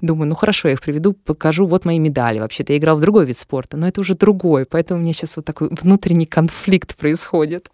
Думаю, 0.00 0.28
ну 0.28 0.35
хорошо, 0.36 0.68
я 0.68 0.74
их 0.74 0.80
приведу, 0.80 1.12
покажу, 1.12 1.66
вот 1.66 1.84
мои 1.84 1.98
медали. 1.98 2.38
Вообще-то 2.38 2.72
я 2.72 2.78
играл 2.78 2.96
в 2.96 3.00
другой 3.00 3.26
вид 3.26 3.38
спорта, 3.38 3.76
но 3.76 3.88
это 3.88 4.00
уже 4.00 4.14
другой, 4.14 4.64
поэтому 4.64 5.00
у 5.00 5.02
меня 5.02 5.12
сейчас 5.12 5.36
вот 5.36 5.44
такой 5.44 5.68
внутренний 5.70 6.26
конфликт 6.26 6.96
происходит. 6.96 7.68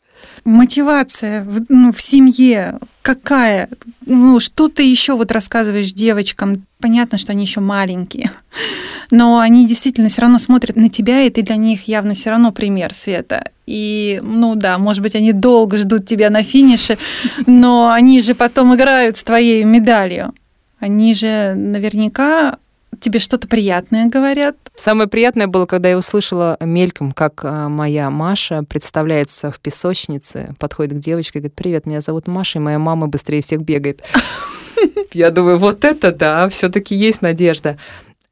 Мотивация 0.45 1.45
в, 1.45 1.63
ну, 1.69 1.93
в 1.93 2.01
семье 2.01 2.79
какая? 3.03 3.69
Ну, 4.07 4.41
что 4.41 4.69
ты 4.69 4.89
еще 4.89 5.17
вот 5.17 5.31
рассказываешь 5.33 5.93
девочкам? 5.93 6.67
Понятно, 6.81 7.19
что 7.19 7.33
они 7.33 7.45
еще 7.45 7.61
маленькие. 7.61 8.31
Но 9.11 9.39
они 9.39 9.67
действительно 9.67 10.09
все 10.09 10.23
равно 10.23 10.39
смотрят 10.39 10.77
на 10.77 10.89
тебя, 10.89 11.23
и 11.23 11.31
ты 11.31 11.43
для 11.43 11.57
них 11.57 11.87
явно 11.87 12.15
все 12.15 12.31
равно 12.31 12.53
пример 12.53 12.95
света. 12.95 13.51
И, 13.67 14.21
ну 14.23 14.55
да, 14.55 14.79
может 14.79 15.03
быть, 15.03 15.15
они 15.15 15.33
долго 15.33 15.77
ждут 15.77 16.07
тебя 16.07 16.31
на 16.31 16.43
финише, 16.43 16.99
но 17.47 17.91
они 17.91 18.21
же 18.21 18.35
потом 18.35 18.75
играют 18.75 19.17
с 19.17 19.23
твоей 19.23 19.65
медалью. 19.65 20.33
Они 20.83 21.15
же 21.15 21.55
наверняка 21.55 22.59
тебе 22.99 23.21
что-то 23.21 23.47
приятное 23.47 24.07
говорят. 24.07 24.57
Самое 24.75 25.09
приятное 25.09 25.47
было, 25.47 25.65
когда 25.65 25.89
я 25.89 25.97
услышала 25.97 26.57
мельком, 26.61 27.13
как 27.13 27.45
а, 27.45 27.69
моя 27.69 28.11
Маша 28.11 28.65
представляется 28.65 29.53
в 29.53 29.61
песочнице, 29.61 30.57
подходит 30.59 30.95
к 30.95 30.99
девочке 30.99 31.39
и 31.39 31.43
говорит, 31.43 31.55
привет, 31.55 31.87
меня 31.87 32.01
зовут 32.01 32.27
Маша, 32.27 32.59
и 32.59 32.63
моя 32.63 32.81
мама 32.81 33.07
быстрее 33.07 33.43
всех 33.43 33.61
бегает. 33.61 34.03
Я 35.13 35.31
думаю, 35.31 35.57
вот 35.59 35.85
это 35.85 36.11
да, 36.11 36.49
все-таки 36.49 36.97
есть 36.97 37.23
надежда. 37.23 37.79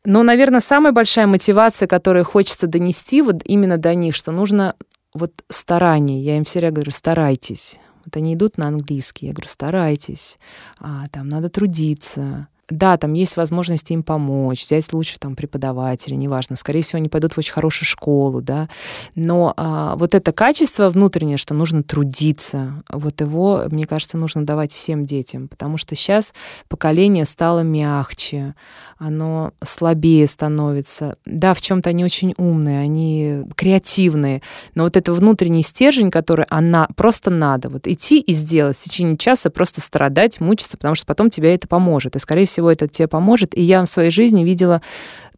Но, 0.05 0.25
наверное, 0.25 0.59
самая 0.59 0.93
большая 0.93 1.29
мотивация, 1.29 1.87
которую 1.87 2.25
хочется 2.25 2.67
донести 2.67 3.23
вот 3.23 3.43
именно 3.45 3.79
до 3.79 3.95
них, 3.95 4.17
что 4.17 4.33
нужно 4.33 4.75
вот 5.15 5.31
старание. 5.49 6.21
Я 6.21 6.37
им 6.37 6.43
всегда 6.43 6.73
говорю, 6.73 6.91
старайтесь. 6.91 7.79
Вот 8.05 8.17
они 8.17 8.35
идут 8.35 8.59
на 8.59 8.69
английский, 8.69 9.27
я 9.27 9.33
говорю, 9.33 9.49
старайтесь, 9.49 10.39
а, 10.79 11.07
там 11.09 11.29
надо 11.29 11.49
трудиться, 11.49 12.49
да, 12.71 12.97
там 12.97 13.13
есть 13.13 13.37
возможность 13.37 13.91
им 13.91 14.03
помочь, 14.03 14.65
взять 14.65 14.93
лучше 14.93 15.19
там 15.19 15.37
преподавателя, 15.37 16.15
неважно. 16.15 16.57
Скорее 16.57 16.83
всего, 16.83 16.99
они 16.99 17.09
пойдут 17.09 17.35
в 17.35 17.39
очень 17.39 17.53
хорошую 17.53 17.87
школу, 17.87 18.41
да. 18.41 18.69
Но 19.15 19.53
а, 19.57 19.97
вот 19.97 20.15
это 20.15 20.33
качество 20.33 20.89
внутреннее, 20.89 21.37
что 21.37 21.55
нужно 21.55 21.83
трудиться, 21.83 22.83
вот 22.89 23.21
его, 23.21 23.65
мне 23.71 23.87
кажется, 23.87 24.19
нужно 24.19 24.47
давать 24.47 24.73
всем 24.73 25.05
детям, 25.05 25.49
потому 25.49 25.77
что 25.77 25.95
сейчас 25.95 26.33
поколение 26.69 27.25
стало 27.25 27.61
мягче, 27.61 28.55
оно 28.99 29.53
слабее 29.63 30.27
становится. 30.27 31.17
Да, 31.25 31.55
в 31.55 31.61
чем-то 31.61 31.91
они 31.91 32.05
очень 32.05 32.35
умные, 32.37 32.81
они 32.81 33.43
креативные, 33.57 34.43
но 34.75 34.85
вот 34.85 34.97
это 34.97 35.13
внутренний 35.13 35.63
стержень, 35.63 36.11
который 36.11 36.47
она 36.51 36.89
просто 36.97 37.31
надо 37.31 37.69
вот 37.71 37.87
идти 37.87 38.21
и 38.21 38.33
сделать 38.33 38.77
в 38.77 38.83
течение 38.85 39.17
часа, 39.17 39.51
просто 39.51 39.81
страдать, 39.81 40.41
мучиться, 40.41 40.77
потому 40.77 40.95
что 40.95 41.07
потом 41.07 41.31
тебе 41.31 41.55
это 41.55 41.67
поможет. 41.67 42.15
И, 42.17 42.19
скорее 42.19 42.45
всего, 42.45 42.60
это 42.69 42.89
тебе 42.89 43.09
поможет. 43.09 43.57
И 43.57 43.63
я 43.63 43.83
в 43.83 43.87
своей 43.87 44.11
жизни 44.11 44.45
видела 44.45 44.83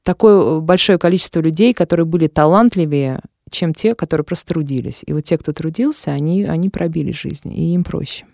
такое 0.02 0.60
большое 0.60 0.98
количество 0.98 1.40
людей, 1.40 1.74
которые 1.74 2.06
были 2.06 2.26
талантливее, 2.26 3.20
чем 3.50 3.74
те, 3.74 3.94
которые 3.94 4.24
просто 4.24 4.54
трудились. 4.54 5.02
И 5.06 5.12
вот 5.12 5.24
те, 5.24 5.38
кто 5.38 5.52
трудился, 5.52 6.12
они, 6.12 6.44
они 6.44 6.68
пробили 6.70 7.12
жизнь, 7.12 7.52
и 7.52 7.74
им 7.74 7.84
проще. 7.84 8.24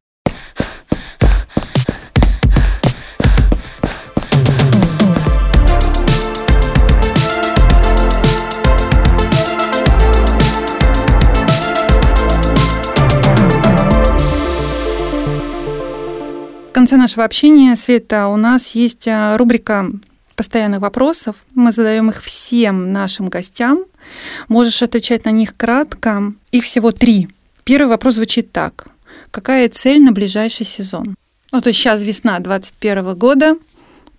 Конце 16.73 16.97
нашего 16.97 17.25
общения, 17.25 17.77
Света, 17.77 18.29
у 18.29 18.37
нас 18.37 18.75
есть 18.75 19.09
а, 19.09 19.37
рубрика 19.37 19.87
постоянных 20.37 20.81
вопросов. 20.81 21.37
Мы 21.55 21.73
задаем 21.73 22.11
их 22.11 22.23
всем 22.23 22.93
нашим 22.93 23.29
гостям. 23.29 23.85
Можешь 24.49 24.83
отвечать 24.83 25.25
на 25.25 25.31
них 25.31 25.57
кратко. 25.57 26.33
Их 26.53 26.65
всего 26.65 26.93
три. 26.93 27.29
Первый 27.65 27.89
вопрос 27.89 28.15
звучит 28.15 28.53
так. 28.53 28.89
Какая 29.31 29.69
цель 29.69 30.03
на 30.03 30.13
ближайший 30.13 30.65
сезон? 30.65 31.17
Ну, 31.51 31.61
то 31.61 31.69
есть 31.69 31.81
сейчас 31.81 32.03
весна 32.05 32.39
2021 32.39 33.19
года. 33.19 33.57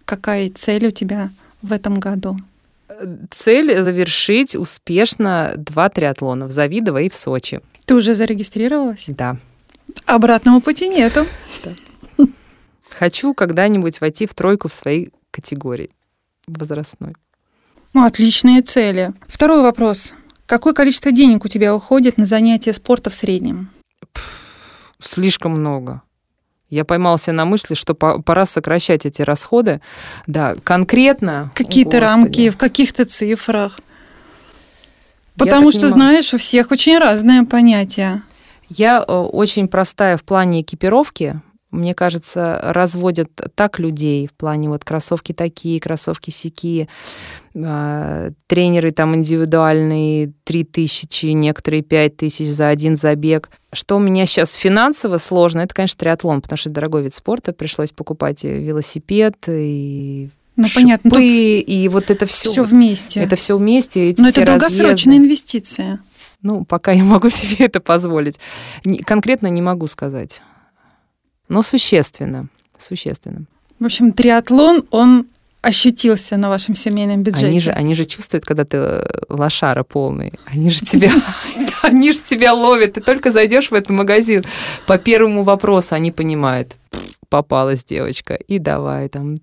Какая 0.06 0.50
цель 0.50 0.88
у 0.88 0.92
тебя 0.92 1.30
в 1.62 1.72
этом 1.72 2.00
году? 2.00 2.38
Цель 3.30 3.82
завершить 3.82 4.56
успешно 4.56 5.54
два 5.56 5.90
триатлона 5.90 6.48
в 6.48 6.52
Завидово 6.52 7.04
и 7.04 7.10
в 7.10 7.16
Сочи. 7.16 7.62
Ты 7.86 7.96
уже 7.96 8.14
зарегистрировалась? 8.14 9.06
Да. 9.08 9.38
Обратного 10.06 10.60
пути 10.60 10.90
нету. 10.90 11.26
Да. 11.64 11.72
Хочу 12.98 13.34
когда-нибудь 13.34 14.02
войти 14.02 14.26
в 14.26 14.34
тройку 14.34 14.68
в 14.68 14.74
своей 14.74 15.12
категории 15.32 15.90
возрастной. 16.48 17.16
Ну, 17.94 18.06
отличные 18.06 18.62
цели. 18.62 19.14
Второй 19.28 19.62
вопрос. 19.62 20.14
Какое 20.46 20.74
количество 20.74 21.12
денег 21.12 21.46
у 21.46 21.48
тебя 21.48 21.76
уходит 21.76 22.18
на 22.18 22.26
занятия 22.26 22.74
спорта 22.74 23.10
в 23.10 23.16
среднем? 23.16 23.70
Пфф, 24.14 24.94
слишком 25.00 25.52
много. 25.52 26.02
Я 26.70 26.86
поймался 26.86 27.32
на 27.32 27.46
мысли, 27.46 27.74
что 27.74 27.96
пора 27.96 28.46
сокращать 28.46 29.06
эти 29.06 29.24
расходы. 29.24 29.82
Да, 30.28 30.56
конкретно. 30.64 31.52
Какие-то 31.56 32.00
рамки 32.00 32.50
в 32.50 32.58
каких-то 32.58 33.06
цифрах. 33.06 33.80
Потому 35.36 35.72
что, 35.72 35.90
знаешь, 35.90 36.34
у 36.34 36.38
всех 36.38 36.72
очень 36.72 37.00
разное 37.00 37.46
понятие. 37.46 38.22
Я 38.68 39.04
э, 39.08 39.12
очень 39.12 39.68
простая 39.68 40.18
в 40.18 40.24
плане 40.24 40.62
экипировки 40.62 41.42
мне 41.72 41.94
кажется, 41.94 42.60
разводят 42.64 43.30
так 43.54 43.80
людей 43.80 44.28
в 44.28 44.34
плане 44.34 44.70
вот 44.70 44.84
кроссовки 44.84 45.34
такие, 45.34 45.80
кроссовки 45.80 46.32
сякие, 46.32 46.88
а, 47.56 48.32
тренеры 48.48 48.92
там 48.92 49.16
индивидуальные, 49.16 50.34
3 50.46 50.64
тысячи, 50.64 51.28
некоторые 51.28 51.84
5 51.84 52.18
тысяч 52.18 52.48
за 52.48 52.70
один 52.70 52.98
забег. 52.98 53.50
Что 53.72 53.98
у 53.98 54.00
меня 54.00 54.26
сейчас 54.26 54.56
финансово 54.56 55.18
сложно, 55.18 55.62
это, 55.62 55.76
конечно, 55.76 56.00
триатлон, 56.00 56.42
потому 56.42 56.58
что 56.58 56.72
дорогой 56.72 57.04
вид 57.04 57.14
спорта, 57.14 57.54
пришлось 57.54 57.92
покупать 57.92 58.44
велосипед 58.44 59.36
и 59.48 60.30
ну, 60.56 60.68
шипы, 60.68 60.82
понятно. 60.82 61.18
и 61.20 61.88
вот 61.88 62.10
это 62.10 62.26
все. 62.26 62.52
Все 62.52 62.64
вместе. 62.64 63.20
Это 63.22 63.36
все 63.36 63.56
вместе. 63.58 64.10
Эти 64.10 64.22
Но 64.22 64.30
это 64.30 64.44
долгосрочная 64.44 64.92
разъезды. 64.92 65.16
инвестиция. 65.16 66.00
Ну, 66.42 66.66
пока 66.66 66.92
я 66.94 67.04
могу 67.04 67.30
себе 67.30 67.68
это 67.68 67.80
позволить. 67.80 68.40
Конкретно 69.06 69.48
не 69.48 69.62
могу 69.62 69.86
сказать 69.86 70.42
но 71.50 71.62
существенно, 71.62 72.48
существенно. 72.78 73.46
В 73.80 73.86
общем, 73.86 74.14
триатлон, 74.14 74.86
он 74.92 75.26
ощутился 75.62 76.38
на 76.38 76.50
вашем 76.50 76.76
семейном 76.76 77.24
бюджете. 77.24 77.48
Они 77.48 77.60
же, 77.60 77.72
они 77.72 77.96
же 77.96 78.06
чувствуют, 78.06 78.46
когда 78.46 78.64
ты 78.64 78.78
э, 78.78 79.04
лошара 79.28 79.84
полный. 79.84 80.34
Они 80.46 80.70
же 80.70 80.82
тебя, 80.82 81.12
они 81.82 82.12
же 82.12 82.20
тебя 82.20 82.54
ловят. 82.54 82.94
Ты 82.94 83.02
только 83.02 83.32
зайдешь 83.32 83.72
в 83.72 83.74
этот 83.74 83.90
магазин 83.90 84.46
по 84.86 84.98
первому 84.98 85.44
вопросу, 85.44 85.96
они 85.96 86.12
понимают, 86.12 86.76
попалась 87.28 87.84
девочка, 87.84 88.36
и 88.36 88.60
давай 88.60 89.10
там 89.10 89.38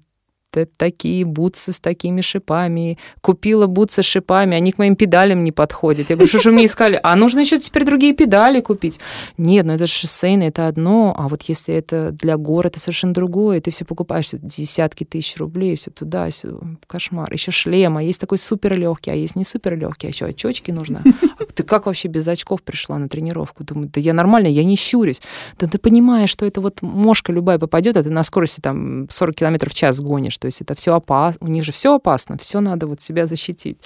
такие 0.64 1.24
бутсы 1.24 1.72
с 1.72 1.78
такими 1.78 2.20
шипами. 2.22 2.98
Купила 3.20 3.66
бутсы 3.66 4.02
с 4.02 4.06
шипами, 4.06 4.56
они 4.56 4.72
к 4.72 4.78
моим 4.78 4.96
педалям 4.96 5.44
не 5.44 5.52
подходят. 5.52 6.08
Я 6.10 6.16
говорю, 6.16 6.28
что 6.28 6.40
же 6.40 6.52
мне 6.52 6.64
искали? 6.64 6.98
А 7.02 7.14
нужно 7.16 7.40
еще 7.40 7.58
теперь 7.58 7.84
другие 7.84 8.14
педали 8.14 8.60
купить. 8.60 8.98
Нет, 9.36 9.66
ну 9.66 9.74
это 9.74 9.86
же 9.86 9.92
шоссейное, 9.92 10.48
это 10.48 10.68
одно, 10.68 11.14
а 11.16 11.28
вот 11.28 11.42
если 11.42 11.74
это 11.74 12.12
для 12.12 12.36
гор, 12.36 12.66
это 12.66 12.80
совершенно 12.80 13.12
другое. 13.12 13.60
Ты 13.60 13.70
все 13.70 13.84
покупаешь 13.84 14.30
десятки 14.32 15.04
тысяч 15.04 15.36
рублей, 15.36 15.76
все 15.76 15.90
туда, 15.90 16.30
все 16.30 16.58
кошмар. 16.86 17.32
Еще 17.32 17.50
шлем, 17.50 17.96
а 17.96 18.02
есть 18.02 18.20
такой 18.20 18.38
супер 18.38 18.78
легкий, 18.78 19.10
а 19.10 19.14
есть 19.14 19.36
не 19.36 19.44
супер 19.44 19.76
легкий, 19.76 20.06
а 20.06 20.10
еще 20.10 20.26
очечки 20.26 20.70
нужно. 20.70 21.02
А 21.38 21.44
ты 21.52 21.62
как 21.62 21.86
вообще 21.86 22.08
без 22.08 22.26
очков 22.28 22.62
пришла 22.62 22.98
на 22.98 23.08
тренировку? 23.08 23.64
Думаю, 23.64 23.90
да 23.92 24.00
я 24.00 24.12
нормально, 24.12 24.46
я 24.46 24.64
не 24.64 24.76
щурюсь. 24.76 25.20
Да 25.58 25.66
ты 25.66 25.78
понимаешь, 25.78 26.30
что 26.30 26.46
это 26.46 26.60
вот 26.60 26.82
мошка 26.82 27.32
любая 27.32 27.58
попадет, 27.58 27.96
а 27.96 28.02
ты 28.02 28.10
на 28.10 28.22
скорости 28.22 28.60
там 28.60 29.08
40 29.08 29.34
километров 29.34 29.72
в 29.72 29.74
час 29.74 30.00
гонишь. 30.00 30.38
То 30.46 30.48
есть 30.48 30.60
это 30.60 30.76
все 30.76 30.94
опасно. 30.94 31.44
У 31.44 31.50
них 31.50 31.64
же 31.64 31.72
все 31.72 31.96
опасно, 31.96 32.38
все 32.38 32.60
надо 32.60 32.86
вот 32.86 33.00
себя 33.00 33.26
защитить. 33.26 33.78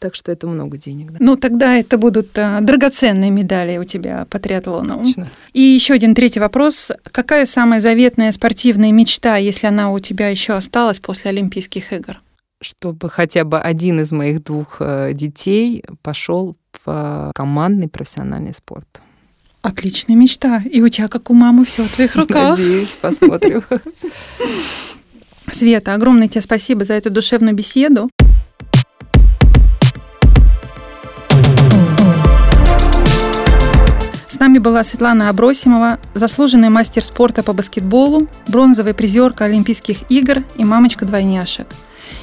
Так 0.00 0.16
что 0.16 0.32
это 0.32 0.48
много 0.48 0.76
денег. 0.76 1.12
Да. 1.12 1.18
Ну, 1.20 1.36
тогда 1.36 1.76
это 1.76 1.96
будут 1.96 2.36
а, 2.36 2.60
драгоценные 2.60 3.30
медали 3.30 3.78
у 3.78 3.84
тебя 3.84 4.26
по 4.28 4.40
триатлону. 4.40 4.98
Точно. 4.98 5.28
И 5.52 5.60
еще 5.60 5.94
один 5.94 6.16
третий 6.16 6.40
вопрос. 6.40 6.90
Какая 7.04 7.46
самая 7.46 7.80
заветная 7.80 8.32
спортивная 8.32 8.90
мечта, 8.90 9.36
если 9.36 9.68
она 9.68 9.92
у 9.92 10.00
тебя 10.00 10.28
еще 10.28 10.54
осталась 10.54 10.98
после 10.98 11.30
Олимпийских 11.30 11.92
игр? 11.92 12.20
Чтобы 12.60 13.08
хотя 13.08 13.44
бы 13.44 13.60
один 13.60 14.00
из 14.00 14.10
моих 14.10 14.42
двух 14.42 14.78
э, 14.80 15.12
детей 15.12 15.84
пошел 16.02 16.56
в 16.72 16.80
э, 16.86 17.30
командный 17.32 17.86
профессиональный 17.86 18.52
спорт. 18.52 18.88
Отличная 19.62 20.16
мечта. 20.16 20.62
И 20.68 20.80
у 20.80 20.88
тебя, 20.88 21.06
как 21.06 21.30
у 21.30 21.34
мамы, 21.34 21.64
все 21.64 21.84
в 21.84 21.94
твоих 21.94 22.16
руках. 22.16 22.58
Надеюсь, 22.58 22.96
посмотрим. 22.96 23.62
Света, 25.54 25.94
огромное 25.94 26.28
тебе 26.28 26.40
спасибо 26.40 26.84
за 26.84 26.94
эту 26.94 27.10
душевную 27.10 27.54
беседу. 27.54 28.10
С 34.28 34.38
нами 34.40 34.58
была 34.58 34.82
Светлана 34.82 35.28
Абросимова, 35.28 36.00
заслуженный 36.14 36.68
мастер 36.68 37.04
спорта 37.04 37.42
по 37.42 37.52
баскетболу, 37.52 38.28
бронзовая 38.48 38.94
призерка 38.94 39.44
Олимпийских 39.44 40.10
игр 40.10 40.42
и 40.56 40.64
мамочка 40.64 41.04
двойняшек. 41.04 41.68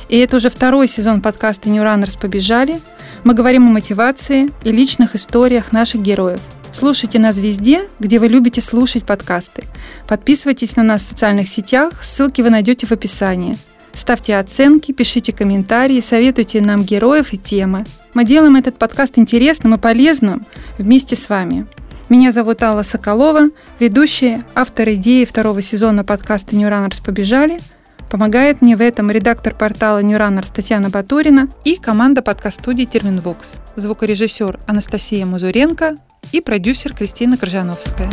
И 0.10 0.18
это 0.18 0.38
уже 0.38 0.50
второй 0.50 0.88
сезон 0.88 1.22
подкаста 1.22 1.70
«New 1.70 1.84
Runners 1.84 2.20
побежали». 2.20 2.82
Мы 3.24 3.34
говорим 3.34 3.68
о 3.68 3.72
мотивации 3.72 4.50
и 4.64 4.72
личных 4.72 5.16
историях 5.16 5.72
наших 5.72 6.02
героев– 6.02 6.40
Слушайте 6.72 7.20
нас 7.20 7.38
везде, 7.38 7.90
где 8.00 8.20
вы 8.20 8.28
любите 8.28 8.62
слушать 8.62 9.04
подкасты. 9.04 9.64
Подписывайтесь 10.08 10.76
на 10.76 10.84
нас 10.84 11.02
в 11.02 11.10
социальных 11.10 11.48
сетях, 11.48 12.04
ссылки 12.04 12.42
вы 12.42 12.50
найдете 12.50 12.86
в 12.86 12.92
описании. 12.92 13.58
Ставьте 13.94 14.38
оценки, 14.38 14.92
пишите 14.92 15.34
комментарии, 15.34 16.00
советуйте 16.00 16.62
нам 16.62 16.84
героев 16.84 17.34
и 17.34 17.38
темы. 17.38 17.86
Мы 18.14 18.24
делаем 18.24 18.56
этот 18.56 18.78
подкаст 18.78 19.18
интересным 19.18 19.74
и 19.74 19.78
полезным 19.78 20.46
вместе 20.78 21.16
с 21.16 21.28
вами. 21.28 21.66
Меня 22.08 22.32
зовут 22.32 22.62
Алла 22.64 22.84
Соколова, 22.84 23.50
ведущая, 23.80 24.44
автор 24.56 24.90
идеи 24.90 25.26
второго 25.26 25.62
сезона 25.62 26.04
подкаста 26.04 26.56
New 26.56 26.70
Runners 26.70 27.04
побежали. 27.04 27.62
Помогает 28.10 28.62
мне 28.62 28.76
в 28.76 28.82
этом 28.82 29.12
редактор 29.12 29.54
портала 29.54 30.02
New 30.02 30.18
Runners 30.18 30.52
Татьяна 30.54 30.90
Батурина 30.90 31.50
и 31.66 31.76
команда 31.76 32.22
подкаст-студии 32.22 32.86
Терминвокс, 32.86 33.58
звукорежиссер 33.76 34.60
Анастасия 34.66 35.26
Музуренко 35.26 35.98
и 36.32 36.42
продюсер 36.42 36.94
Кристина 36.94 37.38
Коржановская. 37.38 38.10